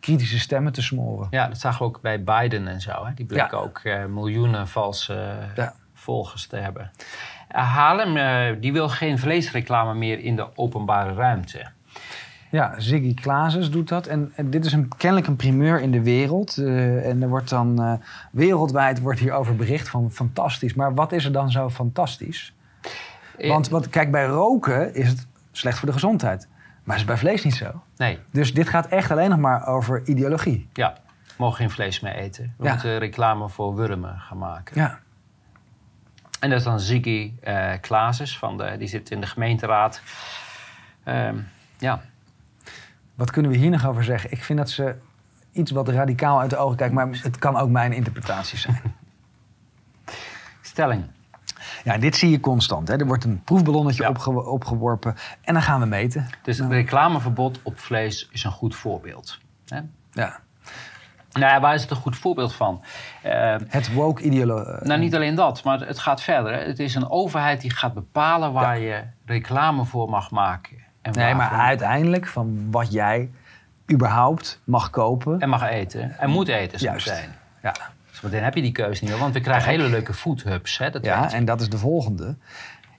kritische 0.00 0.38
stemmen 0.38 0.72
te 0.72 0.82
smoren. 0.82 1.26
Ja, 1.30 1.48
dat 1.48 1.58
zagen 1.58 1.78
we 1.78 1.84
ook 1.84 2.00
bij 2.00 2.24
Biden 2.24 2.68
en 2.68 2.80
zo. 2.80 3.04
Hè? 3.04 3.14
Die 3.14 3.26
bleken 3.26 3.60
ook 3.60 3.82
miljoenen 4.08 4.68
valse, 4.68 5.36
ja. 5.54 5.74
volgers 5.94 6.46
te 6.46 6.56
hebben. 6.56 6.90
Haarlem 7.48 8.60
die 8.60 8.72
wil 8.72 8.88
geen 8.88 9.18
vleesreclame 9.18 9.94
meer 9.94 10.18
in 10.18 10.36
de 10.36 10.56
openbare 10.56 11.14
ruimte. 11.14 11.66
Ja, 12.50 12.74
Ziggy 12.80 13.14
Klaases 13.14 13.70
doet 13.70 13.88
dat. 13.88 14.06
En, 14.06 14.32
en, 14.34 14.50
dit 14.50 14.64
is 14.64 14.72
een, 14.72 14.88
kennelijk 14.96 15.26
een 15.26 15.36
primeur 15.36 15.80
in 15.80 15.90
de 15.90 16.02
wereld. 16.02 16.56
Uh, 16.56 17.08
en 17.08 17.22
er 17.22 17.28
wordt 17.28 17.48
dan 17.48 18.00
wereldwijd 18.32 19.00
wordt 19.00 19.18
hierover 19.20 19.56
bericht 19.56 19.88
van 19.88 20.10
fantastisch. 20.10 20.74
Maar 20.74 20.94
wat 20.94 21.12
is 21.12 21.24
er 21.24 21.32
dan 21.32 21.50
zo 21.50 21.70
fantastisch? 21.70 22.54
Want, 23.38 23.68
want 23.68 23.88
kijk, 23.88 24.10
bij 24.10 24.26
roken 24.26 24.94
is 24.94 25.08
het 25.08 25.26
slecht 25.52 25.78
voor 25.78 25.86
de 25.88 25.94
gezondheid. 25.94 26.48
Maar 26.84 26.96
is 26.96 27.04
bij 27.04 27.16
vlees 27.16 27.44
niet 27.44 27.54
zo. 27.54 27.82
Nee. 27.96 28.18
Dus 28.30 28.54
dit 28.54 28.68
gaat 28.68 28.86
echt 28.86 29.10
alleen 29.10 29.30
nog 29.30 29.38
maar 29.38 29.66
over 29.66 30.02
ideologie. 30.06 30.68
Ja, 30.72 30.96
we 31.26 31.34
mogen 31.36 31.56
geen 31.56 31.70
vlees 31.70 32.00
meer 32.00 32.14
eten. 32.14 32.54
We 32.56 32.64
Ja. 32.64 32.72
moeten 32.72 32.98
reclame 32.98 33.48
voor 33.48 33.74
wurmen 33.74 34.18
gaan 34.18 34.38
maken. 34.38 34.80
Ja. 34.80 34.98
En 36.40 36.50
dat 36.50 36.58
is 36.58 36.64
dan 36.64 36.80
Ziggy 36.80 37.32
eh 37.40 37.72
Klaases, 37.80 38.38
van 38.38 38.56
de, 38.56 38.74
die 38.78 38.88
zit 38.88 39.10
in 39.10 39.20
de 39.20 39.26
gemeenteraad. 39.26 40.02
Ehm, 41.04 41.36
ja, 41.78 42.00
Wat 43.18 43.30
kunnen 43.30 43.50
we 43.50 43.56
hier 43.56 43.70
nog 43.70 43.86
over 43.86 44.04
zeggen? 44.04 44.30
Ik 44.30 44.44
vind 44.44 44.58
dat 44.58 44.70
ze 44.70 44.94
iets 45.52 45.70
wat 45.70 45.88
radicaal 45.88 46.40
uit 46.40 46.50
de 46.50 46.56
ogen 46.56 46.76
kijkt. 46.76 46.94
Maar 46.94 47.08
het 47.22 47.38
kan 47.38 47.56
ook 47.56 47.68
mijn 47.68 47.92
interpretatie 47.92 48.58
zijn. 48.58 48.80
stelling. 50.62 51.04
Ja, 51.84 51.98
dit 51.98 52.16
zie 52.16 52.30
je 52.30 52.40
constant. 52.40 52.88
Hè. 52.88 52.96
Er 52.98 53.06
wordt 53.06 53.24
een 53.24 53.42
proefballonnetje 53.44 54.02
Ja. 54.02 54.08
opge- 54.08 54.44
opgeworpen. 54.46 55.14
En 55.40 55.52
dan 55.54 55.62
gaan 55.62 55.80
we 55.80 55.86
meten. 55.86 56.26
Dus 56.42 56.58
het 56.58 56.70
reclameverbod 56.70 57.60
op 57.62 57.78
vlees 57.78 58.28
is 58.32 58.44
een 58.44 58.50
goed 58.50 58.74
voorbeeld. 58.76 59.38
Hè? 59.68 59.80
Ja. 60.12 60.40
Nou 61.32 61.52
ja, 61.52 61.60
waar 61.60 61.74
is 61.74 61.82
het 61.82 61.90
een 61.90 61.96
goed 61.96 62.16
voorbeeld 62.16 62.54
van? 62.54 62.82
Eh, 63.22 63.56
Het 63.68 63.92
woke 63.92 64.22
ideologie. 64.22 64.86
nou, 64.86 65.00
niet 65.00 65.14
alleen 65.14 65.34
dat, 65.34 65.64
maar 65.64 65.80
het 65.80 65.98
gaat 65.98 66.22
verder. 66.22 66.52
hè. 66.52 66.58
Het 66.64 66.78
is 66.78 66.94
een 66.94 67.10
overheid 67.10 67.60
die 67.60 67.70
gaat 67.70 67.94
bepalen 67.94 68.52
waar 68.52 68.78
je 68.78 69.02
reclame 69.24 69.84
voor 69.84 70.08
mag 70.10 70.30
maken. 70.30 70.76
En 71.08 71.14
Nee, 71.14 71.34
maar 71.34 71.50
uiteindelijk 71.50 72.26
van 72.26 72.70
wat 72.70 72.92
jij 72.92 73.30
überhaupt 73.92 74.60
mag 74.64 74.90
kopen. 74.90 75.40
En 75.40 75.48
mag 75.48 75.62
eten. 75.68 76.18
En 76.18 76.30
moet 76.30 76.48
eten, 76.48 76.78
Juist. 76.78 77.06
zometeen. 77.06 77.30
Ja, 77.62 77.74
Dus 78.10 78.20
meteen 78.20 78.42
heb 78.42 78.54
je 78.54 78.62
die 78.62 78.72
keuze 78.72 79.02
niet 79.02 79.12
meer, 79.12 79.20
want 79.20 79.34
we 79.34 79.40
krijgen 79.40 79.70
hele 79.70 79.88
leuke 79.88 80.14
food 80.14 80.42
hubs. 80.42 80.78
Hè? 80.78 80.90
Dat 80.90 81.04
ja, 81.04 81.20
weet 81.20 81.32
en 81.32 81.44
dat 81.44 81.60
is 81.60 81.68
de 81.68 81.78
volgende. 81.78 82.36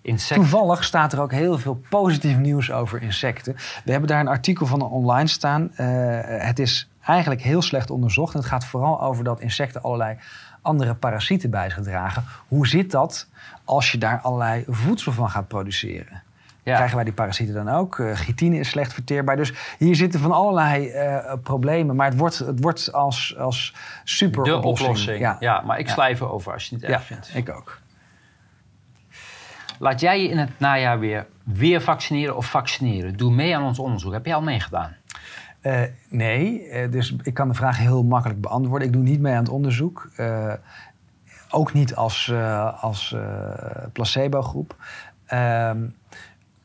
Insecten. 0.02 0.36
Toevallig 0.50 0.84
staat 0.84 1.14
er 1.14 1.22
ook 1.22 1.32
heel 1.32 1.58
veel 1.58 1.82
positief 1.90 2.38
nieuws 2.38 2.72
over 2.72 3.02
insecten. 3.02 3.56
We 3.84 3.92
hebben 3.92 4.10
daar 4.10 4.20
een 4.20 4.28
artikel 4.28 4.66
van 4.66 4.82
online 4.82 5.28
staan. 5.28 5.76
Eh, 5.76 5.88
het 6.24 6.60
is 6.60 6.90
eigenlijk 7.06 7.42
heel 7.42 7.62
slecht 7.62 7.90
onderzocht. 7.90 8.34
En 8.34 8.40
het 8.40 8.50
gaat 8.50 8.66
vooral 8.66 9.02
over 9.02 9.24
dat 9.24 9.42
insecten 9.42 9.82
allerlei 9.82 10.18
andere 10.62 10.96
parasieten 10.96 11.50
bij 11.50 11.70
zich 11.70 11.84
dragen. 11.84 12.24
Hoe 12.48 12.68
zit 12.68 12.92
dat 12.92 13.28
als 13.64 13.92
je 13.92 13.98
daar 13.98 14.20
allerlei 14.22 14.64
voedsel 14.68 15.12
van 15.12 15.30
gaat 15.30 15.48
produceren? 15.48 16.24
Ja. 16.70 16.76
Krijgen 16.76 16.96
wij 16.96 17.06
die 17.06 17.14
parasieten 17.14 17.56
dan 17.56 17.70
ook? 17.70 18.00
Eh 18.00 18.12
chitine 18.14 18.58
is 18.60 18.70
slecht 18.70 18.94
verteerbaar. 18.94 19.36
Dus 19.36 19.54
hier 19.78 19.96
zitten 19.96 20.20
van 20.20 20.32
allerlei 20.32 20.90
eh, 20.90 21.34
problemen. 21.44 21.96
Maar 21.96 22.10
het 22.10 22.18
wordt, 22.18 22.38
het 22.38 22.60
wordt 22.62 22.94
als, 22.94 23.36
als 23.38 23.76
super 24.04 24.44
De 24.44 24.58
oplossing. 24.62 25.20
Ja. 25.20 25.38
Ja. 25.40 25.62
maar 25.62 25.80
ik 25.80 25.88
Ja. 25.88 25.94
sla 25.94 26.08
even 26.08 26.32
over 26.32 26.54
als 26.54 26.64
je 26.64 26.70
het 26.76 26.82
niet 26.82 26.92
Ja, 26.92 26.98
erg 26.98 27.06
vindt. 27.06 27.32
ik 27.34 27.50
ook. 27.50 27.80
Laat 29.80 30.00
jij 30.00 30.22
je 30.22 30.30
in 30.30 30.38
het 30.38 30.50
najaar 30.58 31.00
weer, 31.00 31.26
weer 31.44 31.82
vaccineren 31.82 32.36
of 32.36 32.46
vaccineren? 32.46 33.18
Doe 33.18 33.32
mee 33.32 33.56
aan 33.56 33.64
ons 33.64 33.80
onderzoek. 33.80 34.14
Heb 34.14 34.26
jij 34.26 34.36
al 34.36 34.42
meegedaan? 34.42 34.96
Eh, 35.62 35.82
nee, 36.10 36.68
dus 36.90 37.16
ik 37.24 37.34
kan 37.34 37.48
de 37.48 37.54
vraag 37.54 37.78
heel 37.78 38.04
makkelijk 38.04 38.42
beantwoorden. 38.42 38.88
Ik 38.88 38.94
doe 38.94 39.04
niet 39.04 39.20
mee 39.20 39.34
aan 39.34 39.44
het 39.44 39.50
onderzoek. 39.52 40.10
Ook 41.50 41.74
niet 41.74 41.96
als, 41.96 42.34
als 42.82 43.16
placebo-groep. 43.94 44.76
Ehm, 45.26 45.78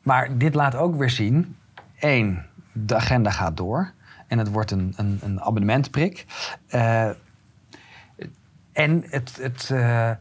maar 0.05 0.37
dit 0.37 0.55
laat 0.55 0.75
ook 0.75 0.95
weer 0.95 1.09
zien: 1.09 1.57
één, 1.99 2.45
de 2.71 2.95
agenda 2.95 3.31
gaat 3.31 3.57
door. 3.57 3.91
En 4.27 4.37
het 4.37 4.51
wordt 4.51 4.71
een, 4.71 4.93
een, 4.97 5.19
een 5.23 5.41
abonnementprik. 5.41 6.25
Eh, 6.67 7.09
en 8.73 9.03
het. 9.09 9.37
het 9.41 9.69
eh, 9.71 10.11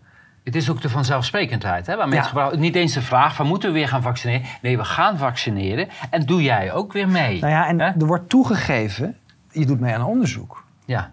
Het 0.45 0.55
is 0.55 0.71
ook 0.71 0.81
de 0.81 0.89
vanzelfsprekendheid. 0.89 1.87
Hè, 1.87 1.97
waar 1.97 2.05
mensen 2.09 2.23
Ja. 2.25 2.29
gebruiken. 2.29 2.61
Niet 2.61 2.75
eens 2.75 2.93
de 2.93 3.03
vraag 3.03 3.35
van 3.35 3.47
moeten 3.47 3.69
we 3.73 3.75
weer 3.79 3.89
gaan 3.89 4.03
vaccineren? 4.03 4.47
Nee, 4.63 4.77
we 4.77 4.85
gaan 4.85 5.19
vaccineren. 5.19 5.89
En 6.11 6.27
doe 6.27 6.43
jij 6.43 6.73
ook 6.73 6.93
weer 6.93 7.09
mee? 7.09 7.41
nou 7.41 7.53
ja, 7.53 7.67
en 7.67 7.81
Hè? 7.81 7.87
er 7.87 8.07
wordt 8.07 8.29
toegegeven: 8.29 9.17
je 9.51 9.67
doet 9.67 9.81
mee 9.81 9.95
aan 9.95 10.05
onderzoek. 10.05 10.65
Ja, 10.85 11.11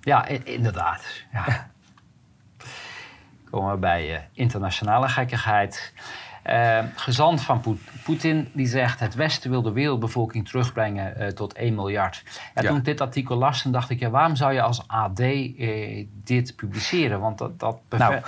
ja 0.00 0.26
inderdaad. 0.44 1.24
Ja. 1.32 1.66
Komen 3.50 3.72
we 3.72 3.78
bij 3.78 4.14
eh, 4.14 4.20
internationale 4.32 5.08
gekkigheid. 5.08 5.92
Eh, 6.46 6.78
gezant 6.94 7.42
van 7.42 7.60
Poet- 7.60 7.80
Poetin 8.04 8.48
die 8.52 8.66
zegt... 8.66 9.00
het 9.00 9.14
Westen 9.14 9.50
wil 9.50 9.62
de 9.62 9.72
wereldbevolking 9.72 10.48
terugbrengen 10.48 11.16
eh, 11.16 11.28
tot 11.28 11.52
1 11.52 11.74
miljard. 11.74 12.22
Ja, 12.24 12.62
Ja. 12.62 12.68
Toen 12.68 12.76
ik 12.76 12.84
dit 12.84 13.00
artikel 13.00 13.36
las, 13.36 13.62
dan 13.62 13.72
dacht 13.72 13.90
ik... 13.90 13.98
Ja, 13.98 14.10
waarom 14.10 14.36
zou 14.36 14.52
je 14.52 14.62
als 14.62 14.88
AD 14.88 15.20
eh, 15.20 16.06
dit 16.24 16.56
publiceren? 16.56 17.20
Want 17.20 17.38
dat... 17.38 17.58
dat 17.58 17.98
Nou, 17.98 18.20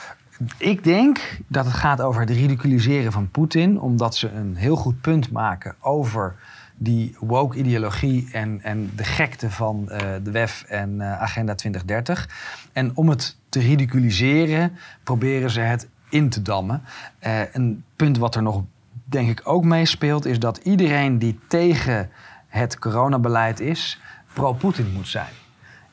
ik 0.56 0.84
denk 0.84 1.38
dat 1.46 1.64
het 1.64 1.74
gaat 1.74 2.00
over 2.00 2.20
het 2.20 2.30
ridiculiseren 2.30 3.12
van 3.12 3.30
Poetin, 3.30 3.80
omdat 3.80 4.16
ze 4.16 4.30
een 4.30 4.56
heel 4.56 4.76
goed 4.76 5.00
punt 5.00 5.30
maken 5.30 5.74
over 5.80 6.34
die 6.76 7.16
woke-ideologie 7.20 8.28
en, 8.32 8.60
en 8.62 8.90
de 8.96 9.04
gekte 9.04 9.50
van 9.50 9.84
de 10.22 10.30
WEF 10.30 10.62
en 10.62 11.02
Agenda 11.02 11.54
2030. 11.54 12.28
En 12.72 12.96
om 12.96 13.08
het 13.08 13.36
te 13.48 13.60
ridiculiseren, 13.60 14.76
proberen 15.02 15.50
ze 15.50 15.60
het 15.60 15.88
in 16.08 16.28
te 16.28 16.42
dammen. 16.42 16.82
Eh, 17.18 17.54
een 17.54 17.84
punt 17.96 18.18
wat 18.18 18.34
er 18.34 18.42
nog, 18.42 18.62
denk 19.04 19.28
ik, 19.28 19.40
ook 19.44 19.64
meespeelt, 19.64 20.26
is 20.26 20.38
dat 20.38 20.56
iedereen 20.56 21.18
die 21.18 21.38
tegen 21.48 22.10
het 22.46 22.78
coronabeleid 22.78 23.60
is, 23.60 24.00
pro-Poetin 24.32 24.92
moet 24.92 25.08
zijn. 25.08 25.32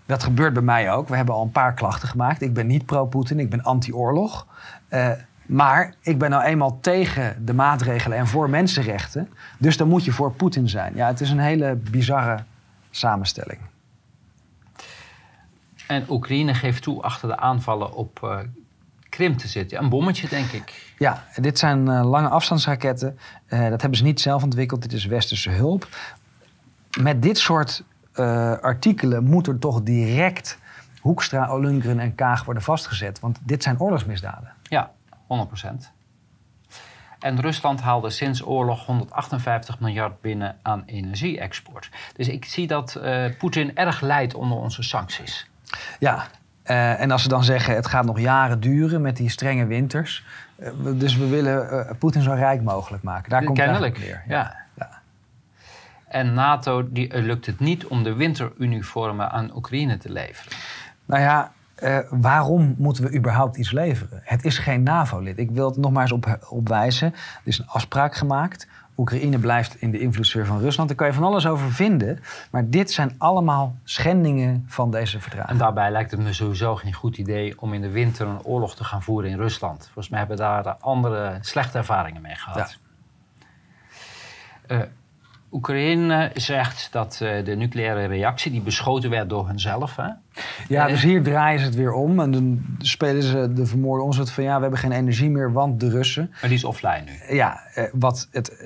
Dat 0.06 0.24
gebeurt 0.24 0.54
bij 0.54 0.62
mij 0.62 0.92
ook. 0.92 1.08
We 1.08 1.16
hebben 1.16 1.36
al 1.36 1.44
een 1.44 1.52
paar 1.52 1.74
klachten 1.74 2.08
gemaakt. 2.08 2.42
Ik 2.42 2.54
ben 2.54 2.68
niet 2.68 2.86
pro-Poetin, 2.86 3.40
ik 3.40 3.50
ben 3.50 3.64
anti-oorlog. 3.64 4.48
Eh, 4.88 5.12
maar 5.46 5.94
ik 6.02 6.18
ben 6.18 6.30
nou 6.30 6.44
eenmaal 6.44 6.80
tegen 6.82 7.46
de 7.46 7.54
maatregelen 7.54 8.18
en 8.18 8.28
voor 8.28 8.50
mensenrechten. 8.50 9.30
Dus 9.58 9.78
dan 9.78 9.88
moet 9.88 10.06
je 10.06 10.12
voor 10.12 10.32
Poetin 10.32 10.70
zijn. 10.70 10.96
Ja, 10.96 11.08
het 11.08 11.22
is 11.22 11.30
een 11.30 11.40
hele 11.40 11.76
bizarre 11.76 12.44
samenstelling. 12.92 13.60
En 15.88 16.06
Oekraïne 16.10 16.54
geeft 16.54 16.84
toe 16.84 17.02
achter 17.02 17.28
de 17.28 17.38
aanvallen 17.38 17.94
op 17.94 18.24
eh, 18.24 18.40
Krim 19.16 19.38
te 19.38 19.48
zitten. 19.48 19.78
Een 19.78 19.90
bommetje, 19.90 20.28
denk 20.28 20.52
ik. 20.52 20.94
Ja, 20.98 21.24
dit 21.36 21.60
zijn 21.60 21.88
eh, 21.88 22.10
lange 22.10 22.30
afstandsraketten. 22.30 23.20
Eh, 23.46 23.70
dat 23.70 23.82
hebben 23.82 24.00
ze 24.00 24.04
niet 24.04 24.22
zelf 24.22 24.44
ontwikkeld. 24.44 24.82
Dit 24.82 24.94
is 24.94 25.06
westerse 25.06 25.50
hulp. 25.50 25.88
Met 27.00 27.22
dit 27.22 27.38
soort 27.38 27.84
eh, 28.14 28.52
artikelen 28.52 29.24
moet 29.24 29.48
er 29.48 29.60
toch 29.60 29.84
direct 29.84 30.58
Hoekstra, 31.02 31.48
Olungren 31.48 32.00
en 32.00 32.16
Kaag 32.16 32.46
worden 32.46 32.64
vastgezet. 32.64 33.20
Want 33.20 33.40
dit 33.42 33.64
zijn 33.64 33.80
oorlogsmisdaden. 33.80 34.54
Ja, 34.64 34.92
100%. 35.10 35.92
En 37.20 37.42
Rusland 37.42 37.82
haalde 37.82 38.10
sinds 38.10 38.46
oorlog 38.46 38.86
158 38.86 39.80
miljard 39.80 40.22
binnen 40.22 40.58
aan 40.62 40.84
energie-export. 40.86 41.90
Dus 42.16 42.28
ik 42.28 42.46
zie 42.46 42.68
dat 42.68 43.00
Poetin 43.38 43.76
erg 43.76 44.02
lijdt 44.02 44.34
onder 44.34 44.58
onze 44.58 44.84
sancties. 44.84 45.50
Ja, 46.00 46.28
eh, 46.66 47.02
en 47.02 47.12
als 47.12 47.22
ze 47.22 47.28
dan 47.28 47.44
zeggen 47.44 47.76
het 47.76 47.88
gaat 47.88 48.06
nog 48.06 48.20
jaren 48.20 48.60
duren 48.60 49.02
met 49.02 49.18
die 49.18 49.30
strenge 49.30 49.66
winters. 49.66 50.26
eh, 50.56 50.70
dus 50.94 51.18
we 51.18 51.28
willen 51.28 51.70
eh, 51.88 51.96
Poetin 52.00 52.22
zo 52.22 52.32
rijk 52.32 52.62
mogelijk 52.62 53.04
maken. 53.04 53.30
Daar 53.30 53.44
komt 53.44 53.58
Kennelijk, 53.58 54.00
neer. 54.00 54.24
ja. 54.28 54.56
Ja. 54.74 54.90
En 56.08 56.34
NATO 56.34 56.92
die, 56.92 57.22
lukt 57.22 57.46
het 57.46 57.60
niet 57.60 57.86
om 57.86 58.04
de 58.04 58.14
winteruniformen 58.14 59.32
aan 59.32 59.56
Oekraïne 59.56 59.98
te 59.98 60.12
leveren. 60.12 60.58
Nou 61.06 61.22
ja, 61.22 61.52
waarom 62.10 62.76
moeten 62.78 63.04
we 63.04 63.16
überhaupt 63.16 63.58
iets 63.58 63.72
leveren? 63.72 64.22
Het 64.24 64.46
is 64.46 64.58
geen 64.58 64.84
NAVO-lid. 64.84 65.38
Ik 65.38 65.52
wil 65.52 65.68
het 65.70 65.78
nog 65.78 65.92
maar 65.92 66.02
eens 66.02 66.12
op, 66.12 66.38
op 66.50 66.68
wijzen. 66.68 67.14
Er 67.14 67.42
is 67.44 67.60
een 67.60 67.68
afspraak 67.68 68.16
gemaakt. 68.16 68.68
Oekraïne 68.98 69.40
blijft 69.40 69.82
in 69.82 69.92
de 69.92 70.00
invloedssfeer 70.00 70.46
van 70.46 70.60
Rusland. 70.60 70.88
Daar 70.88 70.98
kan 70.98 71.08
je 71.08 71.14
van 71.14 71.24
alles 71.24 71.48
over 71.48 71.72
vinden. 71.72 72.20
Maar 72.52 72.70
dit 72.70 72.92
zijn 72.92 73.16
allemaal 73.18 73.76
schendingen 73.84 74.66
van 74.68 74.92
deze 74.92 75.16
En 75.16 75.22
verdragen. 75.22 75.58
daarbij 75.58 75.92
lijkt 75.92 76.12
het 76.12 76.20
me 76.20 76.34
sowieso 76.34 76.76
geen 76.76 76.94
goed 76.94 77.18
idee 77.18 77.62
om 77.62 77.74
in 77.74 77.82
de 77.82 77.90
winter 77.90 78.28
een 78.28 78.44
oorlog 78.44 78.76
te 78.76 78.84
gaan 78.84 79.02
voeren 79.02 79.30
in 79.30 79.38
Rusland. 79.38 79.84
Volgens 79.84 80.10
mij 80.10 80.20
hebben 80.20 80.38
we 80.38 80.44
daar 80.44 80.76
andere 80.80 81.38
slechte 81.42 81.78
ervaringen 81.78 82.22
mee 82.22 82.36
gehad. 82.36 82.80
Eh, 84.68 84.80
Oekraïne 85.56 86.32
zegt 86.34 86.88
dat 86.92 87.20
eh, 87.22 87.46
de 87.46 87.56
nucleaire 87.56 88.06
reactie 88.06 88.52
die 88.52 88.62
beschoten 88.62 89.10
werd 89.10 89.30
door 89.30 89.48
hunzelf. 89.48 89.96
Hè? 89.96 90.08
Ja, 90.68 90.84
Eh, 90.86 90.88
dus 90.88 91.02
hier 91.04 91.24
draaien 91.24 91.60
ze 91.60 91.66
het 91.66 91.76
weer 91.76 91.92
om. 91.94 92.20
En 92.20 92.32
dan 92.32 92.66
spelen 92.78 93.24
ze 93.24 93.54
de 93.54 93.66
vermoorde 93.66 94.04
ons 94.04 94.18
het 94.18 94.32
van... 94.32 94.44
ja, 94.44 94.56
we 94.56 94.62
hebben 94.62 94.80
geen 94.80 94.92
energie 94.92 95.30
meer, 95.30 95.52
want 95.54 95.80
de 95.80 95.90
Russen... 95.90 96.28
Maar 96.30 96.50
die 96.50 96.54
is 96.58 96.64
offline 96.64 97.04
nu. 97.06 97.36
Ja, 97.36 97.60
eh, 97.74 97.84
wat 97.94 98.28
het, 98.32 98.66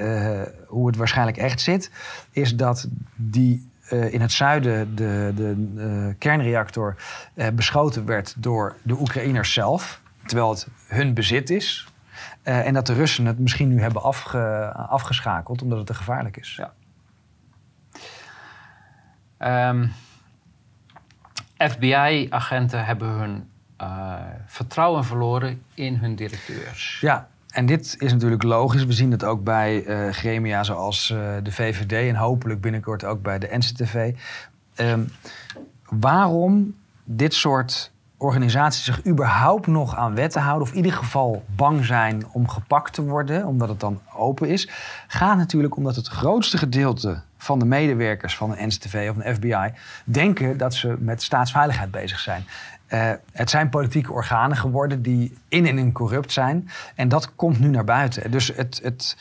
hoe 0.68 0.88
het 0.88 0.96
waarschijnlijk 0.96 1.38
echt 1.38 1.62
zit, 1.62 1.92
is 2.32 2.56
dat 2.56 2.88
die 3.16 3.68
in 4.10 4.22
het 4.22 4.32
zuiden 4.32 4.96
de, 4.96 5.32
de 5.36 6.16
kernreactor 6.18 6.96
beschoten 7.54 8.06
werd 8.06 8.34
door 8.38 8.76
de 8.84 9.00
Oekraïners 9.00 9.54
zelf. 9.54 10.02
terwijl 10.26 10.50
het 10.50 10.68
hun 10.88 11.14
bezit 11.14 11.50
is. 11.50 11.88
En 12.44 12.74
dat 12.74 12.88
de 12.88 12.94
Russen 12.94 13.26
het 13.26 13.40
misschien 13.40 13.68
nu 13.68 13.82
hebben 13.82 14.02
afge- 14.04 14.74
afgeschakeld 14.76 15.62
omdat 15.62 15.78
het 15.78 15.88
te 15.88 15.94
gevaarlijk 15.94 16.38
is. 16.38 16.56
Ja. 16.58 16.74
Ehm, 19.40 19.88
FBI-agenten 21.58 22.86
hebben 22.86 23.08
hun 23.08 23.50
eh, 23.78 24.14
vertrouwen 24.46 25.06
verloren 25.06 25.62
in 25.74 25.96
hun 25.96 26.16
directeurs. 26.16 27.00
Ja, 27.02 27.28
en 27.50 27.66
dit 27.66 27.96
is 28.00 28.12
natuurlijk 28.12 28.44
logisch. 28.44 28.86
We 28.86 28.94
zien 28.94 29.12
het 29.12 29.24
ook 29.24 29.44
bij 29.44 29.86
eh, 29.86 30.14
gremia 30.14 30.64
zoals 30.64 31.10
eh, 31.10 31.36
de 31.44 31.52
VVD 31.52 31.92
en 31.92 32.16
hopelijk 32.16 32.62
binnenkort 32.62 33.04
ook 33.04 33.22
bij 33.22 33.40
de 33.40 33.48
NCTV. 33.52 34.14
Ehm, 34.76 35.04
waarom 35.90 36.76
dit 37.04 37.34
soort 37.34 37.92
organisaties 38.20 38.84
zich 38.84 39.06
überhaupt 39.06 39.68
nog 39.68 39.96
aan 39.96 40.16
wetten 40.16 40.42
houden, 40.42 40.64
of 40.68 40.70
in 40.72 40.78
ieder 40.78 40.94
geval 40.94 41.44
bang 41.56 41.86
zijn 41.86 42.24
om 42.32 42.48
gepakt 42.50 42.94
te 42.94 43.02
worden, 43.04 43.46
omdat 43.46 43.70
het 43.70 43.80
dan 43.80 44.00
open 44.16 44.48
is, 44.50 44.70
gaat 45.08 45.38
natuurlijk 45.38 45.76
omdat 45.76 45.96
het 45.96 46.08
grootste 46.08 46.58
gedeelte 46.58 47.22
van 47.38 47.60
de 47.60 47.66
medewerkers 47.66 48.36
van 48.38 48.50
de 48.50 48.66
NCTV 48.66 49.10
of 49.16 49.24
de 49.24 49.34
FBI 49.34 49.74
denken 50.04 50.58
dat 50.58 50.74
ze 50.74 50.96
met 51.00 51.24
staatsveiligheid 51.24 51.92
bezig 51.92 52.20
zijn. 52.20 52.46
Eh, 52.88 53.12
het 53.32 53.50
zijn 53.50 53.70
politieke 53.70 54.12
organen 54.12 54.58
geworden 54.58 55.02
die 55.02 55.38
in 55.48 55.66
en 55.68 55.78
in 55.78 55.92
corrupt 55.92 56.32
zijn. 56.32 56.70
En 56.96 57.08
dat 57.08 57.36
komt 57.36 57.60
nu 57.60 57.68
naar 57.68 57.84
buiten. 57.84 58.32
Dus 58.32 58.52
het, 58.56 58.80
het 58.84 59.18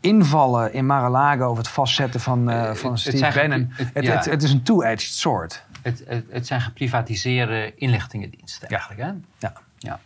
invallen 0.00 0.72
in 0.72 0.86
Mar-a-Lago 0.86 1.50
of 1.50 1.56
het 1.56 1.68
vastzetten 1.68 2.20
van, 2.20 2.50
eh, 2.50 2.68
Eh, 2.68 2.74
van 2.74 2.90
het 2.90 3.00
Steve 3.00 3.32
Bannon... 3.34 3.68
het- 3.72 3.90
Het, 3.94 4.04
ja. 4.04 4.16
het, 4.16 4.24
het 4.24 4.42
is 4.42 4.52
een 4.52 4.62
two-edged 4.62 5.12
sword. 5.12 5.64
Het, 5.82 6.02
het, 6.06 6.24
het 6.30 6.46
zijn 6.46 6.60
geprivatiseerde 6.60 7.74
inlichtingendiensten 7.74 8.68
Ja. 8.70 8.76
eigenlijk. 8.76 9.00
Hè? 9.00 9.46
Ja. 9.46 9.52
Ja. 9.78 10.00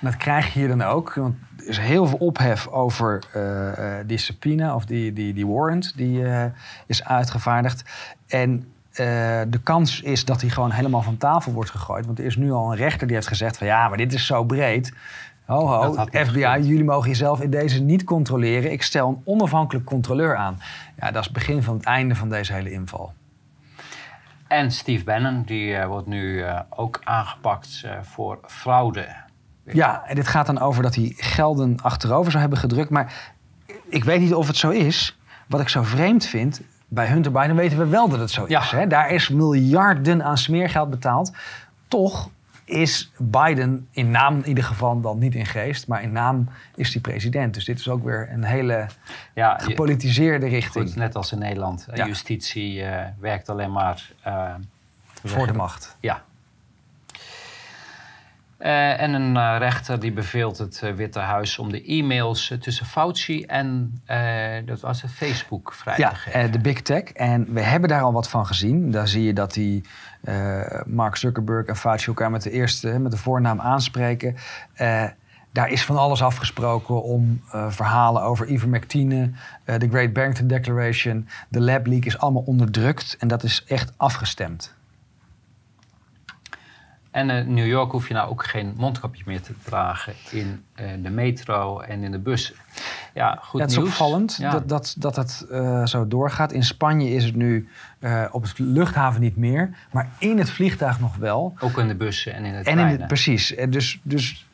Dat 0.00 0.16
krijg 0.16 0.52
je 0.52 0.58
hier 0.58 0.68
dan 0.68 0.82
ook. 0.82 1.14
Want 1.14 1.36
er 1.56 1.68
is 1.68 1.78
heel 1.78 2.06
veel 2.06 2.18
ophef 2.18 2.66
over 2.66 3.22
eh, 3.32 3.98
eh, 3.98 4.06
die 4.06 4.18
subpoena 4.18 4.74
of 4.74 4.84
die, 4.84 5.12
die, 5.12 5.32
die 5.32 5.46
warrant 5.46 5.96
die 5.96 6.24
eh, 6.24 6.44
is 6.86 7.04
uitgevaardigd. 7.04 7.84
En 8.26 8.72
de 9.48 9.60
kans 9.62 10.00
is 10.00 10.24
dat 10.24 10.40
hij 10.40 10.50
gewoon 10.50 10.70
helemaal 10.70 11.02
van 11.02 11.16
tafel 11.16 11.52
wordt 11.52 11.70
gegooid. 11.70 12.06
Want 12.06 12.18
er 12.18 12.24
is 12.24 12.36
nu 12.36 12.52
al 12.52 12.70
een 12.70 12.76
rechter 12.76 13.06
die 13.06 13.16
heeft 13.16 13.28
gezegd 13.28 13.56
van 13.56 13.66
ja, 13.66 13.88
maar 13.88 13.96
dit 13.96 14.12
is 14.12 14.26
zo 14.26 14.44
breed. 14.44 14.92
Ho, 15.44 15.66
ho, 15.66 16.06
FBI, 16.10 16.40
jullie 16.40 16.84
mogen 16.84 17.08
jezelf 17.08 17.40
in 17.40 17.50
deze 17.50 17.80
niet 17.80 18.04
controleren. 18.04 18.72
Ik 18.72 18.82
stel 18.82 19.08
een 19.08 19.20
onafhankelijk 19.24 19.86
controleur 19.86 20.36
aan. 20.36 20.60
Ja, 20.96 21.10
dat 21.10 21.20
is 21.20 21.24
het 21.24 21.32
begin 21.32 21.62
van 21.62 21.76
het 21.76 21.84
einde 21.84 22.14
van 22.14 22.28
deze 22.28 22.52
hele 22.52 22.70
inval. 22.70 23.12
En 24.48 24.70
Steve 24.70 25.04
Bannon, 25.04 25.42
die 25.42 25.74
eh, 25.76 25.86
wordt 25.86 26.06
nu 26.06 26.42
eh, 26.42 26.60
ook 26.70 27.00
aangepakt 27.04 27.82
eh, 27.84 27.90
voor 28.02 28.38
fraude. 28.46 29.06
Ja, 29.64 30.02
en 30.06 30.14
dit 30.14 30.26
gaat 30.28 30.46
dan 30.46 30.58
over 30.60 30.82
dat 30.82 30.94
hij 30.94 31.12
gelden 31.16 31.76
achterover 31.82 32.30
zou 32.30 32.40
hebben 32.40 32.58
gedrukt. 32.58 32.90
Maar 32.90 33.32
ik 33.88 34.04
weet 34.04 34.20
niet 34.20 34.34
of 34.34 34.46
het 34.46 34.56
zo 34.56 34.70
is. 34.70 35.18
Wat 35.46 35.60
ik 35.60 35.68
zo 35.68 35.82
vreemd 35.82 36.26
vind, 36.26 36.60
bij 36.88 37.06
Hunter 37.06 37.32
Biden 37.32 37.56
weten 37.56 37.78
we 37.78 37.86
wel 37.86 38.08
dat 38.08 38.18
het 38.18 38.30
zo 38.30 38.44
Ja. 38.48 38.60
is. 38.60 38.70
Hè? 38.70 38.86
Daar 38.86 39.10
is 39.10 39.28
miljarden 39.28 40.24
aan 40.24 40.38
smeergeld 40.38 40.90
betaald. 40.90 41.32
Toch 41.88 42.30
is 42.68 43.10
Biden 43.18 43.88
in 43.90 44.10
naam 44.10 44.36
in 44.36 44.48
ieder 44.48 44.64
geval 44.64 45.00
dan 45.00 45.18
niet 45.18 45.34
in 45.34 45.46
geest, 45.46 45.86
maar 45.86 46.02
in 46.02 46.12
naam 46.12 46.48
is 46.74 46.92
hij 46.92 47.00
president. 47.02 47.54
Dus 47.54 47.64
dit 47.64 47.78
is 47.78 47.88
ook 47.88 48.04
weer 48.04 48.28
een 48.32 48.44
hele 48.44 48.86
Ja, 49.34 49.58
gepolitiseerde 49.58 50.46
richting 50.48 50.86
goed, 50.86 50.96
net 50.96 51.14
als 51.16 51.32
in 51.32 51.38
Nederland. 51.38 51.86
Ja. 51.94 52.06
Justitie 52.06 52.82
eh, 52.82 53.06
werkt 53.20 53.48
alleen 53.48 53.72
maar 53.72 54.10
eh, 54.22 54.54
voor 55.24 55.46
de 55.46 55.52
macht. 55.52 55.96
Ja. 56.00 56.22
Eh, 58.58 59.00
en 59.00 59.12
een 59.14 59.58
rechter 59.58 60.00
die 60.00 60.12
beveelt 60.12 60.58
het 60.58 60.82
Witte 60.96 61.18
Huis 61.18 61.58
om 61.58 61.70
de 61.72 61.84
e-mails 61.84 62.54
tussen 62.60 62.86
Fauci 62.86 63.42
en 63.44 64.00
dat 64.64 64.80
was 64.80 65.02
Facebook 65.14 65.72
vrij 65.72 65.94
Ja, 65.96 66.08
te 66.08 66.14
geven. 66.14 66.40
eh, 66.40 66.52
de 66.52 66.58
big 66.58 66.82
tech. 66.82 67.02
En 67.02 67.52
we 67.52 67.60
hebben 67.60 67.88
daar 67.88 68.02
al 68.02 68.12
wat 68.12 68.28
van 68.28 68.46
gezien. 68.46 68.90
Daar 68.90 69.08
zie 69.08 69.22
je 69.22 69.32
dat 69.32 69.52
die 69.52 69.82
Mark 70.86 71.16
Zuckerberg 71.16 71.66
en 71.66 71.76
Fauci 71.76 72.06
elkaar 72.06 72.30
met 72.30 72.42
de 72.42 72.50
eerste, 72.50 72.98
met 72.98 73.10
de 73.10 73.16
voornaam 73.16 73.60
aanspreken. 73.60 74.36
Eh, 74.74 75.04
daar 75.52 75.70
is 75.70 75.84
van 75.84 75.96
alles 75.96 76.22
afgesproken 76.22 77.02
om 77.02 77.42
eh, 77.52 77.70
verhalen 77.70 78.22
over 78.22 78.46
ivermectine, 78.46 79.30
eh, 79.64 79.78
de 79.78 79.88
Great 79.88 80.12
Barrington 80.12 80.46
Declaration, 80.46 81.28
de 81.48 81.60
lab 81.60 81.86
leak 81.86 82.04
is 82.04 82.18
allemaal 82.18 82.42
onderdrukt 82.42 83.16
en 83.18 83.28
dat 83.28 83.42
is 83.42 83.64
echt 83.66 83.92
afgestemd. 83.96 84.76
En 87.10 87.30
in 87.30 87.54
New 87.54 87.66
York 87.66 87.90
hoef 87.90 88.08
je 88.08 88.14
nou 88.14 88.30
ook 88.30 88.44
geen 88.46 88.74
mondkapje 88.76 89.22
meer 89.26 89.40
te 89.40 89.52
dragen 89.64 90.12
in 90.30 90.64
eh, 90.74 90.86
de 91.02 91.10
metro 91.10 91.80
en 91.80 92.02
in 92.02 92.10
de 92.10 92.18
bussen. 92.18 92.54
Ja, 93.14 93.38
goed 93.42 93.60
Ja, 93.60 93.66
het 93.66 93.70
is 93.70 93.76
nieuws. 93.76 93.88
opvallend 93.90 94.36
Ja. 94.40 94.50
dat, 94.50 94.68
dat, 94.68 94.94
dat 94.98 95.16
het 95.16 95.46
eh, 95.50 95.86
zo 95.86 96.08
doorgaat. 96.08 96.52
In 96.52 96.64
Spanje 96.64 97.10
is 97.10 97.24
het 97.24 97.36
nu 97.36 97.68
eh, 97.98 98.24
op 98.30 98.42
het 98.42 98.58
luchthaven 98.58 99.20
niet 99.20 99.36
meer, 99.36 99.76
maar 99.90 100.08
in 100.18 100.38
het 100.38 100.50
vliegtuig 100.50 101.00
nog 101.00 101.16
wel. 101.16 101.54
Ook 101.60 101.78
in 101.78 101.88
de 101.88 101.94
bussen 101.94 102.34
en 102.34 102.44
in 102.44 102.52
de 102.52 102.70
En 102.70 102.78
in 102.78 102.86
het, 102.86 103.06
precies. 103.06 103.54
Dus, 103.68 104.00
dus 104.02 104.46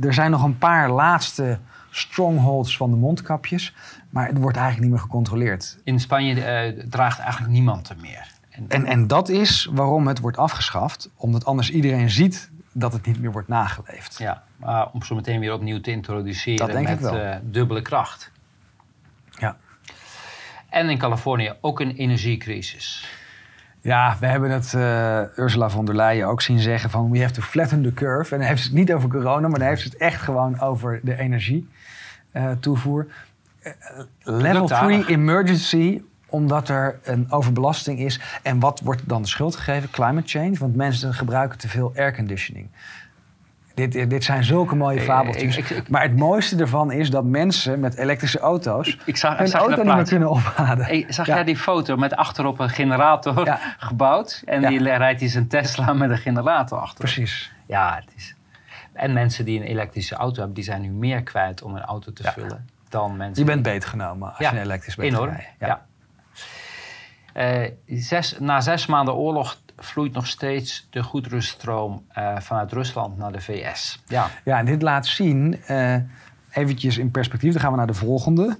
er 0.00 0.14
zijn 0.14 0.30
nog 0.30 0.42
een 0.42 0.58
paar 0.58 0.90
laatste 0.90 1.58
strongholds 1.90 2.76
van 2.76 2.90
de 2.90 2.96
mondkapjes. 2.96 3.74
Maar 4.10 4.26
het 4.26 4.38
wordt 4.38 4.56
eigenlijk 4.56 4.86
niet 4.86 4.94
meer 4.94 5.06
gecontroleerd. 5.06 5.78
In 5.84 6.00
Spanje 6.00 6.42
eh, 6.42 6.84
draagt 6.88 7.18
eigenlijk 7.18 7.52
niemand 7.52 7.88
er 7.88 7.96
meer. 8.00 8.29
En, 8.68 8.84
En, 8.84 9.06
dat 9.06 9.28
is 9.28 9.68
waarom 9.72 10.06
het 10.06 10.20
wordt 10.20 10.36
afgeschaft. 10.36 11.10
Omdat 11.16 11.44
anders 11.44 11.70
iedereen 11.70 12.10
ziet 12.10 12.50
dat 12.72 12.92
het 12.92 13.06
niet 13.06 13.20
meer 13.20 13.32
wordt 13.32 13.48
nageleefd. 13.48 14.18
ja, 14.18 14.42
maar 14.56 14.88
om 14.92 15.02
zo 15.02 15.14
meteen 15.14 15.40
weer 15.40 15.52
opnieuw 15.52 15.80
te 15.80 15.90
introduceren 15.90 16.82
met 16.82 17.04
eh, 17.04 17.36
dubbele 17.42 17.82
kracht. 17.82 18.30
Ja. 19.30 19.56
En 20.68 20.90
in 20.90 20.98
Californië 20.98 21.52
ook 21.60 21.80
een 21.80 21.96
energiecrisis. 21.96 23.18
Ja, 23.80 24.16
we 24.20 24.26
hebben 24.26 24.50
het 24.50 24.74
eh, 24.74 25.22
Ursula 25.36 25.70
von 25.70 25.84
der 25.84 25.96
Leyen 25.96 26.26
ook 26.26 26.42
zien 26.42 26.58
zeggen 26.58 26.90
van... 26.90 27.10
we 27.10 27.20
have 27.20 27.32
to 27.32 27.42
flatten 27.42 27.82
the 27.82 27.92
curve. 27.92 28.32
En 28.32 28.38
dan 28.38 28.48
heeft 28.48 28.62
ze 28.62 28.68
het 28.68 28.76
niet 28.76 28.92
over 28.92 29.08
corona, 29.08 29.48
maar 29.48 29.58
dan 29.58 29.68
heeft 29.68 29.82
ze 29.82 29.88
het 29.88 29.96
echt 29.96 30.20
gewoon 30.20 30.60
over 30.60 31.00
de 31.02 31.18
energie 31.18 31.68
eh, 32.32 32.50
toevoer. 32.60 33.06
Level 34.22 34.60
lukt 34.60 34.72
aardig. 34.72 35.04
3 35.04 35.16
emergency, 35.16 36.02
omdat 36.30 36.68
er 36.68 36.98
een 37.02 37.26
overbelasting 37.30 37.98
is. 37.98 38.20
En 38.42 38.60
wat 38.60 38.80
wordt 38.84 39.02
dan 39.08 39.22
de 39.22 39.28
schuld 39.28 39.56
gegeven? 39.56 39.90
Climate 39.90 40.28
change, 40.28 40.52
want 40.58 40.76
mensen 40.76 41.14
gebruiken 41.14 41.58
te 41.58 41.68
veel 41.68 41.92
airconditioning. 41.96 42.68
Dit, 43.74 44.10
dit 44.10 44.24
zijn 44.24 44.44
zulke 44.44 44.74
mooie 44.76 44.96
Ik- 44.98 45.04
fabeltjes. 45.04 45.56
ik- 45.56 45.70
ik- 45.70 45.88
maar 45.88 46.02
het 46.02 46.16
mooiste 46.16 46.56
ervan 46.56 46.92
is 46.92 47.10
dat 47.10 47.24
mensen 47.24 47.80
met 47.80 47.96
elektrische 47.96 48.38
auto's... 48.38 48.98
Ik 49.04 49.16
zag, 49.16 49.38
hun 49.38 49.48
zag 49.48 49.60
auto 49.60 49.82
niet 49.82 49.94
meer 49.94 50.04
kunnen 50.04 50.30
opladen. 50.30 51.04
Zag 51.12 51.26
Ja. 51.26 51.34
jij 51.34 51.44
die 51.44 51.56
foto 51.56 51.96
met 51.96 52.16
achterop 52.16 52.58
een 52.58 52.68
generator 52.70 53.44
Ja. 53.44 53.58
gebouwd? 53.78 54.42
En 54.46 54.60
Ja. 54.60 54.68
die 54.68 54.78
rijdt 54.82 55.20
hij 55.20 55.28
zijn 55.28 55.46
Tesla 55.48 55.92
met 55.92 56.10
een 56.10 56.18
generator 56.18 56.78
achterop. 56.78 57.12
Precies. 57.12 57.52
Ja, 57.66 57.94
het 58.04 58.12
is... 58.16 58.34
En 58.92 59.12
mensen 59.12 59.44
die 59.44 59.60
een 59.60 59.66
elektrische 59.66 60.14
auto 60.14 60.36
hebben, 60.36 60.54
die 60.54 60.64
zijn 60.64 60.80
nu 60.82 60.88
meer 60.90 61.22
kwijt 61.22 61.62
om 61.62 61.74
een 61.74 61.82
auto 61.82 62.12
te 62.12 62.22
vullen 62.22 62.66
dan 62.88 63.16
mensen. 63.16 63.44
Je 63.44 63.50
bent 63.50 63.62
beetgenomen 63.62 64.28
als 64.28 64.38
Ja, 64.38 64.50
je 64.50 64.56
een 64.56 64.62
elektrisch 64.62 64.94
bent 64.94 65.12
enorm. 65.12 65.36
Ja. 65.58 65.86
Eh, 67.40 67.70
zes, 67.86 68.36
na 68.38 68.60
zes 68.60 68.86
maanden 68.86 69.14
oorlog 69.14 69.60
vloeit 69.76 70.12
nog 70.12 70.26
steeds 70.26 70.86
de 70.90 71.02
goederenstroom 71.02 72.04
eh, 72.08 72.38
vanuit 72.38 72.72
Rusland 72.72 73.18
naar 73.18 73.32
de 73.32 73.40
VS. 73.40 74.02
Ja, 74.06 74.30
Ja, 74.44 74.58
en 74.58 74.64
dit 74.64 74.82
laat 74.82 75.06
zien, 75.06 75.56
eh 75.66 75.96
eventjes 76.50 76.98
in 76.98 77.10
perspectief, 77.10 77.52
dan 77.52 77.60
gaan 77.60 77.70
we 77.70 77.76
naar 77.76 77.86
de 77.86 77.94
volgende. 77.94 78.58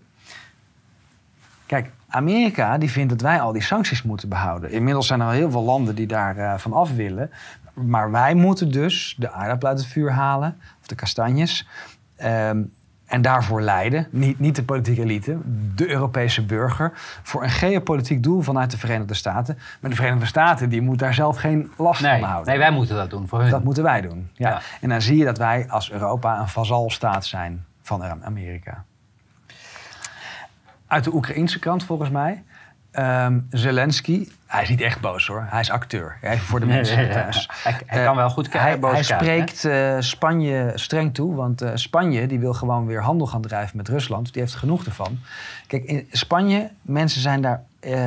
Kijk, 1.66 1.90
Amerika 2.08 2.78
die 2.78 2.90
vindt 2.90 3.10
dat 3.10 3.20
wij 3.20 3.40
al 3.40 3.52
die 3.52 3.62
sancties 3.62 4.02
moeten 4.02 4.28
behouden. 4.28 4.70
Inmiddels 4.70 5.06
zijn 5.06 5.20
er 5.20 5.26
al 5.26 5.32
heel 5.32 5.50
veel 5.50 5.64
landen 5.64 5.94
die 5.94 6.06
daar 6.06 6.60
van 6.60 6.72
af 6.72 6.94
willen. 6.94 7.30
Maar 7.74 8.10
wij 8.10 8.34
moeten 8.34 8.70
dus 8.70 9.14
de 9.18 9.30
aardappelen 9.30 9.72
uit 9.72 9.82
het 9.82 9.92
vuur 9.92 10.10
halen, 10.10 10.60
of 10.80 10.86
de 10.86 10.94
kastanjes. 10.94 11.68
Ehm, 12.16 12.62
en 13.10 13.22
daarvoor 13.22 13.62
leiden, 13.62 14.06
niet, 14.10 14.38
niet 14.38 14.56
de 14.56 14.62
politieke 14.62 15.02
elite, 15.02 15.38
de 15.74 15.90
Europese 15.90 16.44
burger, 16.44 16.92
voor 17.22 17.42
een 17.42 17.50
geopolitiek 17.50 18.22
doel 18.22 18.40
vanuit 18.40 18.70
de 18.70 18.78
Verenigde 18.78 19.14
Staten. 19.14 19.58
Maar 19.80 19.90
de 19.90 19.96
Verenigde 19.96 20.26
Staten 20.26 20.68
die 20.68 20.80
moet 20.80 20.98
daar 20.98 21.14
zelf 21.14 21.36
geen 21.36 21.70
last 21.76 22.02
nee, 22.02 22.20
van 22.20 22.28
houden. 22.28 22.48
nee, 22.48 22.58
wij 22.58 22.70
moeten 22.70 22.96
dat 22.96 23.10
doen 23.10 23.28
voor 23.28 23.40
hun. 23.40 23.50
Dat 23.50 23.64
moeten 23.64 23.82
wij 23.82 24.00
doen. 24.00 24.30
Ja. 24.32 24.48
Ja. 24.48 24.60
En 24.80 24.88
dan 24.88 25.02
zie 25.02 25.16
je 25.16 25.24
dat 25.24 25.38
wij 25.38 25.66
als 25.68 25.90
Europa 25.90 26.40
een 26.40 26.48
vazalstaat 26.48 27.26
zijn 27.26 27.64
van 27.82 28.24
Amerika. 28.24 28.84
Uit 30.86 31.04
de 31.04 31.14
Oekraïnse 31.14 31.58
kant 31.58 31.84
volgens 31.84 32.10
mij. 32.10 32.42
Ehm, 32.90 33.38
Zelensky, 33.50 34.28
hij 34.46 34.62
is 34.62 34.68
niet 34.68 34.80
echt 34.80 35.00
boos 35.00 35.26
hoor. 35.26 35.46
Hij 35.50 35.60
is 35.60 35.70
acteur. 35.70 36.16
Hij 36.20 36.34
is 36.34 36.40
voor 36.40 36.60
de 36.60 36.66
mensen 36.66 37.10
thuis. 37.12 37.48
Hij, 37.62 37.76
hij 37.86 37.98
Eh, 37.98 38.04
kan 38.04 38.16
wel 38.16 38.30
goed 38.30 38.52
Hij, 38.52 38.62
kijken. 38.62 38.88
hij 38.88 38.96
hè? 38.96 39.02
spreekt 39.02 39.64
eh, 39.64 39.96
Spanje 39.98 40.72
streng 40.74 41.14
toe, 41.14 41.34
want 41.34 41.62
eh, 41.62 41.70
Spanje 41.74 42.26
die 42.26 42.38
wil 42.38 42.52
gewoon 42.54 42.86
weer 42.86 43.02
handel 43.02 43.26
gaan 43.26 43.40
drijven 43.40 43.76
met 43.76 43.88
Rusland. 43.88 44.32
Die 44.32 44.42
heeft 44.42 44.54
genoeg 44.54 44.84
ervan. 44.84 45.18
Kijk, 45.66 45.84
in 45.84 46.06
Spanje, 46.10 46.70
mensen 46.82 47.20
zijn 47.20 47.40
daar 47.40 47.62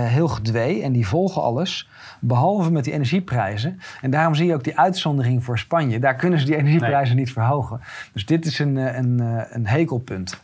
heel 0.08 0.28
gedwee 0.28 0.82
en 0.84 0.92
die 0.92 1.08
volgen 1.08 1.42
alles. 1.42 1.90
Behalve 2.20 2.72
met 2.72 2.84
die 2.84 2.94
energieprijzen. 2.94 3.80
En 4.02 4.12
daarom 4.12 4.36
zie 4.36 4.46
je 4.46 4.54
ook 4.54 4.64
die 4.64 4.80
uitzondering 4.80 5.44
voor 5.44 5.60
Spanje. 5.60 6.00
Daar 6.00 6.16
kunnen 6.16 6.40
ze 6.40 6.46
die 6.46 6.56
energieprijzen 6.58 7.16
niet 7.16 7.32
verhogen. 7.32 7.80
Dus 8.14 8.26
dit 8.26 8.46
is 8.46 8.60
een, 8.60 8.76
een, 8.76 9.20
een 9.50 9.68
hekelpunt. 9.68 10.42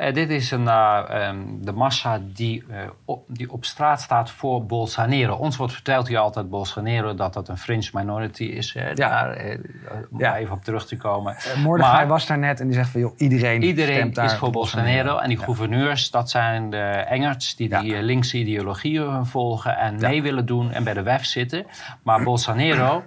Eh, 0.00 0.14
dit 0.14 0.30
is 0.30 0.50
een, 0.50 0.68
eh, 0.68 1.00
ehm, 1.08 1.36
de 1.60 1.72
massa 1.72 2.20
die, 2.22 2.64
eh, 2.70 2.78
op, 3.04 3.24
die 3.28 3.52
op 3.52 3.64
straat 3.64 4.00
staat 4.00 4.30
voor 4.30 4.64
Bolsonaro. 4.66 5.34
Ons 5.34 5.56
wordt 5.56 5.72
verteld 5.72 6.08
hier 6.08 6.18
altijd 6.18 6.50
Bolsonaro 6.50 7.14
dat 7.14 7.32
dat 7.32 7.48
een 7.48 7.58
fringe 7.58 7.88
minority 7.92 8.44
is. 8.44 8.74
Hè, 8.78 8.94
daar, 8.94 9.56
om 10.10 10.18
Ja. 10.18 10.36
even 10.36 10.54
op 10.54 10.64
terug 10.64 10.86
te 10.86 10.96
komen. 10.96 11.36
Maar- 11.64 12.06
was 12.06 12.26
daar 12.26 12.38
net 12.38 12.60
en 12.60 12.66
die 12.66 12.74
zegt 12.74 12.90
van 12.90 13.00
joh, 13.00 13.12
iedereen, 13.16 13.62
Iedereen 13.62 13.96
stemt 13.96 14.14
daar 14.14 14.24
is 14.24 14.34
voor 14.34 14.50
Bolsonaro. 14.50 15.18
En 15.18 15.28
die 15.28 15.38
Ja. 15.38 15.44
gouverneurs, 15.44 16.10
dat 16.10 16.30
zijn 16.30 16.70
de 16.70 16.84
Engerts 17.08 17.56
die 17.56 17.68
Ja. 17.68 17.80
die 17.80 18.02
linkse 18.02 18.38
ideologieën 18.38 19.26
volgen 19.26 19.76
en 19.76 19.98
Ja. 19.98 20.08
mee 20.08 20.22
willen 20.22 20.46
doen 20.46 20.70
en 20.72 20.84
bij 20.84 20.94
de 20.94 21.02
WEF 21.02 21.24
zitten. 21.24 21.66
Maar 22.02 22.22
Bolsonaro, 22.22 23.04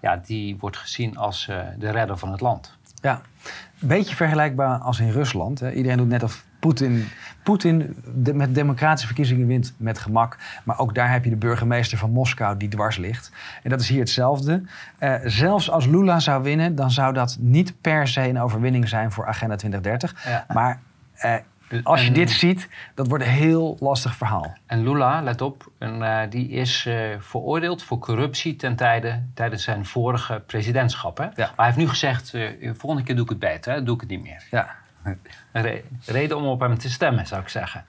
ja, 0.00 0.16
die 0.26 0.56
wordt 0.60 0.76
gezien 0.76 1.16
als 1.18 1.46
de 1.78 1.90
redder 1.90 2.16
van 2.18 2.30
het 2.30 2.40
land. 2.40 2.75
Ja, 3.06 3.20
een 3.80 3.88
beetje 3.88 4.16
vergelijkbaar 4.16 4.78
als 4.78 5.00
in 5.00 5.10
Rusland. 5.10 5.60
Hè. 5.60 5.72
Iedereen 5.72 5.96
doet 5.98 6.08
net 6.08 6.22
of 6.22 6.44
Poetin, 6.60 7.08
Poetin 7.42 7.96
de- 8.14 8.34
met 8.34 8.54
democratische 8.54 9.06
verkiezingen 9.06 9.46
wint 9.46 9.74
met 9.76 9.98
gemak. 9.98 10.36
Maar 10.64 10.78
ook 10.78 10.94
daar 10.94 11.12
heb 11.12 11.24
je 11.24 11.30
de 11.30 11.36
burgemeester 11.36 11.98
van 11.98 12.10
Moskou 12.10 12.56
die 12.56 12.68
dwars 12.68 12.96
ligt. 12.96 13.30
En 13.62 13.70
dat 13.70 13.80
is 13.80 13.88
hier 13.88 13.98
hetzelfde. 14.00 14.62
Eh, 14.98 15.14
zelfs 15.24 15.70
als 15.70 15.86
Lula 15.86 16.20
zou 16.20 16.42
winnen, 16.42 16.74
dan 16.74 16.90
zou 16.90 17.12
dat 17.14 17.36
niet 17.40 17.80
per 17.80 18.08
se 18.08 18.28
een 18.28 18.40
overwinning 18.40 18.88
zijn 18.88 19.12
voor 19.12 19.26
Agenda 19.26 19.56
2030. 19.56 20.24
Ja. 20.28 20.46
Maar 20.54 20.80
eh, 21.14 21.34
als 21.82 22.00
je 22.00 22.06
En- 22.06 22.12
dit 22.12 22.30
ziet, 22.30 22.68
dat 22.94 23.06
wordt 23.08 23.24
een 23.24 23.30
heel 23.30 23.76
lastig 23.80 24.16
verhaal. 24.16 24.56
En 24.66 24.82
Lula, 24.82 25.22
let 25.22 25.40
op, 25.40 25.70
en, 25.78 26.02
eh, 26.02 26.30
die 26.30 26.48
is 26.48 26.86
eh, 26.86 26.94
veroordeeld 27.18 27.82
voor 27.82 27.98
corruptie 27.98 28.56
ten 28.56 28.76
tijde, 28.76 29.22
tijdens 29.34 29.62
zijn 29.64 29.86
vorige 29.86 30.42
presidentschap. 30.46 31.18
Hè? 31.18 31.24
Maar 31.36 31.52
hij 31.56 31.64
heeft 31.64 31.76
nu 31.76 31.88
gezegd, 31.88 32.32
de 32.32 32.74
volgende 32.76 33.04
keer 33.06 33.14
doe 33.14 33.24
ik 33.24 33.30
het 33.30 33.38
beter, 33.38 33.72
hè? 33.72 33.82
doe 33.82 33.94
ik 33.94 34.00
het 34.00 34.10
niet 34.10 34.22
meer. 34.22 34.42
Ja. 34.50 34.74
Re- 35.52 35.82
reden 36.06 36.36
om 36.36 36.46
op 36.46 36.60
hem 36.60 36.78
te 36.78 36.90
stemmen, 36.90 37.26
zou 37.26 37.40
ik 37.42 37.48
zeggen. 37.48 37.84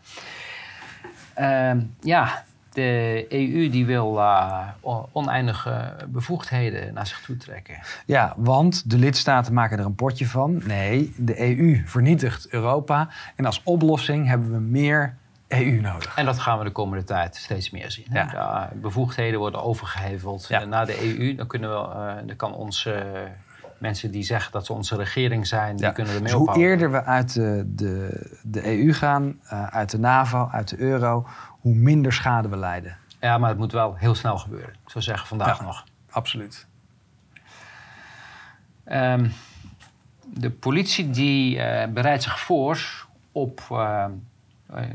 Ehm, 1.34 1.80
ja, 2.02 2.44
de 2.78 3.26
EU 3.30 3.70
die 3.70 3.86
wil 3.86 4.20
eh, 4.20 4.68
oneindige 5.12 5.94
bevoegdheden 6.08 6.94
naar 6.94 7.08
zich 7.08 7.20
toe 7.22 7.38
trekken. 7.38 7.80
Ja, 8.06 8.34
want 8.38 8.90
de 8.90 8.98
lidstaten 8.98 9.54
maken 9.54 9.80
er 9.80 9.86
een 9.86 9.96
potje 9.96 10.28
van. 10.28 10.62
Nee, 10.66 11.14
de 11.18 11.58
EU 11.60 11.82
vernietigt 11.86 12.48
Europa. 12.50 13.10
En 13.36 13.46
als 13.46 13.62
oplossing 13.64 14.28
hebben 14.28 14.52
we 14.52 14.60
meer 14.60 15.16
EU 15.48 15.82
nodig. 15.82 16.16
En 16.18 16.26
dat 16.26 16.40
gaan 16.40 16.58
we 16.58 16.64
de 16.64 16.72
komende 16.72 17.04
tijd 17.04 17.36
steeds 17.36 17.72
meer 17.72 17.92
zien. 17.92 18.06
hè. 18.10 18.20
Ja. 18.20 18.70
De 18.74 18.80
bevoegdheden 18.80 19.40
worden 19.40 19.64
overgeheveld 19.64 20.46
Ja. 20.48 20.62
eh, 20.62 20.68
naar 20.68 20.86
de 20.86 21.18
EU. 21.20 21.36
Dan, 21.36 21.48
kunnen 21.48 21.70
we, 21.70 21.76
eh, 21.76 22.16
dan 22.26 22.36
kan 22.36 22.54
onze 22.54 22.92
eh, 22.94 23.22
mensen 23.80 24.12
die 24.12 24.24
zeggen 24.24 24.52
dat 24.52 24.66
ze 24.66 24.74
onze 24.74 24.96
regering 24.96 25.48
zijn, 25.48 25.76
die 25.76 25.92
kunnen 25.92 26.14
er 26.14 26.22
dus 26.22 26.32
hoe 26.32 26.58
eerder 26.58 26.92
we 26.92 27.04
uit 27.04 27.34
de, 27.34 27.64
de, 27.76 28.22
de 28.44 28.66
EU 28.80 28.94
gaan, 28.94 29.40
uit 29.70 29.90
de 29.92 30.00
NAVO, 30.00 30.48
uit 30.52 30.70
de 30.70 30.80
euro, 30.80 31.26
hoe 31.68 31.76
minder 31.76 32.14
schade 32.14 32.48
we 32.50 32.58
lijden. 32.58 32.98
Ja, 33.20 33.38
maar 33.38 33.50
het 33.50 33.58
moet 33.58 33.72
wel 33.72 33.96
heel 33.96 34.16
snel 34.16 34.38
gebeuren. 34.38 34.70
Ik 34.70 34.90
zou 34.90 35.04
zeggen 35.04 35.28
vandaag 35.28 35.58
Ja. 35.60 35.64
nog. 35.66 35.84
Absoluut. 36.10 36.68
Ehm, 38.84 39.30
de 40.34 40.50
politie 40.50 41.10
die 41.10 41.60
eh, 41.62 41.88
bereidt 41.94 42.24
zich 42.24 42.40
voor 42.40 43.06
op 43.32 43.60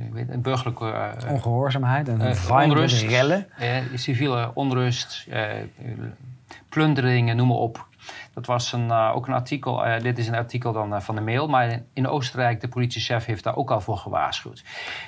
ik 0.06 0.12
weet, 0.12 0.28
een 0.28 0.42
burgerlijke 0.42 0.90
eh, 0.90 1.30
Ongehoorzaamheid 1.30 2.08
en 2.08 2.20
onrust, 2.50 3.02
rellen. 3.02 3.46
civiele 3.94 4.50
onrust, 4.54 5.26
plunderingen, 6.68 7.36
noem 7.36 7.48
maar 7.48 7.56
op. 7.56 7.86
Dat 8.34 8.46
was 8.46 8.72
een, 8.72 8.90
eh, 8.90 9.12
ook 9.14 9.26
een 9.26 9.34
artikel, 9.34 9.86
eh, 9.86 10.02
dit 10.02 10.18
is 10.18 10.28
een 10.28 10.34
artikel 10.34 10.72
dan 10.72 10.94
eh, 10.94 11.00
van 11.00 11.14
de 11.14 11.20
mail, 11.20 11.48
maar 11.48 11.80
in 11.92 12.08
Oostenrijk, 12.08 12.60
de 12.60 12.68
politiechef 12.68 13.24
heeft 13.24 13.44
daar 13.44 13.56
ook 13.56 13.70
al 13.70 13.80
voor 13.80 13.96
gewaarschuwd. 13.96 14.64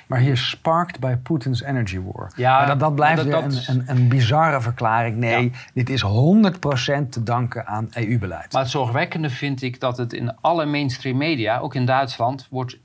Maar 0.07 0.19
hier 0.19 0.37
sparked 0.37 0.99
by 0.99 1.15
Putin's 1.15 1.61
energy 1.61 1.99
war. 2.03 2.31
Ja, 2.35 2.57
maar 2.57 2.67
dat, 2.67 2.79
dat 2.79 2.95
blijft 2.95 3.15
dat- 3.15 3.25
weer 3.25 3.33
dat- 3.41 3.65
een, 3.67 3.79
een, 3.79 3.83
een 3.97 4.07
bizarre 4.07 4.61
verklaring. 4.61 5.17
Nee, 5.17 5.43
Ja. 5.43 5.57
dit 5.73 5.89
is 5.89 6.01
100% 6.01 7.11
te 7.11 7.23
danken 7.23 7.65
aan 7.67 7.89
EU-beleid. 7.93 8.51
Maar 8.53 8.61
het 8.61 8.71
zorgwekkende 8.71 9.29
vind 9.29 9.61
ik 9.61 9.79
dat 9.79 9.97
het 9.97 10.13
in 10.13 10.35
alle 10.41 10.65
mainstream 10.65 11.17
media, 11.17 11.57
ook 11.59 11.75
in 11.75 11.85
Duitsland, 11.85 12.47
wordt 12.51 12.77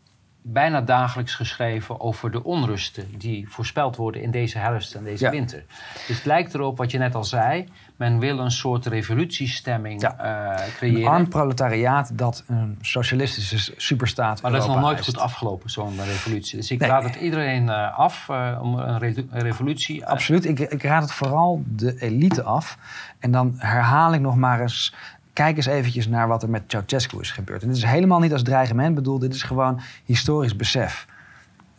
bijna 0.43 0.81
dagelijks 0.81 1.35
geschreven 1.35 2.01
over 2.01 2.31
de 2.31 2.45
onrusten 2.45 3.19
die 3.19 3.49
voorspeld 3.49 3.97
worden 3.97 4.23
in 4.23 4.31
deze 4.31 4.59
herfst 4.59 4.95
en 4.95 5.05
deze 5.05 5.25
Ja. 5.25 5.31
winter. 5.31 5.65
Dus 6.07 6.17
het 6.17 6.25
lijkt 6.25 6.55
erop, 6.55 6.77
wat 6.77 6.91
je 6.91 6.99
net 6.99 7.15
al 7.15 7.25
zei, 7.25 7.69
men 8.01 8.19
wil 8.19 8.39
een 8.39 8.51
soort 8.51 8.87
revolutiestemming 8.87 10.01
Ja. 10.01 10.19
eh, 10.57 10.65
Een 10.67 10.73
creëren. 10.73 11.11
arm 11.11 11.29
proletariaat 11.29 12.11
dat 12.19 12.45
een 12.47 12.79
socialistische 12.81 13.73
superstaat 13.77 14.43
maar 14.43 14.51
dat 14.51 14.61
is 14.63 14.67
nog 14.69 14.81
nooit 14.81 14.97
eist. 14.97 15.09
goed 15.09 15.19
afgelopen, 15.19 15.71
zo'n 15.71 15.97
revolutie. 16.05 16.57
Dus 16.59 16.71
ik 16.71 16.79
Nee. 16.81 16.89
raad 16.89 17.05
het 17.05 17.15
iedereen 17.15 17.69
eh, 17.69 17.99
af 17.99 18.29
eh, 18.29 18.59
om 18.63 18.75
een, 18.75 18.99
re- 18.99 19.25
een 19.31 19.41
revolutie. 19.43 20.07
Absoluut. 20.07 20.45
Ik, 20.45 20.59
ik 20.59 20.83
raad 20.83 21.03
het 21.03 21.13
vooral 21.13 21.63
de 21.67 21.97
elite 22.03 22.43
af. 22.43 22.79
En 23.19 23.31
dan 23.31 23.55
herhaal 23.59 24.15
ik 24.15 24.21
nog 24.21 24.37
maar 24.37 24.61
eens... 24.61 24.95
Kijk 25.33 25.57
eens 25.57 25.67
eventjes 25.67 26.09
naar 26.09 26.29
wat 26.29 26.43
er 26.43 26.51
met 26.51 26.63
Ceausescu 26.67 27.21
is 27.21 27.31
gebeurd. 27.31 27.63
En 27.63 27.69
dit 27.69 27.77
is 27.77 27.85
helemaal 27.85 28.19
niet 28.21 28.33
als 28.33 28.43
dreigement 28.43 28.95
bedoeld. 28.95 29.21
Dit 29.21 29.35
is 29.35 29.43
gewoon 29.43 29.81
historisch 30.05 30.57
besef. 30.57 31.07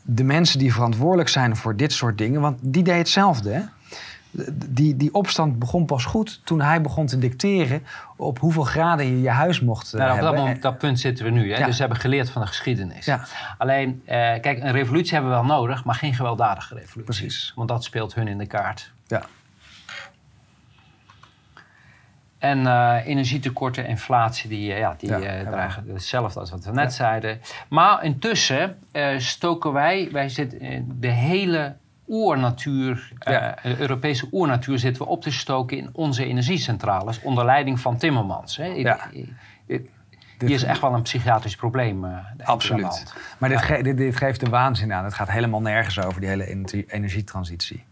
De 0.04 0.24
mensen 0.24 0.60
die 0.60 0.74
verantwoordelijk 0.74 1.30
zijn 1.30 1.56
voor 1.56 1.76
dit 1.76 1.94
soort 1.94 2.18
dingen... 2.18 2.42
want 2.42 2.58
die 2.62 2.84
deed 2.84 2.98
hetzelfde, 2.98 3.52
hè? 3.54 3.62
Die, 4.54 4.98
die 4.98 5.14
opstand 5.14 5.60
begon 5.60 5.86
pas 5.86 6.06
goed 6.06 6.42
toen 6.44 6.62
hij 6.62 6.82
begon 6.82 7.06
te 7.06 7.18
dicteren... 7.18 7.84
op 8.18 8.40
hoeveel 8.40 8.64
graden 8.64 9.06
je 9.06 9.22
je 9.22 9.30
huis 9.30 9.60
mocht 9.62 9.94
eh, 9.94 10.00
Nou, 10.00 10.12
op 10.12 10.16
dat, 10.16 10.26
hebben. 10.26 10.42
moment- 10.44 10.62
dat 10.62 10.78
punt 10.78 11.00
zitten 11.00 11.26
we 11.26 11.32
nu. 11.32 11.52
Hè? 11.52 11.58
Ja. 11.60 11.66
Dus 11.66 11.74
we 11.76 11.82
hebben 11.82 12.00
geleerd 12.00 12.30
van 12.30 12.42
de 12.42 12.48
geschiedenis. 12.48 13.06
Ja. 13.06 13.26
Alleen, 13.58 14.02
eh, 14.06 14.16
kijk, 14.18 14.64
een 14.64 14.72
revolutie 14.72 15.14
hebben 15.14 15.32
we 15.32 15.38
wel 15.38 15.46
nodig, 15.58 15.84
maar 15.84 15.96
geen 15.96 16.14
gewelddadige 16.14 16.74
revolutie. 16.76 17.04
Precies. 17.04 17.52
Want 17.56 17.68
dat 17.70 17.84
speelt 17.84 18.14
hun 18.16 18.28
in 18.28 18.38
de 18.38 18.46
kaart. 18.46 18.92
Ja. 19.08 19.22
En 22.38 22.68
eh, 22.68 22.98
energietekorten, 23.06 23.86
inflatie, 23.86 24.50
die, 24.50 24.74
eh, 24.74 24.80
ja, 24.80 24.96
die 24.98 25.10
Ja, 25.10 25.20
dreigen 25.44 25.84
hetzelfde 25.94 26.40
als 26.40 26.52
wat 26.52 26.66
we 26.66 26.72
net 26.72 26.94
zeiden. 26.94 27.42
Maar 27.70 28.04
intussen 28.04 28.78
stoken 29.18 29.74
wij, 29.74 30.10
wij 30.12 30.30
zitten 30.30 30.60
de 31.00 31.08
hele 31.08 31.76
oernatuur, 32.08 33.12
eh, 33.20 33.34
Ja. 33.34 33.58
de 33.64 33.80
Europese 33.80 34.28
oernatuur 34.32 34.80
zitten 34.80 35.04
we 35.04 35.08
op 35.10 35.22
te 35.22 35.32
stoken 35.32 35.78
in 35.78 35.90
onze 35.94 36.26
energiecentrales 36.26 37.22
onder 37.22 37.46
leiding 37.46 37.80
van 37.80 37.98
Timmermans. 37.98 38.58
Hè. 38.58 38.66
Ja. 38.66 39.00
hier 40.38 40.50
is 40.50 40.64
echt 40.64 40.82
wel 40.82 40.94
een 40.94 41.02
psychiatrisch 41.02 41.56
probleem. 41.56 42.06
eh, 42.06 42.18
Absoluut. 42.44 43.14
Maar 43.38 43.50
dit, 43.50 43.62
ge- 43.62 43.82
dit, 43.84 43.98
dit 43.98 44.16
geeft 44.16 44.40
de 44.40 44.50
waanzin 44.50 44.94
aan. 44.94 45.04
Het 45.04 45.14
gaat 45.14 45.30
helemaal 45.32 45.62
nergens 45.62 46.00
over, 46.00 46.20
die 46.20 46.30
hele 46.30 46.48
energie- 46.48 46.86
energietransitie. 46.88 47.84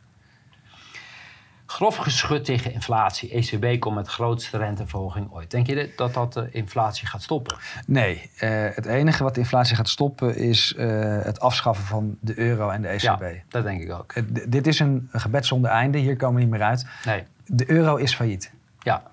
Grof 1.70 1.96
geschud 1.96 2.46
tegen 2.46 2.74
inflatie. 2.74 3.30
ECB 3.32 3.80
komt 3.80 3.96
met 3.96 4.06
de 4.06 4.12
grootste 4.12 4.58
renteverhoging 4.58 5.32
ooit. 5.32 5.52
Denk 5.52 5.68
je 5.68 5.94
dat 5.96 6.14
dat 6.14 6.34
de 6.34 6.50
inflatie 6.52 7.08
gaat 7.08 7.22
stoppen? 7.22 7.58
Nee, 7.86 8.32
eh, 8.38 8.50
het 8.76 8.86
enige 8.86 9.24
wat 9.24 9.34
de 9.34 9.40
inflatie 9.40 9.76
gaat 9.76 9.90
stoppen 9.90 10.36
is 10.38 10.74
eh, 10.76 10.88
het 11.24 11.40
afschaffen 11.40 11.86
van 11.86 12.18
de 12.22 12.40
euro 12.40 12.70
en 12.70 12.82
de 12.82 12.88
ECB. 12.88 13.02
Ja, 13.02 13.20
dat 13.50 13.64
denk 13.64 13.82
ik 13.82 13.92
ook. 13.92 14.14
Dit 14.52 14.68
is 14.68 14.80
een 14.80 15.10
gebed 15.12 15.46
zonder 15.46 15.72
einde, 15.72 15.98
hier 15.98 16.16
komen 16.16 16.36
we 16.36 16.42
niet 16.42 16.50
meer 16.50 16.62
uit. 16.62 16.86
Nee, 17.06 17.24
De 17.46 17.70
euro 17.72 17.96
is 17.96 18.16
failliet. 18.16 18.52
ja. 18.80 19.04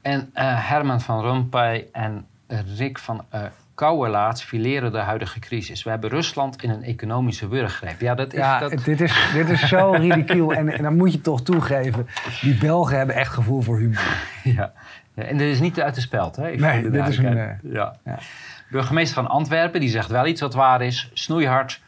En 0.00 0.30
eh, 0.32 0.68
Herman 0.68 1.00
van 1.00 1.20
Rompuy 1.20 1.88
en 1.92 2.26
Rick 2.76 2.98
van 2.98 3.24
Kouwerlaats 3.74 4.42
fileren 4.42 4.92
de 4.92 4.98
huidige 4.98 5.38
crisis. 5.38 5.82
We 5.82 5.90
hebben 5.90 6.10
Rusland 6.10 6.62
in 6.62 6.70
een 6.70 6.82
economische 6.82 7.48
wurggreep. 7.48 8.00
Ja, 8.00 8.14
dat 8.14 8.32
is... 8.32 8.38
Ja, 8.38 8.58
dat... 8.58 8.84
dit 8.84 9.00
is, 9.00 9.30
dit 9.34 9.48
is 9.48 9.68
zo 9.68 9.90
ridicuul. 10.06 10.52
En, 10.52 10.68
en 10.68 10.82
dan 10.82 10.96
moet 10.96 11.12
je 11.12 11.20
toch 11.20 11.42
toegeven, 11.42 12.06
die 12.40 12.58
Belgen 12.58 12.96
hebben 12.96 13.14
echt 13.14 13.32
gevoel 13.32 13.60
voor 13.62 13.78
humor. 13.78 14.16
Ja. 14.44 14.72
Ja, 15.14 15.22
en 15.22 15.36
dit 15.36 15.52
is 15.52 15.60
niet 15.60 15.80
uit 15.80 15.94
de 15.94 16.00
speld, 16.00 16.36
hè? 16.36 16.42
Nee, 16.42 16.56
dit 16.90 17.08
is 17.08 17.16
een, 17.16 17.22
duidelijkheid. 17.22 17.58
ja. 17.62 17.96
ja. 18.04 18.18
Burgemeester 18.70 19.14
van 19.14 19.26
Antwerpen, 19.26 19.80
die 19.80 19.88
zegt 19.88 20.10
wel 20.10 20.26
iets 20.26 20.40
wat 20.40 20.54
waar 20.54 20.82
is. 20.82 21.10
Snoeihard. 21.12 21.80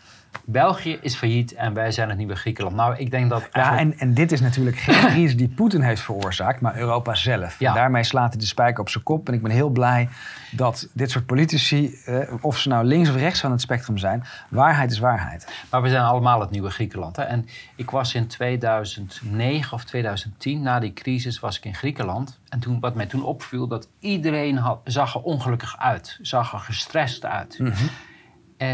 België 0.44 0.98
is 1.00 1.14
failliet 1.14 1.54
en 1.54 1.74
wij 1.74 1.92
zijn 1.92 2.08
het 2.08 2.18
nieuwe 2.18 2.34
Griekenland. 2.34 2.76
Nou, 2.76 2.96
ik 2.96 3.10
denk 3.10 3.30
dat 3.30 3.48
Ja, 3.52 3.78
en, 3.78 3.98
en 3.98 4.14
dit 4.14 4.32
is 4.32 4.40
natuurlijk 4.40 4.76
geen 4.76 5.08
crisis 5.10 5.36
die 5.36 5.48
Poetin 5.48 5.80
heeft 5.80 6.02
veroorzaakt, 6.02 6.60
maar 6.60 6.76
Europa 6.76 7.14
zelf. 7.14 7.58
Ja. 7.58 7.68
En 7.68 7.74
daarmee 7.74 8.04
slaat 8.04 8.30
hij 8.30 8.40
de 8.40 8.46
spijker 8.46 8.80
op 8.80 8.88
zijn 8.88 9.04
kop. 9.04 9.28
En 9.28 9.34
ik 9.34 9.42
ben 9.42 9.50
heel 9.50 9.68
blij 9.68 10.08
dat 10.50 10.88
dit 10.92 11.10
soort 11.10 11.26
politici, 11.26 11.98
eh, 12.04 12.18
of 12.40 12.58
ze 12.58 12.68
nou 12.68 12.84
links 12.84 13.08
of 13.08 13.16
rechts 13.16 13.40
van 13.40 13.50
het 13.50 13.60
spectrum 13.60 13.98
zijn, 13.98 14.24
waarheid 14.48 14.90
is 14.90 14.98
waarheid. 14.98 15.52
Maar 15.70 15.82
we 15.82 15.88
zijn 15.88 16.04
allemaal 16.04 16.40
het 16.40 16.50
nieuwe 16.50 16.70
Griekenland. 16.70 17.16
Hè? 17.16 17.22
En 17.22 17.48
ik 17.76 17.90
was 17.90 18.14
in 18.14 18.26
2009 18.26 19.72
of 19.72 19.84
2010, 19.84 20.62
na 20.62 20.78
die 20.78 20.92
crisis, 20.92 21.40
was 21.40 21.56
ik 21.56 21.64
in 21.64 21.74
Griekenland. 21.74 22.38
En 22.48 22.60
toen, 22.60 22.80
wat 22.80 22.94
mij 22.94 23.06
toen 23.06 23.24
opviel, 23.24 23.66
dat 23.66 23.88
iedereen 23.98 24.58
had, 24.58 24.80
zag 24.84 25.14
er 25.14 25.20
ongelukkig 25.20 25.78
uit. 25.78 26.18
Zag 26.22 26.52
er 26.52 26.58
gestrest 26.58 27.24
uit. 27.24 27.60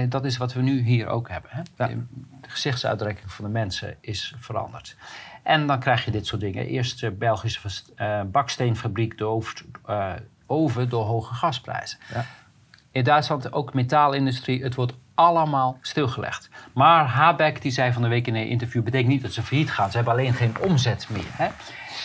Dat 0.08 0.24
is 0.24 0.36
wat 0.36 0.52
we 0.52 0.62
nu 0.62 0.82
hier 0.82 1.06
ook 1.06 1.28
hebben. 1.28 1.50
Hè? 1.50 1.62
Ja. 1.76 1.88
De 2.40 2.50
gezichtsuitdrukking 2.50 3.32
van 3.32 3.44
de 3.44 3.50
mensen 3.50 3.96
is 4.00 4.34
veranderd. 4.38 4.96
En 5.42 5.66
dan 5.66 5.80
krijg 5.80 6.04
je 6.04 6.10
dit 6.10 6.26
soort 6.26 6.40
dingen. 6.40 6.66
Eerst 6.66 7.00
de 7.00 7.10
Belgische 7.10 7.60
vers- 7.60 7.84
eh, 7.96 8.20
baksteenfabriek 8.22 9.18
dooft 9.18 9.64
eh, 9.86 10.12
over 10.46 10.88
door 10.88 11.04
hoge 11.04 11.34
gasprijzen. 11.34 11.98
Ja. 12.12 12.24
In 12.90 13.04
Duitsland 13.04 13.52
ook 13.52 13.74
metaalindustrie. 13.74 14.62
Het 14.62 14.74
wordt 14.74 14.92
allemaal 15.14 15.78
stilgelegd. 15.80 16.48
Maar 16.72 17.04
Habeck 17.04 17.62
die 17.62 17.70
zei 17.72 17.92
van 17.92 18.02
de 18.02 18.08
week 18.08 18.26
in 18.26 18.34
een 18.34 18.48
interview... 18.48 18.82
betekent 18.82 19.08
niet 19.08 19.22
dat 19.22 19.32
ze 19.32 19.42
failliet 19.42 19.70
gaan. 19.70 19.90
Ze 19.90 19.96
hebben 19.96 20.14
alleen 20.14 20.34
geen 20.34 20.58
omzet 20.58 21.06
meer. 21.10 21.30
Hè? 21.32 21.48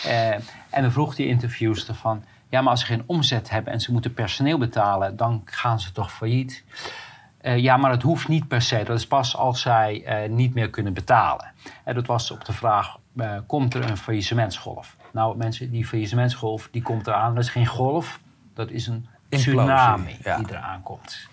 Eh, 0.04 0.40
en 0.70 0.82
dan 0.82 0.92
vroeg 0.92 1.14
die 1.14 1.26
interviewster 1.26 1.94
van... 1.94 2.24
ja, 2.48 2.60
maar 2.60 2.70
als 2.70 2.80
ze 2.80 2.86
geen 2.86 3.02
omzet 3.06 3.50
hebben 3.50 3.72
en 3.72 3.80
ze 3.80 3.92
moeten 3.92 4.14
personeel 4.14 4.58
betalen... 4.58 5.16
dan 5.16 5.42
gaan 5.44 5.80
ze 5.80 5.92
toch 5.92 6.12
failliet? 6.12 6.64
Eh, 7.46 7.58
ja, 7.58 7.76
maar 7.76 7.90
het 7.90 8.02
hoeft 8.02 8.28
niet 8.28 8.48
per 8.48 8.62
se. 8.62 8.82
Dat 8.84 8.98
is 8.98 9.06
pas 9.06 9.36
als 9.36 9.60
zij 9.60 10.04
eh, 10.04 10.28
niet 10.28 10.54
meer 10.54 10.70
kunnen 10.70 10.92
betalen. 10.92 11.52
En 11.84 11.94
dat 11.94 12.06
was 12.06 12.30
op 12.30 12.44
de 12.44 12.52
vraag, 12.52 12.96
eh, 13.16 13.36
komt 13.46 13.74
er 13.74 13.90
een 13.90 13.96
faillissementsgolf? 13.96 14.96
Nou 15.12 15.36
mensen, 15.36 15.70
die 15.70 15.86
faillissementsgolf 15.86 16.68
die 16.70 16.82
komt 16.82 17.06
eraan. 17.06 17.34
Dat 17.34 17.44
is 17.44 17.50
geen 17.50 17.66
golf, 17.66 18.20
dat 18.54 18.70
is 18.70 18.86
een 18.86 19.08
tsunami 19.28 20.16
ja. 20.22 20.36
die 20.36 20.46
eraan 20.50 20.82
komt. 20.82 21.28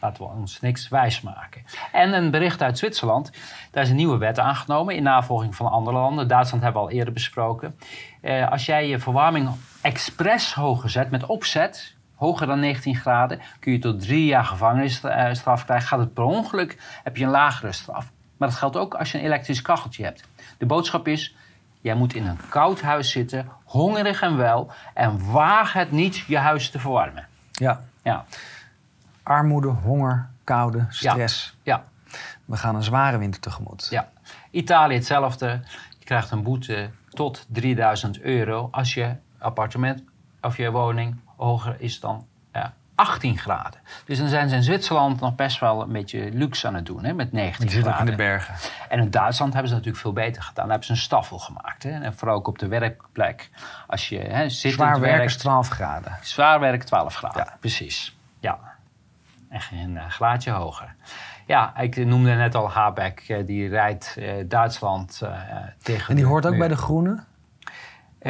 Laten 0.00 0.22
we 0.22 0.30
ons 0.30 0.60
niks 0.60 0.88
wijsmaken. 0.88 1.64
En 1.92 2.12
een 2.12 2.30
bericht 2.30 2.62
uit 2.62 2.78
Zwitserland. 2.78 3.30
Daar 3.70 3.82
is 3.82 3.90
een 3.90 3.96
nieuwe 3.96 4.18
wet 4.18 4.38
aangenomen 4.38 4.94
in 4.94 5.02
navolging 5.02 5.56
van 5.56 5.70
andere 5.70 5.96
landen. 5.96 6.28
Duitsland 6.28 6.62
hebben 6.62 6.82
we 6.82 6.88
al 6.88 6.94
eerder 6.94 7.12
besproken. 7.12 7.78
Eh, 8.20 8.50
als 8.50 8.66
jij 8.66 8.88
je 8.88 8.98
verwarming 8.98 9.50
expres 9.80 10.54
hoger 10.54 10.90
zet, 10.90 11.10
met 11.10 11.26
opzet, 11.26 11.96
hoger 12.18 12.46
dan 12.46 12.60
19 12.60 12.94
graden, 12.96 13.40
kun 13.60 13.72
je 13.72 13.78
tot 13.78 14.00
drie 14.00 14.24
jaar 14.24 14.44
gevangenisstraf 14.44 15.64
krijgen. 15.64 15.88
Gaat 15.88 15.98
het 15.98 16.14
per 16.14 16.24
ongeluk, 16.24 16.76
heb 17.04 17.16
je 17.16 17.24
een 17.24 17.30
lagere 17.30 17.72
straf. 17.72 18.10
Maar 18.36 18.48
dat 18.48 18.56
geldt 18.58 18.76
ook 18.76 18.94
als 18.94 19.12
je 19.12 19.18
een 19.18 19.24
elektrisch 19.24 19.62
kacheltje 19.62 20.04
hebt. 20.04 20.24
De 20.58 20.66
boodschap 20.66 21.08
is, 21.08 21.36
jij 21.80 21.94
moet 21.94 22.14
in 22.14 22.26
een 22.26 22.38
koud 22.48 22.80
huis 22.80 23.10
zitten, 23.10 23.48
hongerig 23.64 24.22
en 24.22 24.36
wel, 24.36 24.70
en 24.94 25.30
waag 25.30 25.72
het 25.72 25.90
niet 25.92 26.16
je 26.16 26.38
huis 26.38 26.70
te 26.70 26.78
verwarmen. 26.78 27.26
Ja, 27.52 27.80
Ja, 28.02 28.24
armoede, 29.22 29.68
honger, 29.68 30.28
koude, 30.44 30.86
stress. 30.88 31.56
ja. 31.62 31.84
We 32.44 32.56
gaan 32.56 32.74
een 32.74 32.82
zware 32.82 33.18
winter 33.18 33.40
tegemoet. 33.40 33.86
Ja, 33.90 34.08
Italië 34.50 34.94
hetzelfde. 34.94 35.60
Je 35.98 36.04
krijgt 36.04 36.30
een 36.30 36.42
boete 36.42 36.90
tot 37.08 37.46
3000 37.48 38.20
euro 38.20 38.68
als 38.70 38.94
je 38.94 39.14
appartement 39.38 40.02
of 40.40 40.56
je 40.56 40.70
woning 40.70 41.16
hoger 41.38 41.76
is 41.78 42.00
dan 42.00 42.26
eh, 42.50 42.64
18 42.94 43.38
graden. 43.38 43.80
Dus 44.04 44.18
dan 44.18 44.28
zijn 44.28 44.48
ze 44.48 44.54
in 44.54 44.62
Zwitserland 44.62 45.20
nog 45.20 45.34
best 45.34 45.60
wel 45.60 45.82
een 45.82 45.92
beetje 45.92 46.30
luxe 46.32 46.66
aan 46.66 46.74
het 46.74 46.86
doen, 46.86 47.04
hè, 47.04 47.12
met 47.12 47.32
19 47.32 47.66
Die 47.66 47.74
zit 47.74 47.80
ook 47.84 47.88
in 47.88 47.94
graden. 47.94 48.16
de 48.16 48.22
bergen. 48.22 48.54
En 48.88 48.98
in 48.98 49.10
Duitsland 49.10 49.52
hebben 49.52 49.68
ze 49.70 49.74
natuurlijk 49.76 50.02
veel 50.02 50.12
beter 50.12 50.42
gedaan. 50.42 50.54
Daar 50.54 50.68
hebben 50.68 50.86
ze 50.86 50.92
een 50.92 50.98
staffel 50.98 51.38
gemaakt. 51.38 51.82
Hè. 51.82 51.90
En 51.90 52.14
vooral 52.14 52.36
ook 52.36 52.48
op 52.48 52.58
de 52.58 52.68
werkplek. 52.68 53.50
Als 53.86 54.08
je 54.08 54.18
hè, 54.18 54.48
zittend 54.48 54.74
Zwaar 54.74 55.00
werken 55.00 55.10
is 55.18 55.18
werkt, 55.18 55.38
12 55.40 55.68
graden. 55.68 56.16
Zwaar 56.22 56.60
werk 56.60 56.82
12 56.82 57.14
graden, 57.14 57.44
Ja. 57.44 57.56
precies. 57.60 58.16
Ja, 58.40 58.58
echt 59.50 59.70
een 59.72 59.96
eh, 59.96 60.08
glaadje 60.08 60.50
hoger. 60.50 60.94
Ja, 61.46 61.76
ik 61.78 61.96
noemde 61.96 62.34
net 62.34 62.54
al 62.54 62.70
Habeck, 62.70 63.20
eh, 63.28 63.46
die 63.46 63.68
rijdt 63.68 64.14
eh, 64.18 64.32
Duitsland 64.46 65.22
tegen 65.82 66.08
En 66.10 66.16
die 66.16 66.26
hoort 66.26 66.46
ook 66.46 66.58
bij 66.58 66.68
de 66.68 66.76
Groenen? 66.76 67.24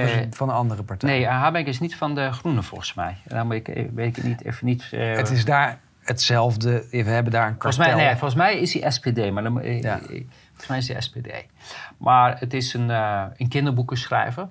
Of 0.05 0.11
Eh, 0.11 0.17
het 0.21 0.37
van 0.37 0.49
een 0.49 0.55
andere 0.55 0.83
partij? 0.83 1.11
Nee, 1.11 1.25
eh, 1.27 1.31
Habeck 1.31 1.67
is 1.67 1.81
niet 1.81 1.97
van 1.97 2.15
de 2.15 2.33
Groenen 2.33 2.65
volgens 2.65 2.95
mij. 2.95 3.17
Dan 3.25 3.49
weet 3.49 3.69
ik, 3.69 3.91
weet 3.95 4.17
ik 4.17 4.25
niet, 4.25 4.45
even 4.45 4.67
niet... 4.67 4.89
eh, 4.93 5.17
Het 5.17 5.31
is 5.31 5.45
daar 5.45 5.79
hetzelfde. 6.01 6.87
We 6.91 6.97
hebben 7.03 7.33
daar 7.33 7.47
een 7.47 7.53
volgens, 7.59 7.77
kartel. 7.77 7.97
mij, 7.97 8.05
nee, 8.05 8.13
volgens 8.17 8.35
mij 8.35 8.59
is 8.59 8.75
hij 8.75 8.91
SPD, 8.91 9.31
maar 9.31 9.43
dan, 9.43 9.61
eh, 9.61 9.81
Ja. 9.83 9.99
eh, 10.01 10.07
volgens 10.47 10.67
mij 10.69 10.79
is 10.79 10.89
hij 10.89 11.01
SPD. 11.01 11.29
Maar 11.99 12.39
het 12.41 12.55
is 12.55 12.75
een, 12.75 12.91
eh, 12.91 13.25
een 13.37 13.49
kinderboekenschrijver. 13.49 14.49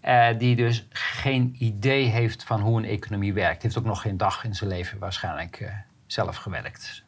eh, 0.00 0.26
die 0.38 0.56
dus 0.56 0.86
geen 0.90 1.56
idee 1.58 2.04
heeft 2.06 2.44
van 2.44 2.60
hoe 2.60 2.78
een 2.78 2.84
economie 2.84 3.32
werkt. 3.32 3.62
Heeft 3.62 3.78
ook 3.78 3.84
nog 3.84 4.00
geen 4.00 4.16
dag 4.16 4.44
in 4.44 4.54
zijn 4.54 4.70
leven 4.70 4.98
waarschijnlijk 4.98 5.56
eh, 5.60 5.68
zelf 6.06 6.36
gewerkt. 6.36 7.03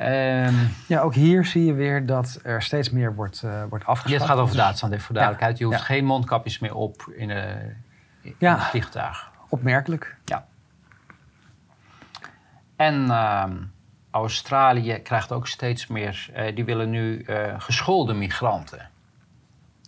Ehm, 0.00 0.54
Ja, 0.86 1.00
ook 1.00 1.14
hier 1.14 1.44
zie 1.44 1.64
je 1.64 1.72
weer 1.72 2.06
dat 2.06 2.40
er 2.42 2.62
steeds 2.62 2.90
meer 2.90 3.14
wordt, 3.14 3.42
eh 3.42 3.62
wordt 3.68 3.84
ja, 3.84 3.90
afgeschaft. 3.90 4.22
het 4.22 4.30
gaat 4.30 4.40
over 4.40 4.56
Duitsland, 4.56 4.92
even 4.92 5.04
voor 5.04 5.14
duidelijkheid. 5.14 5.58
Je 5.58 5.64
hoeft 5.64 5.78
Ja. 5.78 5.84
geen 5.84 6.04
mondkapjes 6.04 6.58
meer 6.58 6.74
op 6.74 7.12
in, 7.16 7.30
in 7.30 8.34
Ja. 8.38 8.54
het 8.54 8.64
vliegtuig. 8.64 9.30
Opmerkelijk. 9.48 10.16
En 12.76 13.10
ehm, 13.10 13.56
Australië 14.10 14.98
krijgt 15.02 15.32
ook 15.32 15.46
steeds 15.46 15.86
meer... 15.86 16.28
eh, 16.34 16.54
die 16.54 16.64
willen 16.64 16.90
nu 16.90 17.24
geschoolde 17.58 18.14
migranten. 18.14 18.88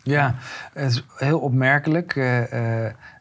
Ja, 0.04 0.34
het 0.72 0.90
is 0.92 1.04
heel 1.16 1.38
opmerkelijk. 1.40 2.14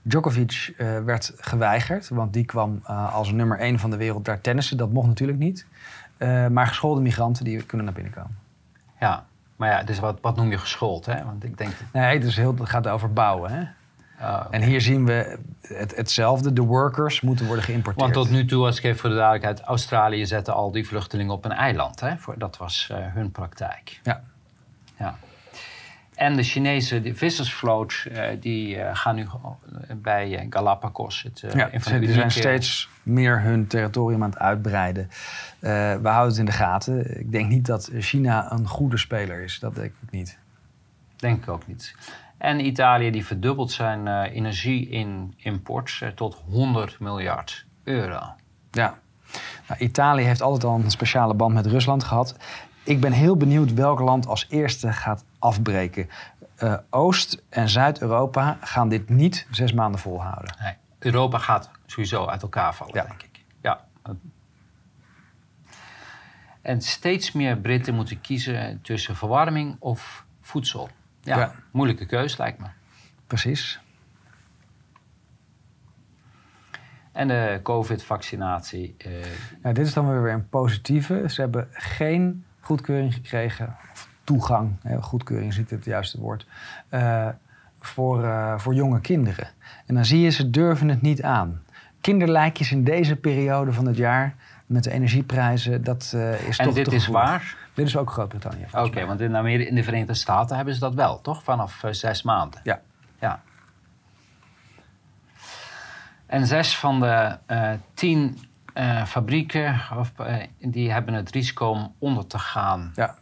Djokovic 0.03 0.73
werd 1.05 1.33
geweigerd, 1.35 2.09
want 2.09 2.33
die 2.33 2.45
kwam 2.45 2.79
als 3.11 3.31
nummer 3.31 3.59
1 3.59 3.79
van 3.79 3.89
de 3.89 3.97
wereld 3.97 4.25
daar 4.25 4.41
tennissen. 4.41 4.77
Dat 4.77 4.91
mocht 4.91 5.07
natuurlijk 5.07 5.37
niet. 5.39 5.65
Eh, 6.21 6.47
maar 6.47 6.67
geschoolde 6.67 7.01
migranten 7.01 7.43
die 7.43 7.63
kunnen 7.63 7.85
naar 7.85 7.95
binnen 7.95 8.13
komen. 8.13 8.37
Ja, 8.99 9.25
maar 9.55 9.69
ja, 9.69 9.83
dus 9.83 9.99
wat, 9.99 10.17
wat 10.21 10.35
noem 10.35 10.51
je 10.51 10.57
geschoold, 10.57 11.05
hè? 11.05 11.23
Want 11.23 11.43
ik 11.43 11.57
denk... 11.57 11.73
Nee, 11.93 12.17
het, 12.17 12.23
is 12.23 12.35
heel, 12.35 12.55
het 12.55 12.69
gaat 12.69 12.87
over 12.87 13.13
bouwen. 13.13 13.51
Hè? 13.51 13.61
uh, 14.19 14.45
En 14.49 14.61
hier 14.61 14.81
zien 14.81 15.05
we 15.05 15.37
het, 15.61 15.95
hetzelfde. 15.95 16.53
De 16.53 16.61
workers 16.61 17.21
moeten 17.21 17.45
worden 17.45 17.63
geïmporteerd. 17.63 18.13
want 18.13 18.25
tot 18.25 18.35
nu 18.35 18.45
toe, 18.45 18.65
als 18.65 18.77
ik 18.77 18.83
even 18.83 18.99
voor 18.99 19.09
de 19.09 19.15
duidelijkheid... 19.15 19.61
Australië 19.61 20.25
zette 20.25 20.51
al 20.51 20.71
die 20.71 20.87
vluchtelingen 20.87 21.33
op 21.33 21.45
een 21.45 21.51
eiland. 21.51 21.99
Hè? 21.99 22.13
Dat 22.37 22.57
was 22.57 22.89
eh, 22.91 22.97
hun 23.13 23.31
praktijk. 23.31 23.99
Ja. 24.03 24.23
En 26.21 26.35
de 26.35 26.43
Chinese 26.43 27.01
de 27.01 27.15
vissersvloot, 27.15 28.07
eh, 28.11 28.27
die 28.39 28.77
eh, 28.77 28.95
gaan 28.95 29.15
nu 29.15 29.27
bij 29.95 30.37
eh, 30.37 30.45
Galapagos... 30.49 31.23
Het, 31.23 31.43
eh, 31.43 31.53
Ja, 31.53 31.79
ze 31.79 31.99
die 31.99 32.13
zijn 32.13 32.31
steeds 32.31 32.89
meer 33.03 33.41
hun 33.41 33.67
territorium 33.67 34.23
aan 34.23 34.29
het 34.29 34.39
uitbreiden. 34.39 35.09
We 35.59 35.99
houden 36.03 36.27
het 36.27 36.37
in 36.37 36.45
de 36.45 36.51
gaten. 36.51 37.19
Ik 37.19 37.31
denk 37.31 37.49
niet 37.49 37.65
dat 37.65 37.91
China 37.93 38.51
een 38.51 38.67
goede 38.67 38.97
speler 38.97 39.43
is. 39.43 39.59
Dat 39.59 39.75
denk 39.75 39.93
ik 40.01 40.11
niet. 40.11 40.37
Denk 41.15 41.43
ik 41.43 41.49
ook 41.49 41.67
niet. 41.67 41.95
En 42.37 42.65
Italië 42.65 43.11
die 43.11 43.25
verdubbelt 43.25 43.71
zijn 43.71 44.07
eh 44.07 44.35
energie-import 44.35 45.99
eh, 46.01 46.09
tot 46.09 46.41
100 46.49 46.99
miljard 46.99 47.65
euro. 47.83 48.19
Ja. 48.71 48.99
Nou, 49.67 49.79
Italië 49.79 50.23
heeft 50.23 50.41
altijd 50.41 50.63
al 50.63 50.75
een 50.75 50.91
speciale 50.91 51.33
band 51.33 51.53
met 51.53 51.65
Rusland 51.65 52.03
gehad. 52.03 52.35
Ik 52.83 52.99
ben 52.99 53.11
heel 53.11 53.37
benieuwd 53.37 53.73
welk 53.73 53.99
land 53.99 54.27
als 54.27 54.45
eerste 54.49 54.93
gaat 54.93 55.23
afbreken. 55.41 56.09
Eh, 56.55 56.77
Oost- 56.89 57.43
en 57.49 57.69
Zuid-Europa 57.69 58.57
gaan 58.61 58.89
dit 58.89 59.09
niet 59.09 59.47
zes 59.51 59.73
maanden 59.73 59.99
volhouden. 60.01 60.55
Nee, 60.61 60.73
Europa 60.99 61.37
gaat 61.37 61.71
sowieso 61.85 62.25
uit 62.25 62.41
elkaar 62.41 62.75
vallen, 62.75 62.93
Ja. 62.95 63.03
denk 63.05 63.21
ik. 63.23 63.43
Ja. 63.61 63.85
En 66.61 66.81
steeds 66.81 67.31
meer 67.31 67.57
Britten 67.57 67.93
moeten 67.95 68.21
kiezen 68.21 68.81
tussen 68.81 69.15
verwarming 69.15 69.75
of 69.79 70.25
voedsel. 70.41 70.89
Ja, 71.21 71.37
Ja. 71.37 71.53
moeilijke 71.71 72.05
keus 72.05 72.37
lijkt 72.37 72.59
me. 72.59 72.67
Precies. 73.27 73.79
En 77.11 77.27
de 77.27 77.59
COVID-vaccinatie. 77.63 78.95
Nou, 79.61 79.75
dit 79.75 79.85
is 79.87 79.93
dan 79.93 80.21
weer 80.21 80.33
een 80.33 80.49
positieve. 80.49 81.23
Ze 81.29 81.41
hebben 81.41 81.67
geen 81.71 82.45
goedkeuring 82.59 83.13
gekregen, 83.13 83.77
of 83.91 84.09
toegang, 84.31 84.75
hè, 84.81 85.01
goedkeuring 85.01 85.51
is 85.51 85.57
niet 85.57 85.69
het 85.69 85.85
juiste 85.85 86.19
woord, 86.19 86.45
eh, 86.89 87.27
voor, 87.79 88.23
eh, 88.23 88.59
voor 88.59 88.73
jonge 88.73 89.01
kinderen. 89.01 89.47
En 89.85 89.95
dan 89.95 90.05
zie 90.05 90.19
je, 90.19 90.29
ze 90.29 90.49
durven 90.49 90.89
het 90.89 91.01
niet 91.01 91.23
aan. 91.23 91.61
Kinderlijkjes 92.01 92.71
in 92.71 92.83
deze 92.83 93.15
periode 93.15 93.73
van 93.73 93.85
het 93.85 93.97
jaar 93.97 94.35
met 94.65 94.83
de 94.83 94.91
energieprijzen, 94.91 95.83
dat 95.83 96.11
eh, 96.15 96.47
is 96.47 96.57
en 96.57 96.65
toch 96.65 96.73
dit 96.73 96.85
te 96.85 96.95
is 96.95 97.07
waar? 97.07 97.55
Dit 97.73 97.87
is 97.87 97.97
ook 97.97 98.11
Groot-Brittannië. 98.11 98.65
Oké, 98.73 99.05
want 99.05 99.21
in, 99.21 99.35
Amerika, 99.35 99.69
in 99.69 99.75
de 99.75 99.83
Verenigde 99.83 100.13
Staten 100.13 100.55
hebben 100.55 100.73
ze 100.73 100.79
dat 100.79 100.93
wel, 100.93 101.21
toch? 101.21 101.43
Vanaf 101.43 101.83
zes 101.91 102.23
maanden. 102.23 102.59
Ja. 102.63 102.81
ja. 103.19 103.41
En 106.25 106.47
zes 106.47 106.77
van 106.77 106.99
de 106.99 107.37
tien 107.93 108.37
fabrieken 109.05 109.81
of, 109.97 110.11
die 110.59 110.91
hebben 110.91 111.13
het 111.13 111.31
risico 111.31 111.69
om 111.69 111.95
onder 111.99 112.27
te 112.27 112.39
gaan. 112.39 112.91
Ja. 112.95 113.15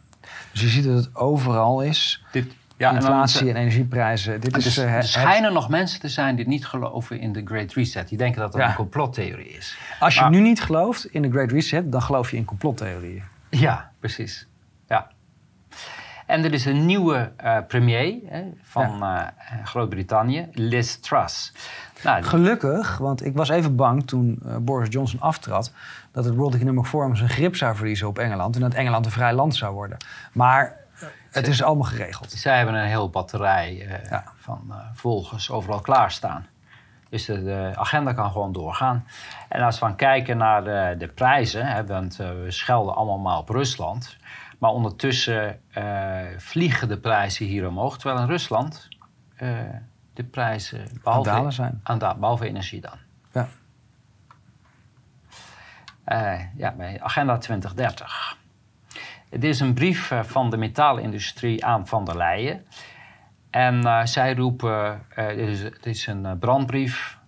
Dus 0.52 0.60
je 0.60 0.68
ziet 0.68 0.84
dat 0.84 0.96
het 1.04 1.16
overal 1.16 1.80
is. 1.82 2.24
Dit, 2.32 2.58
Inflatie 2.76 3.50
en, 3.50 3.56
energieprijzen. 3.56 4.40
Dit 4.40 4.54
Dus 4.54 4.66
is, 4.66 4.78
eh, 4.78 4.84
er 4.84 4.90
het- 4.90 5.06
schijnen 5.06 5.52
nog 5.52 5.68
mensen 5.68 6.00
te 6.00 6.08
zijn 6.08 6.36
die 6.36 6.48
niet 6.48 6.66
geloven 6.66 7.20
in 7.20 7.32
de 7.32 7.42
Great 7.44 7.72
Reset. 7.72 8.08
Die 8.08 8.18
denken 8.18 8.40
dat 8.40 8.52
dat 8.52 8.60
Ja. 8.60 8.68
een 8.68 8.74
complottheorie 8.74 9.48
is. 9.48 9.76
als 10.00 10.14
je 10.14 10.20
maar- 10.20 10.30
nu 10.30 10.40
niet 10.40 10.62
gelooft 10.62 11.04
in 11.04 11.22
de 11.22 11.30
Great 11.30 11.50
Reset, 11.50 11.92
dan 11.92 12.02
geloof 12.02 12.30
je 12.30 12.36
in 12.36 12.44
complottheorieën. 12.44 13.22
Ja, 13.50 13.90
precies. 13.98 14.46
Ja. 14.88 15.10
En 16.26 16.44
er 16.44 16.52
is 16.52 16.64
een 16.64 16.86
nieuwe 16.86 17.32
eh, 17.36 17.56
premier 17.68 18.14
hè, 18.26 18.42
van 18.62 19.02
eh, 19.02 19.26
Groot-Brittannië, 19.64 20.48
Liz 20.52 20.94
Truss. 20.96 21.52
Nou, 22.04 22.22
Gelukkig, 22.22 22.98
want 22.98 23.24
ik 23.24 23.34
was 23.36 23.48
even 23.48 23.76
bang 23.76 24.06
toen 24.06 24.42
Boris 24.60 24.88
Johnson 24.90 25.20
aftrad... 25.20 25.72
dat 26.12 26.24
het 26.24 26.34
World 26.34 26.54
Economic 26.54 26.84
Forum 26.84 27.16
zijn 27.16 27.28
grip 27.28 27.56
zou 27.56 27.76
verliezen 27.76 28.08
op 28.08 28.18
Engeland... 28.18 28.54
en 28.54 28.60
dat 28.60 28.74
Engeland 28.74 29.06
een 29.06 29.12
vrij 29.12 29.32
land 29.32 29.54
zou 29.54 29.74
worden. 29.74 29.96
Maar 30.32 30.80
het 31.30 31.46
is 31.46 31.62
allemaal 31.62 31.84
geregeld. 31.84 32.30
zij 32.30 32.56
hebben 32.56 32.74
een 32.74 32.86
heel 32.86 33.10
batterij 33.10 33.86
eh, 33.86 34.10
Ja. 34.10 34.24
van 34.36 34.64
eh, 34.70 34.76
volgers 34.94 35.50
overal 35.50 35.80
klaarstaan. 35.80 36.46
Dus 37.08 37.24
de, 37.24 37.44
de 37.44 37.72
agenda 37.74 38.12
kan 38.12 38.30
gewoon 38.30 38.52
doorgaan. 38.52 39.06
En 39.48 39.62
als 39.62 39.78
we 39.78 39.84
gaan 39.84 39.96
kijken 39.96 40.36
naar 40.36 40.64
de, 40.64 40.94
de 40.98 41.08
prijzen, 41.08 41.66
hè, 41.66 41.86
want 41.86 42.20
eh, 42.20 42.28
we 42.28 42.50
schelden 42.50 42.94
allemaal 42.94 43.18
maar 43.18 43.38
op 43.38 43.48
Rusland. 43.48 44.16
Maar 44.58 44.70
ondertussen 44.70 45.60
vliegen 46.36 46.88
de 46.88 46.98
prijzen 46.98 47.46
hier 47.46 47.68
omhoog. 47.68 47.98
Terwijl 47.98 48.20
in 48.20 48.26
Rusland 48.26 48.88
de 50.14 50.24
prijzen 50.30 50.86
behalve, 51.02 51.30
dalen 51.30 51.52
zijn. 51.52 51.80
aan 51.82 51.98
behalve 51.98 52.46
energie 52.46 52.80
dan. 52.80 52.98
Ja. 56.10 56.34
Eh, 56.34 56.40
ja, 56.56 56.72
bij 56.76 57.00
Agenda 57.00 57.38
2030. 57.38 58.36
Het 59.28 59.44
is 59.44 59.60
een 59.60 59.74
brief 59.74 60.10
eh, 60.10 60.22
van 60.22 60.50
de 60.50 60.56
metaalindustrie 60.56 61.64
aan 61.64 61.86
Van 61.86 62.04
der 62.04 62.16
Leyen. 62.16 62.64
En 63.50 63.86
eh, 63.86 64.04
zij 64.04 64.34
roepen, 64.34 65.02
het, 65.08 65.36
is, 65.36 65.62
het 65.62 65.86
is 65.86 66.06
een 66.06 66.38
brandbrief. 66.38 67.18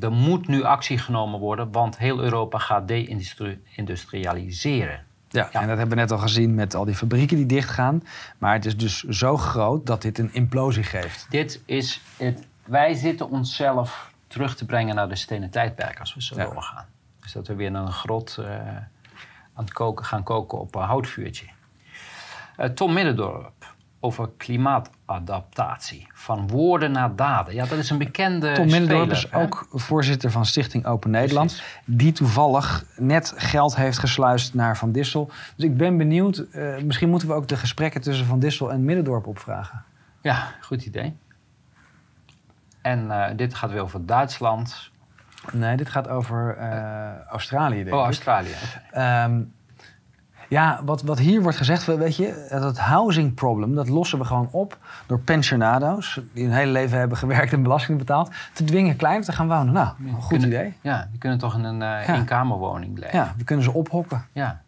er 0.00 0.12
moet 0.12 0.48
nu 0.48 0.62
actie 0.62 0.98
genomen 0.98 1.40
worden, 1.40 1.72
want 1.72 1.98
heel 1.98 2.20
Europa 2.20 2.58
gaat 2.58 2.88
deindustrialiseren. 2.88 5.06
Ja, 5.30 5.50
en 5.52 5.68
dat 5.68 5.78
hebben 5.78 5.88
we 5.88 5.94
net 6.02 6.10
al 6.10 6.18
gezien 6.18 6.54
met 6.54 6.74
al 6.74 6.84
die 6.84 6.94
fabrieken 6.94 7.36
die 7.36 7.46
dichtgaan. 7.46 8.02
Maar 8.38 8.52
het 8.52 8.64
is 8.64 8.76
dus 8.76 9.02
zo 9.02 9.36
groot 9.36 9.86
dat 9.86 10.02
dit 10.02 10.18
een 10.18 10.32
implosie 10.32 10.82
geeft. 10.82 11.26
Dit 11.30 11.62
is 11.64 12.00
het, 12.16 12.46
wij 12.64 12.94
zitten 12.94 13.30
onszelf 13.30 14.12
terug 14.26 14.56
te 14.56 14.64
brengen 14.64 14.94
naar 14.94 15.08
de 15.08 15.16
stenen 15.16 15.50
tijdperk 15.50 16.00
als 16.00 16.14
we 16.14 16.22
zo 16.22 16.36
Ja. 16.36 16.44
doorgaan. 16.44 16.86
Dus 17.28 17.36
dat 17.36 17.46
we 17.46 17.54
weer 17.54 17.66
in 17.66 17.74
een 17.74 17.92
grot 17.92 18.36
eh, 18.38 18.46
aan 19.54 19.64
het 19.64 19.72
koken, 19.72 20.04
gaan 20.04 20.22
koken 20.22 20.58
op 20.58 20.74
een 20.74 20.82
houtvuurtje. 20.82 21.46
Eh, 22.56 22.68
Tom 22.68 22.92
Middendorp 22.92 23.74
over 24.00 24.30
klimaatadaptatie. 24.36 26.06
Van 26.14 26.48
woorden 26.48 26.92
naar 26.92 27.16
daden. 27.16 27.54
Ja, 27.54 27.66
dat 27.66 27.78
is 27.78 27.90
een 27.90 27.98
bekende 27.98 28.52
Tom 28.52 28.70
Middendorp 28.70 29.10
is 29.10 29.26
hè? 29.30 29.42
ook 29.42 29.66
voorzitter 29.70 30.30
van 30.30 30.46
Stichting 30.46 30.86
Open 30.86 31.10
Nederland. 31.10 31.62
Die 31.84 32.12
toevallig 32.12 32.84
net 32.96 33.32
geld 33.36 33.76
heeft 33.76 33.98
gesluist 33.98 34.54
naar 34.54 34.76
Van 34.76 34.92
Dissel. 34.92 35.30
Dus 35.56 35.64
ik 35.64 35.76
ben 35.76 35.96
benieuwd, 35.96 36.38
eh, 36.38 36.78
misschien 36.78 37.08
moeten 37.08 37.28
we 37.28 37.34
ook 37.34 37.48
de 37.48 37.56
gesprekken 37.56 38.00
tussen 38.00 38.26
Van 38.26 38.38
Dissel 38.38 38.72
en 38.72 38.84
Middendorp 38.84 39.26
opvragen. 39.26 39.84
Ja, 40.22 40.54
goed 40.60 40.84
idee. 40.84 41.16
En 42.82 43.32
dit 43.36 43.54
gaat 43.54 43.70
weer 43.70 43.82
over 43.82 44.06
Duitsland. 44.06 44.90
Nee, 45.52 45.76
dit 45.76 45.88
gaat 45.88 46.08
over 46.08 46.56
eh, 46.56 47.26
Australië, 47.28 47.84
denk 47.84 47.96
Oh. 47.96 48.04
Australië. 48.04 48.54
Ehm, 48.92 49.40
ja, 50.48 50.80
wat, 50.84 51.02
wat 51.02 51.18
hier 51.18 51.42
wordt 51.42 51.56
gezegd, 51.56 51.84
weet 51.84 52.16
je, 52.16 52.46
dat 52.50 52.78
housing 52.78 53.34
problem, 53.34 53.74
dat 53.74 53.88
lossen 53.88 54.18
we 54.18 54.24
gewoon 54.24 54.48
op 54.50 54.78
door 55.06 55.18
pensionado's, 55.20 56.20
die 56.34 56.44
hun 56.44 56.52
hele 56.54 56.72
leven 56.72 56.98
hebben 56.98 57.18
gewerkt 57.18 57.52
en 57.52 57.62
belasting 57.62 57.98
betaald, 57.98 58.30
te 58.52 58.64
dwingen 58.64 58.96
kleiner 58.96 59.24
te 59.24 59.32
gaan 59.32 59.48
wonen. 59.48 59.72
Nou, 59.72 59.88
een 60.04 60.12
goed 60.12 60.28
Kunnen- 60.28 60.48
idee. 60.48 60.74
Ja, 60.80 61.08
die 61.10 61.18
kunnen 61.18 61.38
toch 61.38 61.54
in 61.54 61.64
een 61.64 61.82
eh 61.82 62.06
Ja. 62.06 62.14
eenkamerwoning 62.14 62.98
leven. 62.98 63.18
Ja, 63.18 63.34
we 63.36 63.44
kunnen 63.44 63.64
ze 63.64 63.72
ophokken. 63.72 64.26
Ja. 64.32 64.62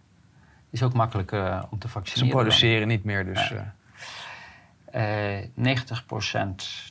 Is 0.70 0.82
ook 0.82 0.92
makkelijk 0.92 1.32
eh, 1.32 1.62
om 1.70 1.78
te 1.78 1.86
Ze 1.86 1.92
vaccineren. 1.92 2.36
produceren 2.36 2.88
niet 2.88 3.04
meer, 3.04 3.24
dus... 3.24 3.48
Ja. 3.48 3.72
Eh 4.90 5.44
90%, 5.54 6.90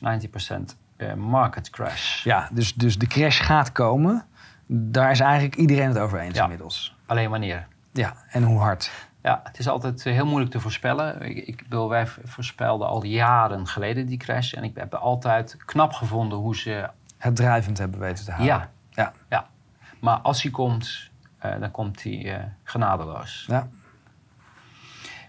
eh, 0.50 0.79
market 1.16 1.70
crash. 1.70 2.24
ja, 2.24 2.48
dus, 2.52 2.74
dus 2.74 2.98
de 2.98 3.06
crash 3.06 3.42
gaat 3.42 3.72
komen. 3.72 4.24
Daar 4.66 5.10
is 5.10 5.20
eigenlijk 5.20 5.56
iedereen 5.56 5.88
het 5.88 5.98
over 5.98 6.18
eens 6.20 6.36
Ja. 6.36 6.42
inmiddels. 6.42 6.96
Alleen 7.06 7.30
wanneer? 7.30 7.66
Ja, 7.92 8.14
en 8.28 8.42
hoe 8.42 8.58
hard. 8.58 8.90
Ja, 9.22 9.40
het 9.44 9.58
is 9.58 9.68
altijd 9.68 10.06
eh, 10.06 10.12
heel 10.12 10.26
moeilijk 10.26 10.50
te 10.50 10.60
voorspellen. 10.60 11.22
Ik, 11.22 11.36
ik 11.46 11.56
bedoel, 11.62 11.88
wij 11.88 12.06
voorspelden 12.24 12.88
al 12.88 13.04
jaren 13.04 13.66
geleden 13.66 14.06
die 14.06 14.18
crash. 14.18 14.52
En 14.52 14.64
ik 14.64 14.76
heb 14.76 14.94
altijd 14.94 15.56
knap 15.64 15.92
gevonden 15.92 16.38
hoe 16.38 16.56
ze... 16.56 16.88
Het 17.18 17.36
drijvend 17.36 17.78
hebben 17.78 18.00
weten 18.00 18.24
te 18.24 18.30
houden. 18.30 18.54
Ja, 18.54 18.70
Ja. 18.90 19.12
ja. 19.28 19.46
Maar 20.00 20.16
als 20.18 20.42
hij 20.42 20.50
komt, 20.52 21.10
eh, 21.38 21.60
dan 21.60 21.70
komt 21.70 22.02
hij 22.02 22.34
eh, 22.38 22.44
genadeloos. 22.64 23.44
ja. 23.48 23.68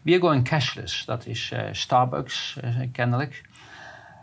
We 0.04 0.12
are 0.12 0.20
going 0.22 0.44
cashless. 0.48 1.06
Dat 1.06 1.26
is 1.26 1.52
eh, 1.52 1.64
Starbucks, 1.72 2.58
eh, 2.62 2.76
kennelijk. 2.92 3.42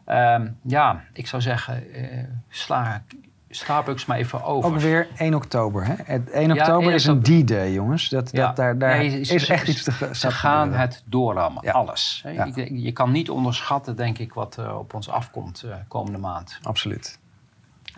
Ehm, 0.08 0.48
ja, 0.62 1.04
ik 1.12 1.26
zou 1.26 1.42
zeggen, 1.42 1.92
eh, 1.92 2.24
sla 2.48 3.02
Starbucks 3.50 4.06
maar 4.06 4.16
even 4.16 4.44
over. 4.44 4.70
Ook 4.70 4.78
weer 4.78 5.08
1 5.16 5.34
oktober. 5.34 5.86
Hè? 5.86 5.94
Het 6.04 6.30
1 6.32 6.54
Ja, 6.54 6.60
oktober 6.60 6.86
1 6.86 6.94
is 6.94 7.04
een. 7.04 7.22
D-day, 7.22 7.72
jongens. 7.72 8.08
Dat, 8.08 8.32
Ja. 8.32 8.46
dat, 8.46 8.56
daar 8.56 8.78
daar 8.78 8.98
Nee, 8.98 9.20
is 9.20 9.48
echt 9.48 9.68
iets 9.68 9.82
te 9.84 9.92
Ze 9.92 10.26
te 10.26 10.30
gaan 10.30 10.72
het 10.72 11.02
doorrammen, 11.06 11.64
Ja. 11.64 11.72
alles. 11.72 12.20
Hè. 12.24 12.30
Ja. 12.30 12.44
Ik 12.44 12.54
denk, 12.54 12.68
je 12.72 12.92
kan 12.92 13.10
niet 13.10 13.30
onderschatten, 13.30 13.96
denk 13.96 14.18
ik, 14.18 14.32
wat 14.32 14.58
eh, 14.58 14.78
op 14.78 14.94
ons 14.94 15.08
afkomt 15.08 15.62
eh, 15.62 15.74
komende 15.88 16.18
maand. 16.18 16.58
Absoluut. 16.62 17.18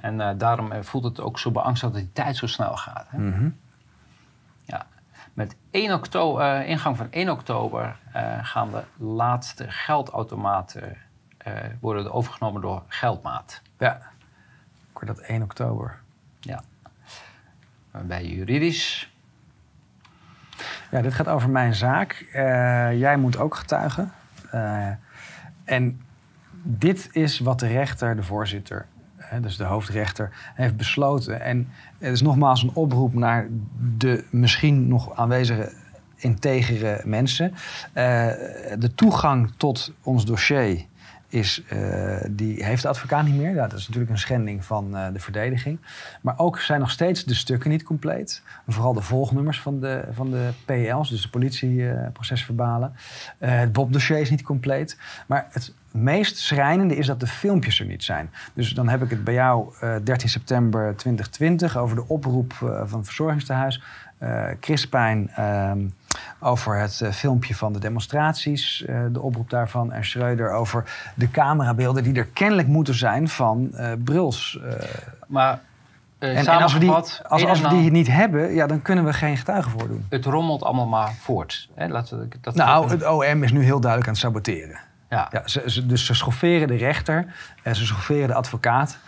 En 0.00 0.20
eh, 0.20 0.30
daarom 0.38 0.84
voelt 0.84 1.04
het 1.04 1.20
ook 1.20 1.38
zo 1.38 1.50
beangstigend 1.50 1.94
dat 1.94 2.02
die 2.02 2.12
tijd 2.12 2.36
zo 2.36 2.46
snel 2.46 2.76
gaat. 2.76 3.06
Hè. 3.08 3.18
Mhm. 3.18 3.48
Ja. 4.64 4.86
Met 5.32 5.56
1 5.70 5.92
oktober, 5.94 6.64
ingang 6.66 6.96
van 6.96 7.06
1 7.10 7.30
oktober 7.30 7.96
gaan 8.42 8.70
de 8.70 8.82
laatste 9.04 9.64
geldautomaten 9.68 10.96
worden 11.80 12.12
overgenomen 12.12 12.60
door 12.60 12.82
Geldmaat. 12.88 13.62
Ja. 13.78 13.96
Ik 14.90 14.96
hoor 14.96 15.06
dat 15.06 15.18
1 15.18 15.42
oktober. 15.42 15.98
Ja. 16.40 16.62
Bij 17.90 18.24
juridisch. 18.26 19.10
Ja, 20.90 21.00
dit 21.00 21.14
gaat 21.14 21.28
over 21.28 21.50
mijn 21.50 21.74
zaak. 21.74 22.26
Eh, 22.32 22.42
jij 22.98 23.16
moet 23.16 23.38
ook 23.38 23.54
getuigen. 23.54 24.12
Eh, 24.50 24.88
en 25.64 26.00
dit 26.62 27.08
is 27.12 27.38
wat 27.38 27.60
de 27.60 27.66
rechter, 27.66 28.16
de 28.16 28.22
voorzitter, 28.22 28.86
hè, 29.16 29.40
dus 29.40 29.56
de 29.56 29.64
hoofdrechter, 29.64 30.30
heeft 30.54 30.76
besloten. 30.76 31.40
En 31.40 31.68
het 31.98 32.12
is 32.12 32.22
nogmaals 32.22 32.62
een 32.62 32.74
oproep 32.74 33.14
naar 33.14 33.46
de 33.96 34.24
misschien 34.30 34.88
nog 34.88 35.16
aanwezige 35.16 35.72
integere 36.16 37.00
mensen. 37.04 37.54
Eh, 37.92 38.28
de 38.78 38.92
toegang 38.94 39.52
tot 39.56 39.92
ons 40.02 40.24
dossier 40.24 40.86
is, 41.30 41.62
eh, 41.68 41.78
die 42.30 42.64
heeft 42.64 42.82
de 42.82 42.88
advocaat 42.88 43.24
niet 43.24 43.34
meer. 43.34 43.54
Dat 43.54 43.72
is 43.72 43.86
natuurlijk 43.86 44.10
een 44.10 44.18
schending 44.18 44.64
van 44.64 44.96
eh, 44.96 45.12
de 45.12 45.20
verdediging. 45.20 45.78
Maar 46.20 46.38
ook 46.38 46.60
zijn 46.60 46.80
nog 46.80 46.90
steeds 46.90 47.24
de 47.24 47.34
stukken 47.34 47.70
niet 47.70 47.82
compleet. 47.82 48.42
Vooral 48.68 48.92
de 48.92 49.02
volgnummers 49.02 49.60
van 49.60 49.80
de, 49.80 50.04
van 50.12 50.30
de 50.30 50.50
PL's, 50.64 51.10
dus 51.10 51.22
de 51.22 51.28
politieprocesverbalen. 51.28 52.92
Eh 53.38 53.58
het 53.58 53.72
Bob-dossier 53.72 54.18
is 54.18 54.30
niet 54.30 54.42
compleet. 54.42 54.98
Maar 55.26 55.46
het 55.50 55.74
meest 55.90 56.36
schrijnende 56.38 56.96
is 56.96 57.06
dat 57.06 57.20
de 57.20 57.26
filmpjes 57.26 57.80
er 57.80 57.86
niet 57.86 58.04
zijn. 58.04 58.30
Dus 58.54 58.72
dan 58.72 58.88
heb 58.88 59.02
ik 59.02 59.10
het 59.10 59.24
bij 59.24 59.34
jou 59.34 59.74
eh 59.80 59.94
13 60.04 60.28
september 60.28 60.96
2020 60.96 61.76
over 61.76 61.96
de 61.96 62.08
oproep 62.08 62.52
van 62.84 62.98
het 62.98 63.06
verzorgingstehuis. 63.06 63.82
Eh 64.18 64.48
Crispijn 64.60 65.28
ehm, 65.28 65.80
over 66.38 66.78
het 66.78 67.00
eh, 67.00 67.10
filmpje 67.12 67.54
van 67.54 67.72
de 67.72 67.78
demonstraties, 67.78 68.84
eh, 68.84 69.00
de 69.12 69.20
oproep 69.20 69.50
daarvan. 69.50 69.92
En 69.92 70.04
Schreuder 70.04 70.52
over 70.52 70.84
de 71.14 71.30
camerabeelden 71.30 72.02
die 72.02 72.14
er 72.14 72.26
kennelijk 72.26 72.68
moeten 72.68 72.94
zijn 72.94 73.28
van 73.28 73.70
eh 73.74 73.92
Bruls. 74.04 74.58
Maar 75.26 75.60
en, 76.18 76.36
en 76.36 76.48
als 76.48 76.72
we 76.72 76.78
die, 76.78 76.90
als, 76.90 77.60
we 77.60 77.68
die 77.68 77.90
niet 77.90 78.06
hebben, 78.08 78.52
ja, 78.54 78.66
dan 78.66 78.82
kunnen 78.82 79.04
we 79.04 79.12
geen 79.12 79.36
getuigen 79.36 79.70
voordoen. 79.70 80.06
het 80.08 80.24
rommelt 80.24 80.62
allemaal 80.62 80.86
maar 80.86 81.12
voort. 81.20 81.68
Hè? 81.74 81.88
Laten 81.88 82.18
we 82.18 82.28
dat 82.40 82.54
Nou, 82.54 82.90
het 82.90 83.06
OM 83.06 83.42
is 83.42 83.52
nu 83.52 83.62
heel 83.64 83.80
duidelijk 83.80 84.06
aan 84.10 84.14
het 84.14 84.22
saboteren. 84.22 84.78
ja. 85.10 85.28
Ja, 85.32 85.42
ze, 85.44 85.62
ze- 85.66 85.86
dus 85.86 86.06
ze 86.06 86.14
schofferen 86.14 86.68
de 86.68 86.76
rechter 86.76 87.26
en 87.62 87.76
ze 87.76 87.86
schofferen 87.86 88.28
de 88.28 88.34
advocaat. 88.34 88.98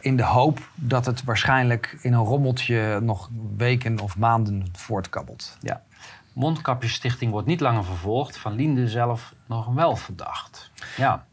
in 0.00 0.16
de 0.16 0.24
hoop 0.24 0.58
dat 0.74 1.06
het 1.06 1.24
waarschijnlijk 1.24 1.96
in 2.00 2.12
een 2.12 2.24
rommeltje 2.24 2.98
nog 3.02 3.28
weken 3.56 3.98
of 4.00 4.16
maanden 4.16 4.66
voortkabbelt. 4.72 5.56
Ja. 5.60 5.80
Mondkapjesstichting 6.32 7.30
wordt 7.30 7.46
niet 7.46 7.60
langer 7.60 7.84
vervolgd. 7.84 8.38
Van 8.38 8.54
Linde 8.54 8.88
zelf 8.88 9.34
nog 9.46 9.66
wel 9.66 9.96
verdacht. 9.96 10.70
Ja. 10.96 11.24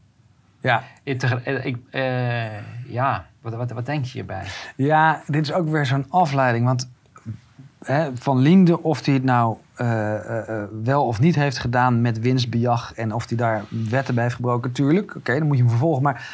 Ja, 0.62 0.84
Ik, 1.04 1.24
eh, 1.24 1.66
ik, 1.66 1.78
eh, 1.90 2.92
ja. 2.92 3.26
Wat, 3.42 3.54
wat, 3.54 3.72
wat 3.72 3.86
denk 3.86 4.06
je 4.06 4.12
hierbij? 4.12 4.44
ja 4.76 5.22
dit 5.28 5.42
is 5.46 5.54
ook 5.54 5.68
weer 5.70 5.86
zo'n 5.86 6.06
afleiding. 6.10 6.66
Want 6.66 6.90
hè, 7.84 8.10
Van 8.18 8.38
Liende, 8.38 8.84
of 8.84 9.06
hij 9.06 9.14
het 9.14 9.24
nou 9.24 9.58
eh, 9.76 10.64
wel 10.84 11.06
of 11.06 11.20
niet 11.20 11.36
heeft 11.36 11.58
gedaan 11.60 12.02
met 12.02 12.20
winstbejag... 12.20 12.94
en 12.94 13.14
of 13.14 13.28
hij 13.28 13.38
daar 13.38 13.64
wetten 13.90 14.14
bij 14.14 14.24
heeft 14.24 14.36
gebroken, 14.36 14.72
tuurlijk. 14.72 15.16
Oké, 15.16 15.38
dan 15.38 15.48
moet 15.48 15.56
je 15.56 15.62
hem 15.62 15.72
vervolgen. 15.72 16.04
Maar 16.04 16.30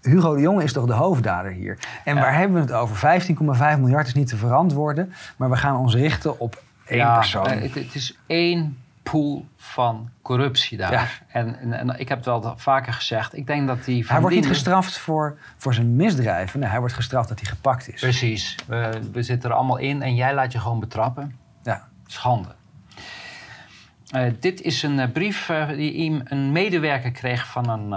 Hugo 0.00 0.34
de 0.34 0.40
Jonge 0.40 0.62
is 0.62 0.72
toch 0.72 0.86
de 0.86 0.92
hoofddader 0.92 1.50
hier? 1.52 1.78
En 2.04 2.14
Ja. 2.14 2.20
waar 2.20 2.34
hebben 2.38 2.54
we 2.56 2.72
het 2.72 2.72
over? 2.72 2.96
15,5 2.96 3.78
miljard 3.78 4.06
is 4.06 4.14
niet 4.14 4.28
te 4.28 4.36
verantwoorden. 4.36 5.12
Maar 5.36 5.50
we 5.50 5.56
gaan 5.56 5.76
ons 5.76 5.94
richten 5.94 6.40
op 6.40 6.62
één 6.86 6.98
Ja, 6.98 7.14
persoon. 7.14 7.46
eh, 7.46 7.62
Het, 7.62 7.74
het 7.74 7.94
is 7.94 8.18
één 8.26 8.76
pool 9.02 9.46
van 9.56 10.10
corruptie 10.22 10.78
daar. 10.78 10.92
Ja. 10.92 11.06
En, 11.28 11.58
en, 11.58 11.72
en 11.72 11.98
ik 12.00 12.08
heb 12.08 12.18
het 12.18 12.26
wel 12.26 12.54
vaker 12.56 12.92
gezegd. 12.92 13.36
Ik 13.36 13.46
denk 13.46 13.66
dat 13.66 13.84
die 13.84 14.04
hij 14.06 14.20
wordt 14.20 14.36
niet 14.36 14.46
gestraft 14.46 14.98
voor, 14.98 15.38
voor 15.56 15.74
zijn 15.74 15.96
misdrijven. 15.96 16.60
Nee, 16.60 16.68
hij 16.68 16.78
wordt 16.78 16.94
gestraft 16.94 17.28
dat 17.28 17.40
hij 17.40 17.48
gepakt 17.48 17.92
is. 17.92 18.00
Precies. 18.00 18.56
We, 18.66 19.00
we 19.12 19.22
zitten 19.22 19.50
er 19.50 19.56
allemaal 19.56 19.76
in 19.76 20.02
en 20.02 20.14
jij 20.14 20.34
laat 20.34 20.52
je 20.52 20.58
gewoon 20.60 20.80
betrappen. 20.80 21.36
Ja. 21.62 21.88
Schande. 22.06 22.54
Eh, 24.10 24.32
dit 24.40 24.60
is 24.60 24.82
een 24.82 24.98
eh, 25.00 25.10
brief 25.12 25.48
eh, 25.48 25.68
die 25.68 26.22
een 26.24 26.52
medewerker 26.52 27.10
kreeg 27.10 27.46
van 27.46 27.68
een, 27.68 27.92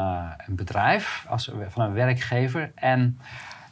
een 0.48 0.56
bedrijf, 0.56 1.26
als, 1.28 1.52
van 1.70 1.84
een 1.84 1.94
werkgever. 1.94 2.72
En 2.76 3.20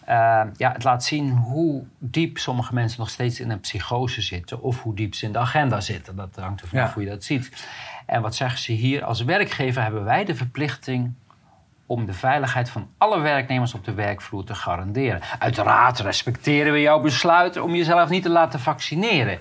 eh, 0.06 0.42
ja, 0.58 0.72
het 0.72 0.84
laat 0.84 1.04
zien 1.04 1.30
hoe 1.32 1.84
diep 2.00 2.38
sommige 2.38 2.74
mensen 2.74 3.00
nog 3.00 3.10
steeds 3.10 3.40
in 3.40 3.50
een 3.50 3.60
psychose 3.60 4.22
zitten. 4.22 4.62
Of 4.62 4.82
hoe 4.82 4.96
diep 4.96 5.16
ze 5.16 5.26
in 5.26 5.32
de 5.32 5.40
agenda 5.40 5.82
zitten. 5.82 6.16
Dat 6.16 6.36
hangt 6.36 6.62
er 6.62 6.68
vanaf 6.68 6.88
Ja. 6.88 6.94
hoe 6.94 7.04
je 7.04 7.10
dat 7.10 7.24
ziet. 7.24 7.68
En 8.06 8.22
wat 8.22 8.36
zeggen 8.36 8.60
ze 8.60 8.72
hier? 8.72 9.04
Als 9.04 9.24
werkgever 9.24 9.82
hebben 9.84 10.04
wij 10.04 10.26
de 10.26 10.36
verplichting 10.36 11.14
om 11.86 12.06
de 12.06 12.14
veiligheid 12.14 12.70
van 12.70 12.88
alle 12.98 13.20
werknemers 13.20 13.74
op 13.74 13.86
de 13.86 13.94
werkvloer 13.94 14.44
te 14.44 14.56
garanderen. 14.56 15.22
Uiteraard 15.40 16.00
respecteren 16.00 16.74
we 16.74 16.82
jouw 16.82 17.00
besluit 17.02 17.58
om 17.58 17.76
jezelf 17.76 18.10
niet 18.10 18.24
te 18.24 18.30
laten 18.30 18.60
vaccineren. 18.60 19.40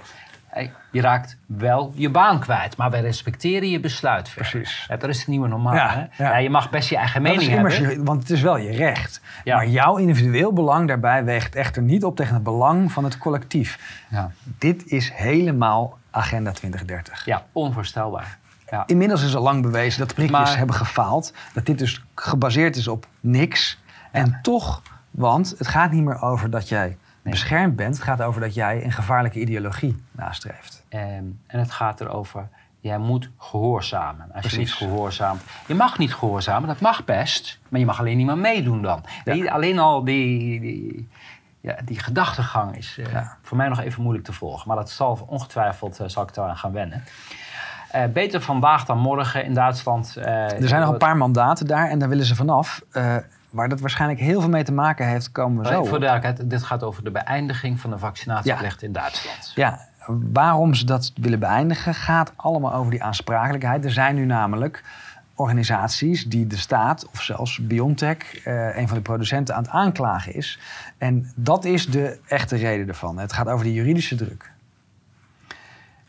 Hey, 0.52 0.72
Je 0.90 1.00
raakt 1.00 1.36
wel 1.46 1.92
je 1.94 2.10
baan 2.10 2.40
kwijt, 2.40 2.76
maar 2.76 2.90
wij 2.90 3.00
respecteren 3.00 3.70
je 3.70 3.80
besluit. 3.80 4.28
verder. 4.28 4.50
Precies. 4.50 4.84
Ja, 4.88 4.96
dat 4.96 5.08
is 5.10 5.18
het 5.18 5.26
nieuwe 5.26 5.48
normaal. 5.48 5.74
Ja, 5.74 6.08
hè? 6.10 6.24
ja. 6.24 6.36
Je 6.36 6.50
mag 6.50 6.70
best 6.70 6.88
je 6.88 6.96
eigen 6.96 7.22
mening 7.22 7.50
immers 7.50 7.78
hebben. 7.78 8.04
want 8.04 8.20
het 8.20 8.30
is 8.30 8.40
wel 8.40 8.56
je 8.56 8.70
recht. 8.70 9.20
Maar 9.44 9.66
jouw 9.66 9.96
individueel 9.96 10.52
belang 10.52 10.88
daarbij 10.88 11.24
weegt 11.24 11.54
echter 11.54 11.82
niet 11.82 12.04
op 12.04 12.16
tegen 12.16 12.34
het 12.34 12.42
belang 12.42 12.92
van 12.92 13.04
het 13.04 13.18
collectief. 13.18 14.00
Ja. 14.10 14.30
Dit 14.58 14.86
is 14.86 15.10
helemaal 15.14 15.98
Agenda 16.10 16.50
2030. 16.52 17.24
ja, 17.24 17.44
onvoorstelbaar. 17.52 18.38
Ja. 18.70 18.82
Inmiddels 18.86 19.22
is 19.22 19.36
al 19.36 19.42
lang 19.42 19.62
bewezen 19.62 19.98
dat 20.00 20.14
prikjes 20.14 20.38
Maar- 20.38 20.56
hebben 20.56 20.76
gefaald. 20.76 21.32
Dat 21.54 21.66
dit 21.66 21.78
dus 21.78 22.04
gebaseerd 22.14 22.76
is 22.76 22.88
op 22.88 23.06
niks. 23.20 23.80
En 24.10 24.38
toch, 24.42 24.82
want 25.10 25.54
het 25.58 25.66
gaat 25.68 25.90
niet 25.92 26.04
meer 26.04 26.22
over 26.22 26.50
dat 26.50 26.68
jij 26.68 26.96
beschermd 27.22 27.76
bent. 27.76 27.94
Het 27.94 28.04
gaat 28.04 28.22
over 28.22 28.40
dat 28.40 28.54
jij 28.54 28.84
een 28.84 28.92
gevaarlijke 28.92 29.40
ideologie 29.40 30.02
nastreeft. 30.10 30.84
Ehm, 30.88 31.04
en 31.46 31.58
het 31.58 31.70
gaat 31.70 32.00
erover, 32.00 32.48
jij 32.80 32.98
moet 32.98 33.30
gehoorzamen. 33.38 34.20
Als 34.24 34.32
je 34.32 34.40
Precies. 34.40 34.58
niet 34.58 34.72
gehoorzaamt... 34.72 35.42
Je 35.66 35.74
mag 35.74 35.98
niet 35.98 36.14
gehoorzamen, 36.14 36.68
dat 36.68 36.80
mag 36.80 37.04
best. 37.04 37.58
Maar 37.68 37.80
je 37.80 37.86
mag 37.86 37.98
alleen 37.98 38.16
niet 38.16 38.26
meer 38.26 38.38
meedoen 38.38 38.82
dan. 38.82 39.04
Die- 39.24 39.50
alleen 39.52 39.78
al 39.78 40.04
die, 40.04 40.60
die, 40.60 41.08
ja, 41.60 41.76
die 41.84 41.98
gedachtegang 41.98 42.76
is 42.76 42.96
eh, 42.98 43.12
Ja. 43.12 43.36
voor 43.42 43.56
mij 43.56 43.68
nog 43.68 43.80
even 43.80 44.02
moeilijk 44.02 44.24
te 44.26 44.32
volgen. 44.32 44.68
Maar 44.68 44.76
dat 44.76 44.90
zal 44.90 45.24
ongetwijfeld 45.26 46.00
eh, 46.00 46.08
zal 46.08 46.22
ik 46.22 46.36
eraan 46.36 46.56
gaan 46.56 46.72
wennen. 46.72 47.04
Eh, 47.90 48.04
beter 48.06 48.40
vandaag 48.40 48.84
dan 48.84 48.98
morgen 48.98 49.44
in 49.44 49.54
Duitsland. 49.54 50.16
Er 50.16 50.68
zijn 50.68 50.80
nog 50.80 50.90
een 50.92 50.98
paar 50.98 51.16
mandaten 51.16 51.66
daar 51.66 51.88
en 51.88 51.98
daar 51.98 52.08
willen 52.08 52.24
ze 52.26 52.34
vanaf. 52.34 52.82
Waar 53.52 53.68
dat 53.68 53.80
waarschijnlijk 53.80 54.20
heel 54.20 54.40
veel 54.40 54.50
mee 54.50 54.64
te 54.64 54.72
maken 54.72 55.08
heeft, 55.08 55.32
komen 55.32 55.62
we 55.62 55.68
zo. 55.68 55.84
Voor 55.84 55.98
de 55.98 56.06
duidelijkheid, 56.06 56.50
dit 56.50 56.62
gaat 56.62 56.82
over 56.82 57.04
de 57.04 57.10
beëindiging 57.10 57.80
van 57.80 57.90
de 57.90 57.98
vaccinatieplicht 57.98 58.82
in 58.82 58.92
Duitsland. 58.92 59.52
Ja, 59.54 59.88
waarom 60.32 60.74
ze 60.74 60.84
dat 60.84 61.12
willen 61.16 61.38
beëindigen 61.38 61.94
gaat 61.94 62.32
allemaal 62.36 62.74
over 62.74 62.90
die 62.90 63.02
aansprakelijkheid. 63.02 63.84
Er 63.84 63.92
zijn 63.92 64.14
nu 64.14 64.24
namelijk 64.24 64.84
organisaties 65.34 66.24
die 66.24 66.46
de 66.46 66.56
staat, 66.56 67.08
of 67.12 67.22
zelfs 67.22 67.66
BioNTech, 67.66 68.44
eh, 68.44 68.76
een 68.76 68.88
van 68.88 68.96
de 68.96 69.02
producenten, 69.02 69.54
aan 69.54 69.62
het 69.62 69.72
aanklagen 69.72 70.34
is. 70.34 70.58
En 70.98 71.32
dat 71.34 71.64
is 71.64 71.86
de 71.86 72.18
echte 72.26 72.56
reden 72.56 72.88
ervan. 72.88 73.18
Het 73.18 73.32
gaat 73.32 73.48
over 73.48 73.64
de 73.64 73.72
juridische 73.72 74.14
druk. 74.14 74.50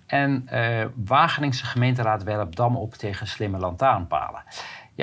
En 0.06 0.44
eh 0.48 0.86
Wageningse 1.06 1.66
gemeenteraad 1.66 2.24
werpt 2.24 2.56
dam 2.56 2.76
op 2.76 2.94
tegen 2.94 3.28
slimme 3.28 3.58
lantaarnpalen. 3.58 4.44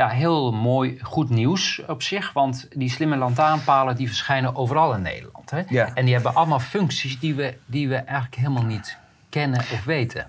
Ja, 0.01 0.09
heel 0.09 0.53
mooi, 0.53 0.99
goed 1.03 1.31
nieuws 1.31 1.83
op 1.87 2.03
zich. 2.03 2.33
Want 2.33 2.69
die 2.75 2.91
slimme 2.91 3.17
lantaarnpalen 3.17 3.97
die 3.97 4.07
verschijnen 4.07 4.57
overal 4.57 4.95
in 4.95 5.03
Nederland. 5.03 5.51
Hè? 5.51 5.63
Ja. 5.69 5.95
En 5.95 6.05
die 6.05 6.15
hebben 6.15 6.35
allemaal 6.35 6.61
functies 6.61 7.19
die 7.19 7.35
we, 7.35 7.57
die 7.67 7.89
we 7.89 7.95
eigenlijk 7.95 8.35
helemaal 8.35 8.63
niet 8.63 8.97
kennen 9.29 9.59
of 9.59 9.85
weten. 9.85 10.27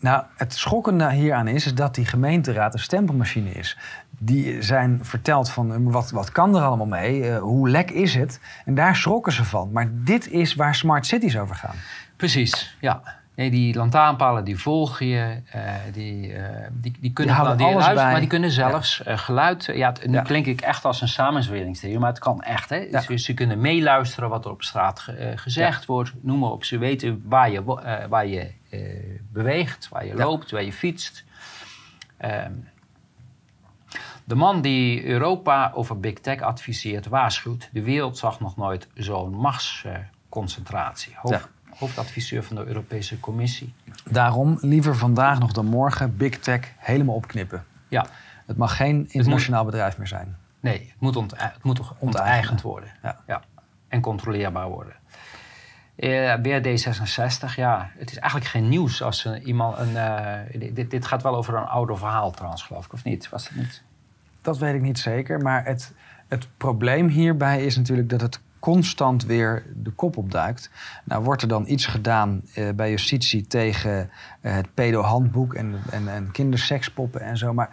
Nou, 0.00 0.24
het 0.36 0.54
schokkende 0.54 1.12
hieraan 1.12 1.48
is, 1.48 1.66
is 1.66 1.74
dat 1.74 1.94
die 1.94 2.04
gemeenteraad 2.04 2.74
een 2.74 2.80
stempelmachine 2.80 3.50
is. 3.50 3.78
Die 4.18 4.62
zijn 4.62 4.98
verteld 5.02 5.50
van 5.50 5.74
eh, 5.74 5.78
wat, 5.82 6.10
wat 6.10 6.32
kan 6.32 6.56
er 6.56 6.62
allemaal 6.62 6.86
mee, 6.86 7.28
eh, 7.28 7.38
hoe 7.38 7.68
lek 7.68 7.90
is 7.90 8.14
het. 8.14 8.40
En 8.64 8.74
daar 8.74 8.96
schrokken 8.96 9.32
ze 9.32 9.44
van. 9.44 9.72
Maar 9.72 9.88
dit 9.92 10.30
is 10.30 10.54
waar 10.54 10.74
smart 10.74 11.06
cities 11.06 11.38
over 11.38 11.54
gaan. 11.54 11.76
Precies, 12.16 12.76
ja. 12.80 13.02
Nee, 13.34 13.50
die 13.50 13.74
lantaarnpalen 13.74 14.44
die 14.44 14.58
volgen 14.58 15.06
je, 15.06 15.40
eh, 15.50 15.74
die, 15.92 16.32
eh, 16.32 16.68
die, 16.72 16.92
die 17.00 17.12
kunnen 17.12 17.34
die 17.34 17.44
alles 17.44 17.58
luisteren, 17.60 17.94
bij. 17.94 18.10
maar 18.10 18.20
die 18.20 18.28
kunnen 18.28 18.50
zelfs 18.50 19.02
eh, 19.02 19.18
geluid. 19.18 19.64
Ja, 19.74 19.88
het, 19.88 20.06
nu 20.06 20.12
Ja. 20.14 20.22
klink 20.22 20.46
ik 20.46 20.60
echt 20.60 20.84
als 20.84 21.00
een 21.00 21.08
samenzweringstheorie, 21.08 21.98
maar 21.98 22.08
het 22.10 22.18
kan 22.18 22.42
echt. 22.42 22.68
Hè? 22.68 22.76
Ja. 22.76 23.00
Ze, 23.00 23.16
ze 23.16 23.34
kunnen 23.34 23.60
meeluisteren 23.60 24.28
wat 24.28 24.44
er 24.44 24.50
op 24.50 24.62
straat 24.62 25.00
ge- 25.00 25.32
gezegd 25.36 25.86
wordt, 25.86 26.12
noem 26.20 26.38
maar 26.38 26.50
op. 26.50 26.64
Ze 26.64 26.78
weten 26.78 27.22
waar 27.24 27.50
je, 27.50 27.62
waar 28.08 28.26
je 28.26 28.50
beweegt, 29.32 29.88
waar 29.88 30.06
je 30.06 30.14
loopt, 30.14 30.50
waar 30.50 30.62
je 30.64 30.72
fietst. 30.72 31.24
Ehm, 32.16 32.52
de 34.24 34.34
man 34.34 34.60
die 34.62 35.04
Europa 35.04 35.70
over 35.74 36.00
big 36.00 36.14
tech 36.14 36.40
adviseert, 36.40 37.06
waarschuwt. 37.06 37.68
De 37.72 37.82
wereld 37.82 38.18
zag 38.18 38.40
nog 38.40 38.56
nooit 38.56 38.88
zo'n 38.94 39.34
machtsconcentratie. 39.34 41.12
Hoofd, 41.16 41.48
Hoofdadviseur 41.78 42.42
van 42.42 42.56
de 42.56 42.64
Europese 42.64 43.20
Commissie. 43.20 43.74
Daarom 44.10 44.58
liever 44.60 44.96
vandaag 44.96 45.38
nog 45.38 45.52
dan 45.52 45.66
morgen 45.66 46.16
big 46.16 46.38
tech 46.38 46.60
helemaal 46.78 47.14
opknippen. 47.14 47.64
Ja, 47.88 48.06
Het 48.46 48.56
mag 48.56 48.76
geen 48.76 49.06
internationaal 49.10 49.64
bedrijf 49.64 49.98
meer 49.98 50.06
zijn. 50.06 50.36
nee, 50.60 50.78
het 50.78 51.00
moet, 51.00 51.16
ont, 51.16 51.32
het 51.36 51.62
moet 51.62 51.76
toch 51.76 51.94
onteigend 51.98 52.60
worden. 52.62 52.90
Ja. 53.26 53.42
En 53.88 54.00
controleerbaar 54.00 54.68
worden. 54.68 54.94
Eh, 55.96 56.34
weer 56.34 56.62
D66, 56.62 57.54
ja, 57.56 57.90
het 57.98 58.10
is 58.10 58.16
eigenlijk 58.18 58.50
geen 58.50 58.68
nieuws 58.68 59.02
als 59.02 59.24
er 59.24 59.42
iemand 59.42 59.78
een. 59.78 59.96
eh, 59.96 60.74
dit, 60.74 60.90
dit 60.90 61.06
gaat 61.06 61.22
wel 61.22 61.34
over 61.36 61.54
een 61.54 61.64
ouder 61.66 61.98
verhaal 61.98 62.30
trouwens, 62.30 62.62
geloof 62.62 62.84
ik, 62.84 62.92
of 62.92 63.04
niet? 63.04 63.28
Was 63.28 63.44
dat 63.48 63.54
niet? 63.56 63.82
Dat 64.40 64.58
weet 64.58 64.74
ik 64.74 64.80
niet 64.80 64.98
zeker. 64.98 65.40
Maar 65.40 65.64
het, 65.64 65.92
het 66.28 66.46
probleem 66.56 67.08
hierbij 67.08 67.64
is 67.64 67.76
natuurlijk 67.76 68.08
dat 68.08 68.20
het 68.20 68.40
constant 68.62 69.24
weer 69.24 69.66
de 69.74 69.90
kop 69.90 70.16
opduikt. 70.16 70.70
Nou 71.04 71.24
wordt 71.24 71.42
er 71.42 71.48
dan 71.48 71.64
iets 71.66 71.86
gedaan 71.86 72.42
eh, 72.54 72.68
bij 72.70 72.90
justitie 72.90 73.46
tegen 73.46 74.10
eh, 74.40 74.52
het 74.52 74.74
pedo-handboek 74.74 75.54
en, 75.54 75.80
en, 75.90 76.08
en 76.08 76.30
kindersekspoppen 76.30 77.20
en 77.20 77.36
zo. 77.36 77.52
Maar 77.52 77.68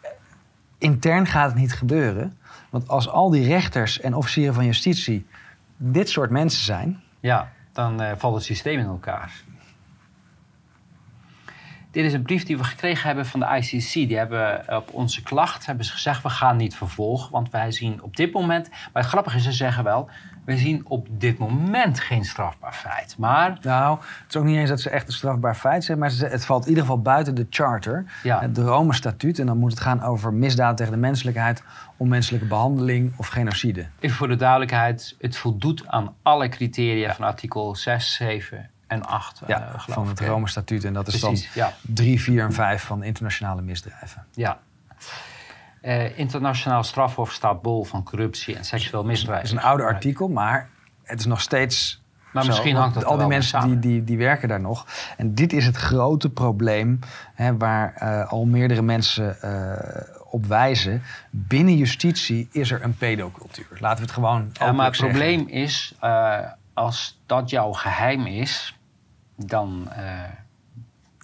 eh, 0.00 0.10
intern 0.78 1.26
gaat 1.26 1.50
het 1.50 1.60
niet 1.60 1.72
gebeuren. 1.72 2.38
Want 2.70 2.88
als 2.88 3.08
al 3.08 3.30
die 3.30 3.46
rechters 3.46 4.00
en 4.00 4.14
officieren 4.14 4.54
van 4.54 4.64
justitie 4.64 5.26
dit 5.76 6.08
soort 6.08 6.30
mensen 6.30 6.64
zijn... 6.64 7.00
Ja, 7.20 7.52
dan 7.72 8.16
valt 8.16 8.34
het 8.34 8.44
systeem 8.44 8.78
in 8.78 8.86
elkaar. 8.86 9.42
Dit 11.90 12.04
is 12.04 12.12
een 12.12 12.22
brief 12.22 12.44
die 12.44 12.56
we 12.58 12.64
gekregen 12.64 13.06
hebben 13.06 13.26
van 13.26 13.40
de 13.40 13.46
ICC. 13.46 13.92
Die 13.92 14.16
hebben 14.16 14.64
op 14.76 14.92
onze 14.92 15.22
klacht 15.22 15.66
hebben 15.66 15.84
ze 15.84 15.92
gezegd: 15.92 16.22
we 16.22 16.28
gaan 16.30 16.56
niet 16.56 16.76
vervolgen, 16.76 17.32
want 17.32 17.50
wij 17.50 17.72
zien 17.72 18.02
op 18.02 18.16
dit 18.16 18.32
moment. 18.32 18.68
Maar 18.70 19.02
het 19.02 19.06
grappige 19.10 19.36
is, 19.36 19.42
ze 19.44 19.52
zeggen 19.52 19.84
wel: 19.84 20.10
we 20.44 20.56
zien 20.56 20.82
op 20.88 21.06
dit 21.10 21.38
moment 21.38 22.00
geen 22.00 22.24
strafbaar 22.24 22.72
feit. 22.72 23.14
Maar 23.18 23.58
Nou, 23.62 23.98
het 23.98 24.28
is 24.28 24.36
ook 24.36 24.44
niet 24.44 24.56
eens 24.56 24.68
dat 24.68 24.80
ze 24.80 24.90
echt 24.90 25.06
een 25.06 25.12
strafbaar 25.12 25.54
feit 25.54 25.84
zijn... 25.84 25.98
maar 25.98 26.12
het 26.18 26.44
valt 26.44 26.62
in 26.62 26.68
ieder 26.68 26.82
geval 26.84 27.02
buiten 27.02 27.34
de 27.34 27.46
charter, 27.50 28.04
Ja. 28.22 28.40
het 28.40 28.58
Rome-statuut... 28.58 29.38
en 29.38 29.46
dan 29.46 29.58
moet 29.58 29.70
het 29.70 29.80
gaan 29.80 30.02
over 30.02 30.32
misdaad 30.32 30.76
tegen 30.76 30.92
de 30.92 30.98
menselijkheid... 30.98 31.62
onmenselijke 31.96 32.46
behandeling 32.46 33.12
of 33.16 33.28
genocide. 33.28 33.86
even 34.00 34.16
voor 34.16 34.28
de 34.28 34.36
duidelijkheid: 34.36 35.16
het 35.20 35.36
voldoet 35.36 35.88
aan 35.88 36.14
alle 36.22 36.48
criteria 36.48 37.14
van 37.14 37.24
artikel 37.24 37.76
6, 37.76 38.14
7 38.14 38.70
en 38.88 39.06
8. 39.06 39.40
eh, 39.46 39.56
geloof 39.56 39.84
van 39.86 40.08
het 40.08 40.20
ik, 40.20 40.26
hè? 40.26 40.32
Rome-statuut. 40.32 40.84
En 40.84 40.92
dat 40.92 41.08
is 41.08 41.18
Precies, 41.18 41.52
dan 41.54 41.70
3, 41.80 42.20
4 42.20 42.42
en 42.42 42.52
5 42.52 42.82
van 42.82 43.02
internationale 43.02 43.62
misdrijven. 43.62 44.26
ja. 44.34 44.58
Eh, 45.80 46.18
internationaal 46.18 46.82
strafhof 46.84 47.32
staat 47.32 47.62
bol 47.62 47.84
van 47.84 48.02
corruptie 48.04 48.56
en 48.56 48.64
seksueel 48.64 49.04
misdrijf. 49.04 49.40
Het 49.40 49.46
is 49.46 49.52
een 49.52 49.62
oude 49.62 49.82
artikel, 49.82 50.28
maar 50.28 50.68
het 51.02 51.20
is 51.20 51.26
nog 51.26 51.40
steeds. 51.40 52.02
Maar 52.32 52.42
zo, 52.42 52.48
misschien 52.48 52.76
hangt 52.76 52.94
dat 52.94 53.04
Al 53.04 53.16
die 53.16 53.26
mensen 53.26 53.60
die, 53.60 53.78
die, 53.78 54.04
die 54.04 54.18
werken 54.18 54.48
daar 54.48 54.60
nog. 54.60 54.86
En 55.16 55.34
dit 55.34 55.52
is 55.52 55.66
het 55.66 55.76
grote 55.76 56.30
probleem 56.30 56.98
hè, 57.34 57.56
waar 57.56 57.94
eh, 57.94 58.32
al 58.32 58.44
meerdere 58.44 58.82
mensen 58.82 59.36
op 60.30 60.46
wijzen. 60.46 61.02
Binnen 61.30 61.76
justitie 61.76 62.48
is 62.52 62.70
er 62.70 62.82
een 62.82 62.96
pedocultuur. 62.96 63.76
Laten 63.78 63.96
we 63.98 64.02
het 64.02 64.12
gewoon. 64.12 64.50
Ja, 64.52 64.72
maar 64.72 64.86
openlijk 64.86 64.86
het 64.86 64.96
zeggen. 64.96 65.18
probleem 65.18 65.48
is, 65.62 65.94
als 66.74 67.20
dat 67.26 67.50
jouw 67.50 67.72
geheim 67.72 68.26
is, 68.26 68.77
dan, 69.46 69.88
eh, 69.92 70.22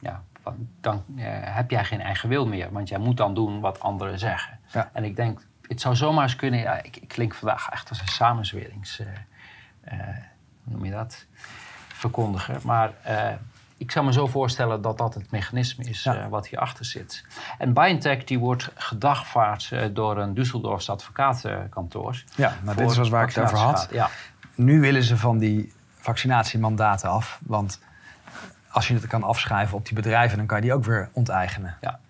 ja, 0.00 0.22
dan 0.80 1.04
eh, 1.16 1.24
heb 1.28 1.70
jij 1.70 1.84
geen 1.84 2.00
eigen 2.00 2.28
wil 2.28 2.46
meer. 2.46 2.72
Want 2.72 2.88
jij 2.88 2.98
moet 2.98 3.16
dan 3.16 3.34
doen 3.34 3.60
wat 3.60 3.80
anderen 3.80 4.18
zeggen. 4.18 4.58
Ja. 4.72 4.90
En 4.92 5.04
ik 5.04 5.16
denk, 5.16 5.46
het 5.62 5.80
zou 5.80 5.96
zomaar 5.96 6.22
eens 6.22 6.36
kunnen... 6.36 6.60
Ja, 6.60 6.82
ik, 6.82 6.96
ik 6.96 7.08
klink 7.08 7.34
vandaag 7.34 7.68
echt 7.68 7.88
als 7.88 8.00
een 8.00 8.08
samenzwerings... 8.08 9.00
eh, 9.80 9.96
hoe 10.64 10.72
noem 10.72 10.84
je 10.84 10.90
dat? 10.90 11.26
Verkondiger. 11.88 12.60
Maar 12.64 12.92
ik 13.76 13.90
zou 13.90 14.04
me 14.04 14.12
zo 14.12 14.26
voorstellen 14.26 14.82
dat 14.82 14.98
dat 14.98 15.14
het 15.14 15.30
mechanisme 15.30 15.84
is 15.84 16.02
Ja. 16.02 16.14
eh, 16.16 16.28
wat 16.28 16.48
hierachter 16.48 16.84
zit. 16.84 17.24
En 17.58 17.72
BioNTech 17.72 18.24
die 18.24 18.38
wordt 18.38 18.70
gedagvaard 18.74 19.74
door 19.92 20.18
een 20.18 20.34
Düsseldorfs 20.34 20.86
advocatenkantoor. 20.86 22.22
Ja, 22.36 22.54
maar 22.64 22.76
dit 22.76 22.94
was 22.96 23.08
waar 23.08 23.28
ik 23.28 23.34
het 23.34 23.44
over 23.44 23.58
had. 23.58 23.70
vaccinatiegraad. 23.70 24.10
Nu 24.54 24.80
willen 24.80 25.02
ze 25.02 25.16
van 25.16 25.38
die 25.38 25.72
vaccinatiemandaten 25.98 27.08
af. 27.10 27.40
Want 27.46 27.80
als 28.74 28.88
je 28.88 28.94
het 28.94 29.06
kan 29.06 29.22
afschrijven 29.22 29.76
op 29.76 29.84
die 29.86 29.94
bedrijven, 29.94 30.38
dan 30.38 30.46
kan 30.46 30.56
je 30.56 30.62
die 30.62 30.72
ook 30.74 30.84
weer 30.84 31.08
onteigenen. 31.12 31.76
Ja. 31.80 32.00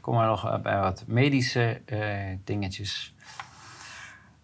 Kom 0.00 0.14
maar 0.14 0.26
nog 0.26 0.60
bij 0.62 0.78
wat 0.78 1.04
medische 1.06 1.80
eh, 1.84 1.98
dingetjes. 2.44 3.14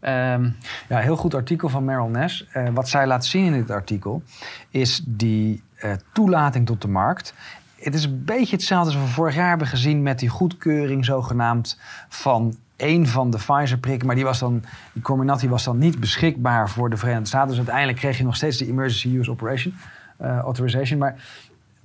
Ehm, 0.01 0.51
Ja, 0.89 0.99
heel 0.99 1.17
goed 1.17 1.35
artikel 1.35 1.69
van 1.69 1.85
Meryl 1.85 2.09
Ness. 2.09 2.47
Eh, 2.53 2.69
wat 2.73 2.89
zij 2.89 3.07
laat 3.07 3.25
zien 3.25 3.45
in 3.45 3.53
dit 3.53 3.71
artikel 3.71 4.23
is 4.71 5.03
die 5.07 5.62
eh, 5.77 5.93
toelating 6.12 6.67
tot 6.67 6.83
de 6.83 6.89
markt. 6.89 7.35
Het 7.77 7.95
is 7.95 8.05
een 8.05 8.25
beetje 8.25 8.57
hetzelfde 8.57 8.93
als 8.93 9.01
we 9.01 9.12
vorig 9.12 9.35
jaar 9.35 9.49
hebben 9.49 9.67
gezien 9.67 10.03
met 10.03 10.19
die 10.19 10.29
goedkeuring 10.29 11.05
zogenaamd 11.05 11.79
van 12.09 12.57
één 12.77 13.07
van 13.07 13.31
de 13.31 13.37
Pfizer-prikken. 13.37 14.07
Maar 14.07 14.17
die, 14.17 14.25
was 14.25 14.39
dan, 14.39 14.64
die 14.93 15.03
Comirnaty 15.03 15.49
was 15.49 15.64
dan 15.64 15.79
niet 15.79 16.01
beschikbaar 16.01 16.71
voor 16.71 16.91
de 16.91 16.97
Verenigde 16.97 17.27
Staten. 17.27 17.49
Dus 17.49 17.57
uiteindelijk 17.57 17.99
kreeg 17.99 18.19
je 18.19 18.25
nog 18.25 18.37
steeds 18.37 18.57
de 18.57 18.67
Emergency 18.67 19.17
Use 19.17 19.31
Operation, 19.31 19.75
Authorization. 20.19 20.99
Maar 20.99 21.17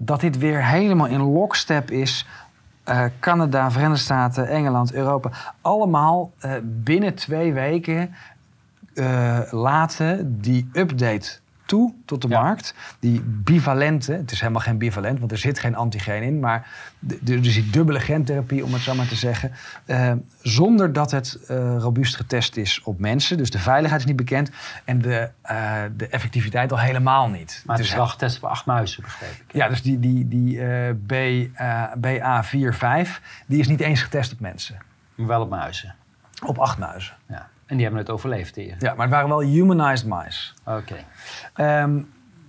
dat 0.06 0.20
dit 0.20 0.38
weer 0.38 0.66
helemaal 0.66 1.08
in 1.08 1.22
lockstep 1.22 1.92
is. 1.92 2.26
eh, 2.84 3.04
Canada, 3.20 3.72
Verenigde 3.72 4.04
Staten, 4.04 4.48
Engeland, 4.48 4.94
Europa. 4.94 5.32
Allemaal 5.62 6.32
eh, 6.40 6.52
binnen 6.64 7.16
twee 7.16 7.54
weken 7.54 8.16
eh, 8.94 9.40
laten 9.52 10.42
die 10.42 10.70
update 10.74 11.40
toe 11.72 11.94
tot 12.06 12.22
de 12.22 12.28
Ja. 12.28 12.42
markt. 12.42 12.74
Die 13.00 13.22
bivalente, 13.26 14.14
het 14.14 14.32
is 14.32 14.40
helemaal 14.40 14.62
geen 14.62 14.78
bivalent, 14.78 15.20
want 15.20 15.32
er 15.32 15.38
zit 15.38 15.60
geen 15.60 15.76
antigeen 15.76 16.24
in. 16.24 16.40
Maar 16.40 16.68
dus 17.22 17.54
die 17.54 17.70
dubbele 17.70 18.00
gentherapie, 18.00 18.64
om 18.66 18.74
het 18.74 18.82
zo 18.82 18.96
maar 18.96 19.08
te 19.08 19.16
zeggen. 19.16 19.52
eh, 19.86 20.12
zonder 20.42 20.94
dat 20.94 21.12
het 21.12 21.40
eh, 21.48 21.76
robuust 21.78 22.16
getest 22.16 22.58
is 22.58 22.82
op 22.84 23.00
mensen. 23.00 23.38
Dus 23.38 23.50
de 23.52 23.60
veiligheid 23.60 24.02
is 24.02 24.08
niet 24.08 24.16
bekend. 24.16 24.50
En 24.86 25.02
de, 25.02 25.30
eh, 25.42 25.74
de 25.98 26.08
effectiviteit 26.08 26.72
al 26.72 26.80
helemaal 26.80 27.30
niet. 27.30 27.64
maar 27.66 27.76
het 27.76 27.84
is 27.86 27.90
Dus- 27.92 27.98
wel 28.00 28.08
getest 28.08 28.38
op 28.38 28.50
acht 28.50 28.66
muizen, 28.66 29.04
begreep 29.04 29.30
ik. 29.32 29.44
ja, 29.54 29.68
dus 29.68 29.82
die, 29.82 30.00
die, 30.00 30.28
die 30.28 30.58
B, 30.94 31.12
eh, 31.12 31.84
BA45, 31.98 33.22
die 33.48 33.60
is 33.60 33.68
niet 33.68 33.80
eens 33.80 34.02
getest 34.02 34.32
op 34.34 34.40
mensen. 34.40 34.78
Maar 35.16 35.28
wel 35.28 35.42
op 35.42 35.50
muizen. 35.50 35.96
Op 36.46 36.58
acht 36.58 36.78
muizen. 36.78 37.14
En 37.72 37.78
die 37.78 37.86
hebben 37.86 38.06
het 38.06 38.14
overleefd 38.14 38.56
hier. 38.56 38.76
Ja, 38.80 38.94
maar 38.94 39.06
het 39.06 39.16
waren 39.16 39.30
wel 39.30 39.40
humanized 39.40 40.08
mice. 40.08 40.52
Oké. 40.66 40.96
Ehm, 41.54 42.00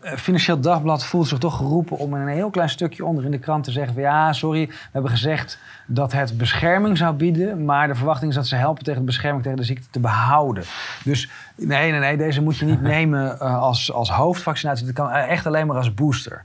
eh, 0.01 0.13
Financieel 0.13 0.61
Dagblad 0.61 1.05
voelt 1.05 1.29
zich 1.29 1.39
toch 1.39 1.57
geroepen 1.57 1.99
om 1.99 2.15
in 2.15 2.21
een 2.21 2.29
heel 2.29 2.51
klein 2.51 2.69
stukje 2.69 3.05
onder 3.05 3.25
in 3.25 3.31
de 3.31 3.39
krant 3.39 3.65
te 3.65 3.71
zeggen: 3.71 3.95
van, 3.95 4.03
ja, 4.03 4.33
sorry, 4.33 4.67
we 4.67 4.75
hebben 4.93 5.11
gezegd 5.11 5.59
dat 5.87 6.13
het 6.13 6.39
bescherming 6.39 6.99
zou 6.99 7.15
bieden, 7.15 7.65
maar 7.65 7.89
de 7.89 7.95
verwachting 7.95 8.31
is 8.31 8.37
dat 8.37 8.47
ze 8.47 8.57
helpen 8.57 8.85
tegen 8.85 9.01
de 9.01 9.07
bescherming 9.07 9.43
tegen 9.43 9.59
de 9.59 9.65
ziekte 9.65 9.87
te 9.91 10.01
behouden. 10.01 10.65
Dus 11.05 11.31
nee, 11.57 11.91
nee, 11.91 12.01
nee, 12.01 12.17
deze 12.17 12.43
moet 12.43 12.57
je 12.57 12.65
niet 12.65 12.83
nemen 12.97 13.41
eh, 13.41 13.61
als, 13.63 13.93
als 13.93 14.11
hoofdvaccinatie. 14.11 14.87
Dat 14.87 14.95
kan 14.95 15.11
eh, 15.11 15.31
echt 15.31 15.47
alleen 15.47 15.67
maar 15.67 15.77
als 15.77 15.95
booster. 15.95 16.45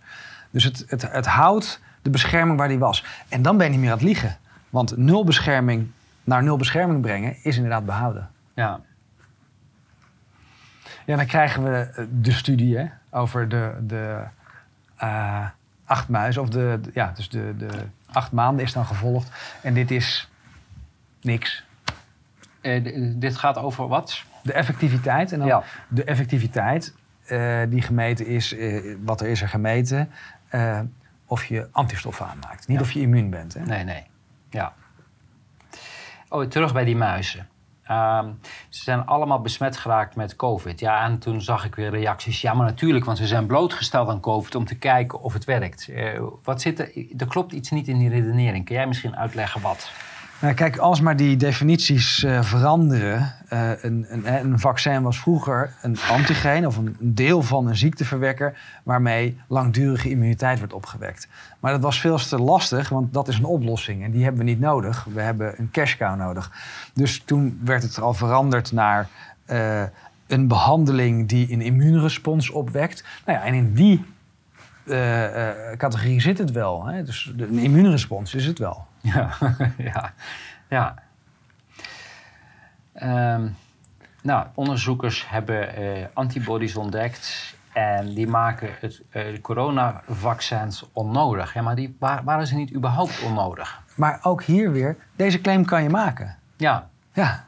Dus 0.51 0.63
het, 0.63 0.85
het, 0.87 1.11
het 1.11 1.25
houdt 1.25 1.81
de 2.01 2.09
bescherming 2.09 2.57
waar 2.57 2.67
die 2.67 2.79
was. 2.79 3.05
En 3.29 3.41
dan 3.41 3.57
ben 3.57 3.65
je 3.65 3.71
niet 3.71 3.81
meer 3.81 3.91
aan 3.91 3.97
het 3.97 4.05
liegen. 4.05 4.37
Want 4.69 4.97
nul 4.97 5.23
bescherming 5.23 5.87
naar 6.23 6.43
nul 6.43 6.57
bescherming 6.57 7.01
brengen 7.01 7.35
is 7.43 7.55
inderdaad 7.55 7.85
behouden. 7.85 8.29
Ja. 8.57 8.81
Ja, 11.05 11.15
dan 11.15 11.25
krijgen 11.25 11.63
we 11.63 11.77
eh, 11.79 12.05
de 12.09 12.31
studie 12.31 12.77
hè, 12.77 12.85
over 13.09 13.49
de, 13.49 13.73
de 13.81 14.23
eh, 14.97 15.47
acht 15.85 16.07
muizen. 16.09 16.41
Of 16.41 16.49
de, 16.49 16.79
de- 16.81 16.91
ja, 16.93 17.11
dus 17.15 17.29
de, 17.29 17.53
de 17.57 17.69
acht 18.11 18.31
maanden 18.31 18.65
is 18.65 18.73
dan 18.73 18.85
gevolgd. 18.85 19.31
En 19.61 19.73
dit 19.73 19.91
is 19.91 20.29
niks. 21.21 21.63
Eh, 22.61 23.11
dit 23.15 23.37
gaat 23.37 23.57
over 23.57 23.87
wat? 23.87 24.23
De 24.43 24.53
effectiviteit. 24.53 25.31
En 25.31 25.39
dan 25.39 25.47
Ja. 25.47 25.63
de 25.87 26.03
effectiviteit 26.03 26.93
die 27.69 27.81
gemeten 27.81 28.25
is, 28.25 28.55
wat 29.03 29.21
er 29.21 29.27
is 29.27 29.41
er 29.41 29.49
gemeten. 29.49 30.09
of 31.25 31.45
je 31.45 31.67
antistoffen 31.71 32.27
aanmaakt. 32.27 32.67
Niet 32.67 32.77
Ja. 32.77 32.83
of 32.83 32.91
je 32.91 32.99
immuun 32.99 33.29
bent. 33.29 33.53
Hè? 33.53 33.61
Nee, 33.65 33.83
nee. 33.83 34.03
Ja. 34.49 34.73
Oh, 36.29 36.45
terug 36.47 36.73
bij 36.73 36.83
die 36.85 36.95
muizen. 36.95 37.47
Ehm, 37.87 38.31
ze 38.69 38.83
zijn 38.83 39.05
allemaal 39.05 39.41
besmet 39.41 39.77
geraakt 39.77 40.15
met 40.15 40.35
COVID. 40.35 40.79
Ja, 40.79 41.03
en 41.03 41.19
toen 41.19 41.41
zag 41.41 41.65
ik 41.65 41.75
weer 41.75 41.89
reacties. 41.89 42.41
Ja, 42.41 42.53
maar 42.53 42.65
natuurlijk, 42.65 43.05
want 43.05 43.17
ze 43.17 43.27
zijn 43.27 43.45
blootgesteld 43.45 44.09
aan 44.09 44.19
COVID 44.19 44.55
om 44.55 44.65
te 44.65 44.77
kijken 44.77 45.21
of 45.21 45.33
het 45.33 45.45
werkt. 45.45 45.87
Eh, 45.87 46.21
wat 46.43 46.61
zit 46.61 46.79
er? 46.79 46.91
Er 47.17 47.27
klopt 47.27 47.51
iets 47.51 47.69
niet 47.69 47.87
in 47.87 47.97
die 47.97 48.09
redenering. 48.09 48.65
Kun 48.65 48.75
jij 48.75 48.87
misschien 48.87 49.17
uitleggen 49.17 49.61
wat? 49.61 49.91
Nou, 50.39 50.53
kijk, 50.53 50.77
als 50.77 51.01
maar 51.01 51.15
die 51.15 51.37
definities 51.37 52.23
eh, 52.23 52.41
veranderen. 52.43 53.33
eh, 53.47 53.83
een, 53.83 54.05
een, 54.09 54.33
een 54.33 54.59
vaccin 54.59 55.01
was 55.01 55.19
vroeger 55.19 55.73
een 55.81 55.97
antigeen 56.09 56.67
of 56.67 56.77
een 56.77 56.95
deel 56.99 57.41
van 57.41 57.67
een 57.67 57.75
ziekteverwekker 57.75 58.57
waarmee 58.83 59.39
langdurige 59.47 60.09
immuniteit 60.09 60.59
werd 60.59 60.73
opgewekt. 60.73 61.27
Maar 61.59 61.71
dat 61.71 61.81
was 61.81 61.99
veel 61.99 62.17
te 62.17 62.39
lastig, 62.39 62.89
want 62.89 63.13
dat 63.13 63.27
is 63.27 63.37
een 63.37 63.45
oplossing 63.45 64.03
en 64.03 64.11
die 64.11 64.23
hebben 64.23 64.45
we 64.45 64.49
niet 64.49 64.59
nodig. 64.59 65.07
We 65.13 65.21
hebben 65.21 65.53
een 65.57 65.71
cash 65.71 65.97
cow 65.97 66.15
nodig. 66.15 66.51
Dus 66.93 67.21
toen 67.25 67.59
werd 67.63 67.83
het 67.83 67.99
al 67.99 68.13
veranderd 68.13 68.71
naar 68.71 69.07
eh, 69.45 69.83
een 70.27 70.47
behandeling 70.47 71.27
die 71.27 71.51
een 71.51 71.61
immuunrespons 71.61 72.49
opwekt. 72.49 73.03
Nou 73.25 73.39
ja, 73.39 73.45
en 73.45 73.53
in 73.53 73.73
die 73.73 74.05
categorie 75.77 76.21
zit 76.21 76.37
het 76.37 76.51
wel. 76.51 76.85
Hè? 76.85 77.03
Dus 77.03 77.33
de, 77.35 77.47
een 77.47 77.57
immuunrespons 77.57 78.35
is 78.35 78.45
het 78.45 78.59
wel. 78.59 78.85
Ja, 79.13 79.37
ja. 79.77 80.13
ja. 80.69 80.95
Ehm, 82.93 83.47
nou, 84.21 84.47
onderzoekers 84.53 85.29
hebben 85.29 85.75
eh, 85.75 86.05
antibodies 86.13 86.75
ontdekt 86.75 87.55
en 87.73 88.13
die 88.13 88.27
maken 88.27 88.69
het 88.79 89.01
de 89.11 89.41
coronavaccins 89.41 90.89
onnodig. 90.93 91.53
Ja, 91.53 91.61
maar 91.61 91.75
die, 91.75 91.95
waar, 91.99 92.23
waren 92.23 92.47
ze 92.47 92.55
niet 92.55 92.73
überhaupt 92.73 93.21
onnodig? 93.21 93.81
Maar 93.95 94.19
ook 94.21 94.43
hier 94.43 94.71
weer, 94.71 94.97
deze 95.15 95.41
claim 95.41 95.65
kan 95.65 95.83
je 95.83 95.89
maken. 95.89 96.37
Ja, 96.57 96.89
Ja, 97.17 97.45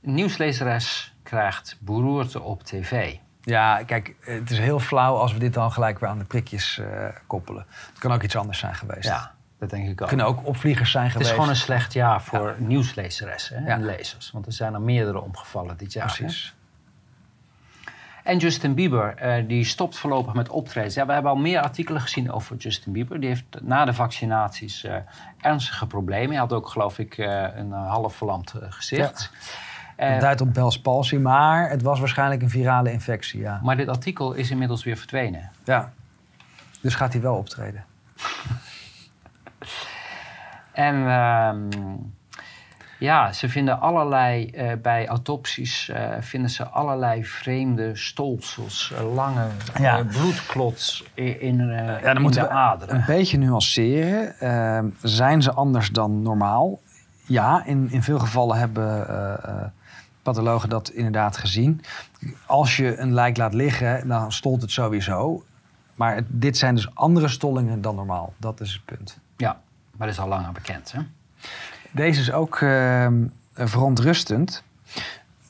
nieuwslezeres 0.00 1.14
krijgt 1.22 1.76
beroerte 1.80 2.40
op 2.40 2.62
tv. 2.62 3.16
Ja 3.42 3.82
kijk, 3.86 4.14
het 4.20 4.50
is 4.50 4.58
heel 4.58 4.78
flauw 4.80 5.16
als 5.16 5.32
we 5.32 5.38
dit 5.38 5.54
dan 5.54 5.72
gelijk 5.72 5.98
weer 5.98 6.08
aan 6.08 6.18
de 6.18 6.24
prikjes 6.24 6.78
eh, 6.78 6.86
koppelen. 7.26 7.66
Het 7.90 7.98
kan 7.98 8.12
ook 8.12 8.22
iets 8.22 8.36
anders 8.36 8.58
zijn 8.58 8.74
geweest. 8.74 9.08
Ja, 9.08 9.34
dat 9.58 9.70
denk 9.70 9.84
ik 9.84 9.90
ook. 9.90 9.98
Het 9.98 10.08
kunnen 10.08 10.26
ook 10.26 10.46
opvliegers 10.46 10.90
zijn 10.90 11.04
Het 11.04 11.12
is 11.12 11.18
geweest. 11.18 11.34
gewoon 11.34 11.48
een 11.50 11.56
slecht 11.60 11.92
jaar 11.92 12.22
voor 12.22 12.54
nieuwslezeressen 12.58 13.62
Ja. 13.64 13.68
en 13.68 13.84
lezers. 13.84 14.30
Want 14.30 14.46
er 14.46 14.52
zijn 14.52 14.74
er 14.74 14.80
meerdere 14.80 15.20
omgevallen 15.20 15.76
dit 15.76 15.92
jaar. 15.92 16.08
hè. 16.08 16.14
Precies. 16.14 16.54
En 18.22 18.38
Justin 18.38 18.74
Bieber, 18.74 19.14
eh, 19.16 19.48
die 19.48 19.64
stopt 19.64 19.98
voorlopig 19.98 20.34
met 20.34 20.48
optreden. 20.48 20.92
Ja, 20.94 21.06
we 21.06 21.12
hebben 21.12 21.30
al 21.30 21.36
meer 21.36 21.60
artikelen 21.60 22.00
gezien 22.00 22.32
over 22.32 22.56
Justin 22.56 22.92
Bieber. 22.92 23.20
Die 23.20 23.28
heeft 23.28 23.44
na 23.62 23.84
de 23.84 23.94
vaccinaties 23.94 24.84
eh, 24.84 24.94
ernstige 25.40 25.86
problemen. 25.86 26.30
Hij 26.30 26.38
had 26.38 26.52
ook, 26.52 26.68
geloof 26.68 26.98
ik, 26.98 27.16
een 27.18 27.70
half 27.72 28.14
verlamd 28.16 28.54
gezicht. 28.68 29.30
Eh, 29.32 29.38
Het 30.10 30.20
duidt 30.20 30.40
op 30.40 30.54
Bell's 30.54 30.80
palsy, 30.80 31.16
maar 31.16 31.70
het 31.70 31.82
was 31.82 31.98
waarschijnlijk 31.98 32.42
een 32.42 32.50
virale 32.50 32.92
infectie. 32.92 33.40
Ja. 33.40 33.60
maar 33.62 33.76
dit 33.76 33.88
artikel 33.88 34.32
is 34.32 34.50
inmiddels 34.50 34.84
weer 34.84 34.96
verdwenen. 34.96 35.50
ja. 35.64 35.92
Dus 36.80 36.94
gaat 36.94 37.12
hij 37.12 37.22
wel 37.22 37.34
optreden. 37.36 37.84
En 40.72 41.06
ehm, 41.08 41.68
ja, 42.98 43.32
ze 43.32 43.48
vinden 43.48 43.80
allerlei, 43.80 44.46
eh, 44.50 44.72
bij 44.82 45.08
autopsies 45.08 45.88
eh, 45.88 46.08
vinden 46.20 46.50
ze 46.50 46.64
allerlei 46.66 47.24
vreemde 47.24 47.96
stolsels, 47.96 48.92
eh, 48.96 49.14
lange 49.14 49.46
Ja. 49.80 49.98
eh, 49.98 50.06
bloedklots 50.06 51.04
in, 51.14 51.60
eh, 51.70 51.86
Ja, 51.86 51.98
dan 52.00 52.16
in 52.16 52.22
moeten 52.22 52.40
de 52.42 52.46
we 52.46 52.52
aderen. 52.54 52.94
een 52.94 53.04
beetje 53.06 53.38
nuanceren. 53.38 54.38
Ehm, 54.40 54.86
zijn 55.02 55.42
ze 55.42 55.52
anders 55.52 55.90
dan 55.90 56.22
normaal? 56.22 56.80
Ja, 57.26 57.62
in, 57.64 57.88
in 57.90 58.02
veel 58.02 58.18
gevallen 58.18 58.56
hebben 58.58 59.08
eh, 59.08 59.32
eh, 59.48 59.64
pathologen 60.22 60.68
dat 60.68 60.88
inderdaad 60.88 61.36
gezien. 61.36 61.80
Als 62.46 62.76
je 62.76 62.98
een 62.98 63.14
lijk 63.14 63.36
laat 63.36 63.54
liggen, 63.54 64.08
dan 64.08 64.32
stolt 64.32 64.62
het 64.62 64.70
sowieso. 64.70 65.44
Maar 65.94 66.14
het- 66.14 66.26
dit 66.28 66.56
zijn 66.58 66.74
dus 66.74 66.94
andere 66.94 67.28
stollingen 67.28 67.80
dan 67.80 67.94
normaal. 67.94 68.34
Dat 68.36 68.60
is 68.60 68.72
het 68.72 68.84
punt. 68.84 69.18
Ja, 69.36 69.60
maar 69.96 70.06
dat 70.06 70.16
is 70.16 70.22
al 70.22 70.28
langer 70.28 70.52
bekend, 70.52 70.92
hè? 70.92 71.00
Deze 71.90 72.20
is 72.20 72.32
ook 72.32 72.60
ehm, 72.60 73.24
verontrustend. 73.54 74.62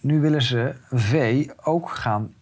Nu 0.00 0.20
willen 0.20 0.42
ze 0.42 0.74
V 0.90 1.46
ook 1.62 1.90
gaan 1.90 2.32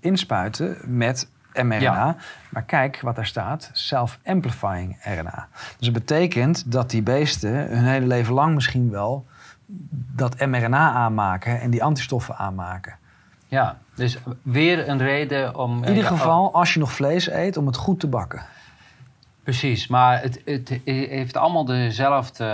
inspuiten 0.00 0.76
met 0.84 1.28
mRNA. 1.52 1.78
Ja. 1.80 2.16
Maar 2.50 2.62
kijk 2.62 3.00
wat 3.00 3.16
daar 3.16 3.26
staat: 3.26 3.70
self-amplifying 3.72 4.96
RNA. 5.02 5.48
Dus 5.78 5.86
het 5.86 5.92
betekent 5.92 6.72
dat 6.72 6.90
die 6.90 7.02
beesten 7.02 7.50
hun 7.52 7.84
hele 7.84 8.06
leven 8.06 8.34
lang 8.34 8.54
misschien 8.54 8.90
wel 8.90 9.26
dat 10.14 10.46
mRNA 10.46 10.92
aanmaken 10.92 11.60
en 11.60 11.70
die 11.70 11.84
antistoffen 11.84 12.36
aanmaken. 12.36 12.96
Ja, 13.48 13.78
dus 13.94 14.18
weer 14.42 14.88
een 14.88 14.98
reden 14.98 15.56
om... 15.56 15.82
In 15.82 15.88
ieder 15.88 16.02
ja, 16.02 16.08
geval, 16.08 16.54
als 16.54 16.74
je 16.74 16.80
nog 16.80 16.92
vlees 16.92 17.30
eet, 17.30 17.56
om 17.56 17.66
het 17.66 17.76
goed 17.76 18.00
te 18.00 18.06
bakken. 18.06 18.42
Precies, 19.42 19.86
maar 19.86 20.22
het, 20.22 20.42
het 20.44 20.80
heeft 20.84 21.36
allemaal 21.36 21.64
dezelfde 21.64 22.44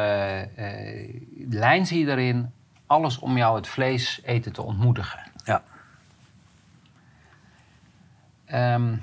eh, 0.57 1.15
lijn 1.51 1.87
zie 1.87 2.05
je 2.05 2.11
erin. 2.11 2.51
Alles 2.87 3.19
om 3.19 3.37
jou 3.37 3.57
het 3.57 3.69
vlees 3.69 4.21
eten 4.25 4.53
te 4.53 4.63
ontmoedigen. 4.63 5.21
Ja. 5.45 5.63
Ehm, 8.45 8.95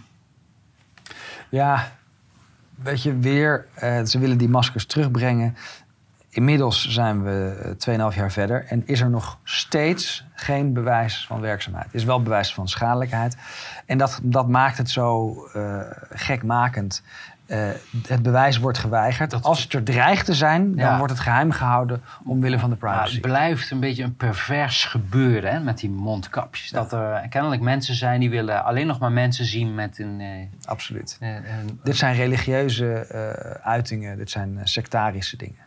Ja, 1.49 1.91
weet 2.75 3.03
je, 3.03 3.17
weer, 3.17 3.67
eh, 3.73 4.03
ze 4.03 4.19
willen 4.19 4.37
die 4.37 4.49
maskers 4.49 4.85
terugbrengen. 4.85 5.57
Inmiddels 6.41 6.87
zijn 6.89 7.23
we 7.23 7.75
eh, 7.85 8.09
2,5 8.11 8.15
jaar 8.17 8.31
verder 8.31 8.65
en 8.67 8.83
is 8.85 9.01
er 9.01 9.09
nog 9.09 9.37
steeds 9.43 10.25
geen 10.33 10.73
bewijs 10.73 11.25
van 11.27 11.39
werkzaamheid. 11.41 11.85
Er 11.87 11.95
is 11.95 12.03
wel 12.03 12.21
bewijs 12.21 12.53
van 12.53 12.67
schadelijkheid. 12.67 13.37
En 13.85 13.97
dat, 13.97 14.19
dat 14.23 14.47
maakt 14.47 14.77
het 14.77 14.89
zo 14.89 15.35
eh, 15.53 15.79
gekmakend. 16.09 17.03
Eh, 17.45 17.67
het 18.07 18.21
bewijs 18.21 18.57
wordt 18.57 18.77
geweigerd. 18.77 19.31
Dat- 19.31 19.43
Als 19.43 19.63
het 19.63 19.73
er 19.73 19.83
dreigt 19.83 20.25
te 20.25 20.33
zijn, 20.33 20.75
dan 20.75 20.97
wordt 20.97 21.11
het 21.13 21.21
geheim 21.21 21.51
gehouden 21.51 22.01
omwille 22.23 22.59
van 22.59 22.69
de 22.69 22.77
maar 22.79 22.91
privacy. 22.91 23.13
het 23.13 23.21
blijft 23.21 23.71
een 23.71 23.79
beetje 23.79 24.03
een 24.03 24.15
pervers 24.15 24.85
gebeuren 24.85 25.51
hè, 25.51 25.59
met 25.59 25.77
die 25.79 25.89
mondkapjes. 25.89 26.69
Dat 26.69 26.93
er 26.93 27.25
kennelijk 27.29 27.61
mensen 27.61 27.95
zijn 27.95 28.19
die 28.19 28.29
willen 28.29 28.63
alleen 28.63 28.87
nog 28.87 28.99
maar 28.99 29.11
mensen 29.11 29.45
zien 29.45 29.75
met 29.75 29.99
een... 29.99 30.19
eh, 30.21 30.69
Absoluut. 30.69 31.17
eh, 31.19 31.29
Dit 31.83 31.95
zijn 31.97 32.15
religieuze 32.15 32.93
eh, 32.93 33.67
uitingen, 33.67 34.17
dit 34.17 34.29
zijn 34.29 34.57
eh, 34.57 34.61
sectarische 34.65 35.37
dingen. 35.37 35.65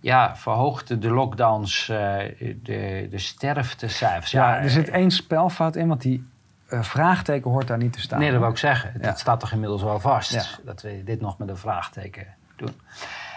Ja, 0.00 0.36
verhoogt 0.36 1.02
de 1.02 1.10
lockdowns 1.10 1.88
eh, 1.88 2.16
de, 2.62 3.06
de 3.10 3.18
sterftecijfers. 3.18 4.30
Ja, 4.30 4.58
er 4.58 4.70
zit 4.70 4.88
één 4.88 5.10
spelfout 5.10 5.76
in, 5.76 5.88
want 5.88 6.00
die 6.00 6.28
eh, 6.68 6.82
vraagteken 6.82 7.50
hoort 7.50 7.66
daar 7.66 7.78
niet 7.78 7.92
te 7.92 8.00
staan. 8.00 8.18
Nee, 8.18 8.30
dat 8.30 8.40
wou 8.40 8.52
ik 8.52 8.58
zeggen. 8.58 8.92
Ja. 8.94 9.06
Dat 9.06 9.18
staat 9.18 9.40
toch 9.40 9.52
inmiddels 9.52 9.82
wel 9.82 10.00
vast. 10.00 10.32
Ja. 10.32 10.42
Dat 10.64 10.82
we 10.82 11.02
dit 11.04 11.20
nog 11.20 11.38
met 11.38 11.48
een 11.48 11.56
vraagteken 11.56 12.26
doen. 12.56 12.80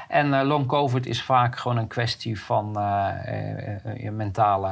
En 0.07 0.34
eh, 0.34 0.45
long 0.45 0.68
covid 0.68 1.05
is 1.05 1.24
vaak 1.24 1.57
gewoon 1.57 1.78
een 1.78 1.88
kwestie 1.88 2.41
van 2.41 2.72
je 3.97 4.11
mentale 4.11 4.72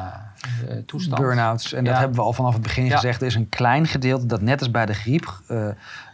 toestand. 0.86 1.22
Burn-outs. 1.22 1.74
En 1.74 1.84
dat 1.84 1.98
hebben 1.98 2.16
we 2.16 2.22
al 2.22 2.34
vanaf 2.34 2.54
het 2.54 2.62
begin 2.62 2.92
gezegd. 2.92 3.22
Er 3.22 3.28
is 3.28 3.36
een 3.36 3.50
klein 3.50 3.88
gedeelte 3.88 4.26
dat 4.26 4.42
net 4.42 4.60
als 4.60 4.72
bij 4.72 4.86
de 4.86 4.94
griep 4.94 5.42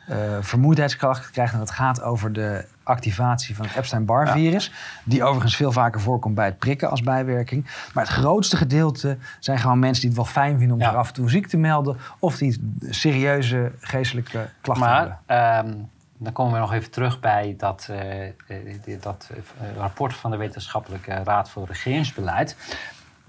eh, 0.08 0.36
eh, 0.36 0.44
vermoeidheidskracht 0.44 1.30
krijgt. 1.30 1.54
En 1.54 1.60
dat 1.60 1.72
gaat 1.72 2.02
over 2.02 2.34
de 2.34 2.66
activatie 2.84 3.56
van 3.56 3.66
het 3.66 3.76
Epstein-Barr-virus. 3.76 4.72
Die 5.04 5.24
overigens 5.24 5.56
veel 5.56 5.72
vaker 5.72 6.02
voorkomt 6.02 6.36
bij 6.36 6.46
het 6.46 6.58
prikken 6.58 6.90
als 6.90 7.02
bijwerking. 7.02 7.66
Maar 7.94 8.04
het 8.04 8.14
grootste 8.14 8.58
gedeelte 8.58 9.18
zijn 9.40 9.60
gewoon 9.60 9.80
mensen 9.80 10.02
die 10.02 10.10
het 10.10 10.20
wel 10.20 10.44
fijn 10.44 10.58
vinden 10.58 10.76
om 10.76 10.82
Ja. 10.82 10.90
zich 10.90 10.98
af 10.98 11.08
en 11.08 11.14
toe 11.14 11.30
ziek 11.30 11.48
te 11.48 11.58
melden. 11.58 11.98
Of 12.20 12.38
die 12.38 12.78
serieuze 12.90 13.72
geestelijke 13.80 14.50
klachten 14.62 14.88
hebben. 14.94 15.18
Maar 15.28 15.58
ehm, 15.60 15.74
dan 16.18 16.34
komen 16.34 16.54
we 16.54 16.60
nog 16.60 16.74
even 16.74 16.92
terug 16.92 17.20
bij 17.20 17.54
dat, 17.58 17.88
eh, 17.90 18.28
eh, 18.28 18.32
dat 19.02 19.30
rapport 19.78 20.14
van 20.14 20.32
de 20.32 20.38
Wetenschappelijke 20.38 21.22
Raad 21.24 21.50
voor 21.50 21.68
Regeringsbeleid. 21.68 22.56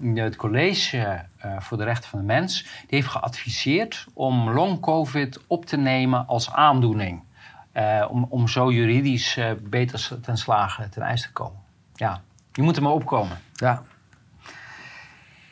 Het 0.03 0.35
College 0.35 1.25
eh, 1.37 1.59
voor 1.59 1.77
de 1.77 1.83
Rechten 1.83 2.09
van 2.09 2.19
de 2.19 2.25
Mens 2.25 2.63
die 2.63 2.87
heeft 2.89 3.07
geadviseerd 3.07 4.07
om 4.13 4.49
long-covid 4.49 5.39
op 5.47 5.65
te 5.65 5.77
nemen 5.77 6.27
als 6.27 6.51
aandoening. 6.51 7.23
Eh, 7.71 8.05
om, 8.09 8.25
om 8.29 8.47
zo 8.47 8.71
juridisch 8.71 9.37
eh, 9.37 9.51
beter 9.61 10.19
ten 10.21 10.37
slagen 10.37 10.89
ten 10.89 11.01
ijs 11.01 11.21
te 11.21 11.31
komen. 11.31 11.59
Ja, 11.93 12.21
die 12.51 12.63
moeten 12.63 12.83
maar 12.83 12.91
opkomen. 12.91 13.37
Ja, 13.53 13.83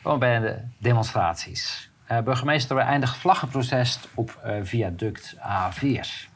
Gewoon 0.02 0.18
bij 0.18 0.38
de 0.38 0.58
demonstraties. 0.78 1.90
Eh, 2.04 2.18
burgemeester 2.18 2.76
beëindigt 2.76 3.16
vlaggenprotest 3.16 4.08
op 4.14 4.38
viaduct 4.62 5.36
A4. 5.36 6.28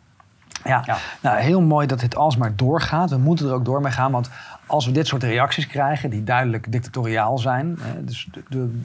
Ja, 0.65 0.83
Ja. 0.85 0.99
Nou, 1.21 1.39
heel 1.39 1.61
mooi 1.61 1.87
dat 1.87 2.01
dit 2.01 2.17
alsmaar 2.17 2.57
doorgaat. 2.57 3.11
We 3.11 3.19
moeten 3.19 3.47
er 3.47 3.55
ook 3.55 3.65
door 3.65 3.81
mee 3.81 3.93
gaan. 3.93 4.13
Want 4.13 4.31
als 4.73 4.87
we 4.87 4.93
dit 4.93 5.07
soort 5.07 5.23
reacties 5.23 5.67
krijgen, 5.67 6.11
die 6.11 6.25
duidelijk 6.25 6.73
dictatoriaal 6.73 7.39
zijn. 7.39 7.79
Hè, 7.81 8.05
dus 8.05 8.29
de, 8.33 8.43
de 8.49 8.81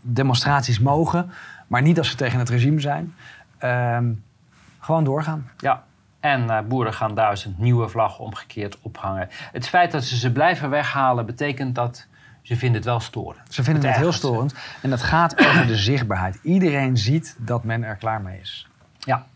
demonstraties 0.00 0.78
mogen, 0.78 1.30
maar 1.66 1.82
niet 1.82 1.98
als 1.98 2.08
ze 2.10 2.16
tegen 2.16 2.38
het 2.38 2.48
regime 2.48 2.80
zijn. 2.80 3.14
ehm, 3.58 4.12
gewoon 4.80 5.04
doorgaan. 5.04 5.50
Ja, 5.58 5.82
en 6.20 6.50
eh, 6.50 6.60
boeren 6.60 6.94
gaan 6.94 7.14
duizend 7.14 7.58
nieuwe 7.58 7.88
vlaggen 7.88 8.24
omgekeerd 8.24 8.78
ophangen. 8.80 9.28
Het 9.52 9.68
feit 9.68 9.92
dat 9.92 10.04
ze 10.04 10.16
ze 10.16 10.32
blijven 10.32 10.70
weghalen 10.70 11.26
betekent 11.26 11.74
dat 11.74 12.06
ze 12.42 12.56
vinden 12.56 12.76
het 12.76 12.84
wel 12.84 13.00
storend. 13.00 13.54
Ze 13.54 13.62
vinden 13.62 13.86
het 13.86 13.96
heel 13.98 14.12
storend. 14.12 14.54
En 14.82 14.90
dat 14.90 15.02
gaat 15.02 15.38
over 15.46 15.66
de 15.66 15.76
zichtbaarheid. 15.76 16.38
Iedereen 16.42 16.96
ziet 16.96 17.36
dat 17.38 17.64
men 17.64 17.82
er 17.82 17.96
klaar 17.96 18.20
mee 18.20 18.40
is. 18.40 18.68
Ja. 18.98 19.26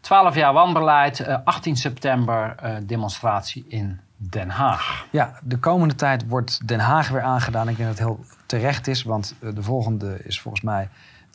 12 0.00 0.34
jaar 0.34 0.52
wanbeleid, 0.52 1.20
eh, 1.20 1.36
18 1.44 1.76
september 1.76 2.54
eh, 2.56 2.76
demonstratie 2.82 3.64
in 3.68 4.00
Den 4.22 4.50
Haag. 4.50 5.06
Ja, 5.10 5.34
de 5.42 5.58
komende 5.58 5.94
tijd 5.94 6.28
wordt 6.28 6.68
Den 6.68 6.80
Haag 6.80 7.08
weer 7.08 7.22
aangedaan. 7.22 7.68
Ik 7.68 7.76
denk 7.76 7.88
dat 7.88 7.98
het 7.98 8.06
heel 8.06 8.24
terecht 8.46 8.86
is, 8.86 9.02
want 9.02 9.34
eh, 9.40 9.54
de 9.54 9.62
volgende 9.62 10.18
is 10.24 10.40
volgens 10.40 10.62
mij 10.62 10.88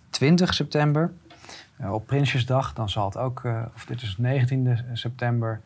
20 0.10 0.54
september. 0.54 1.12
Eh, 1.78 1.94
op 1.94 2.06
Prinsjesdag, 2.06 2.74
dan 2.74 2.90
zal 2.90 3.06
het 3.06 3.18
ook, 3.18 3.44
eh, 3.44 3.62
of 3.76 3.86
dit 3.86 4.02
is 4.02 4.16
19 4.18 4.80
september 4.94 5.62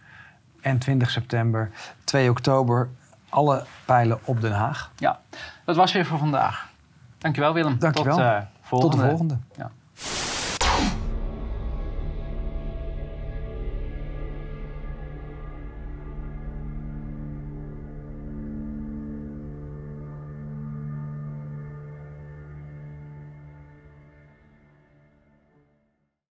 en 0.61 0.78
20 0.78 1.09
september, 1.09 1.72
2 2.03 2.30
oktober, 2.30 2.89
alle 3.30 3.65
pijlen 3.86 4.20
op 4.24 4.41
Den 4.41 4.51
Haag. 4.53 4.91
Ja, 4.95 5.20
dat 5.65 5.76
was 5.76 5.93
weer 5.93 6.05
voor 6.05 6.17
vandaag. 6.17 6.70
Dankjewel 7.17 7.53
Willem. 7.53 7.80
Dankjewel. 7.80 8.15
Tot, 8.15 8.26
eh, 8.26 8.38
Tot 8.38 8.47
volgende. 8.61 8.97
de 8.97 9.07
volgende. 9.07 9.38
Ja. 9.57 9.72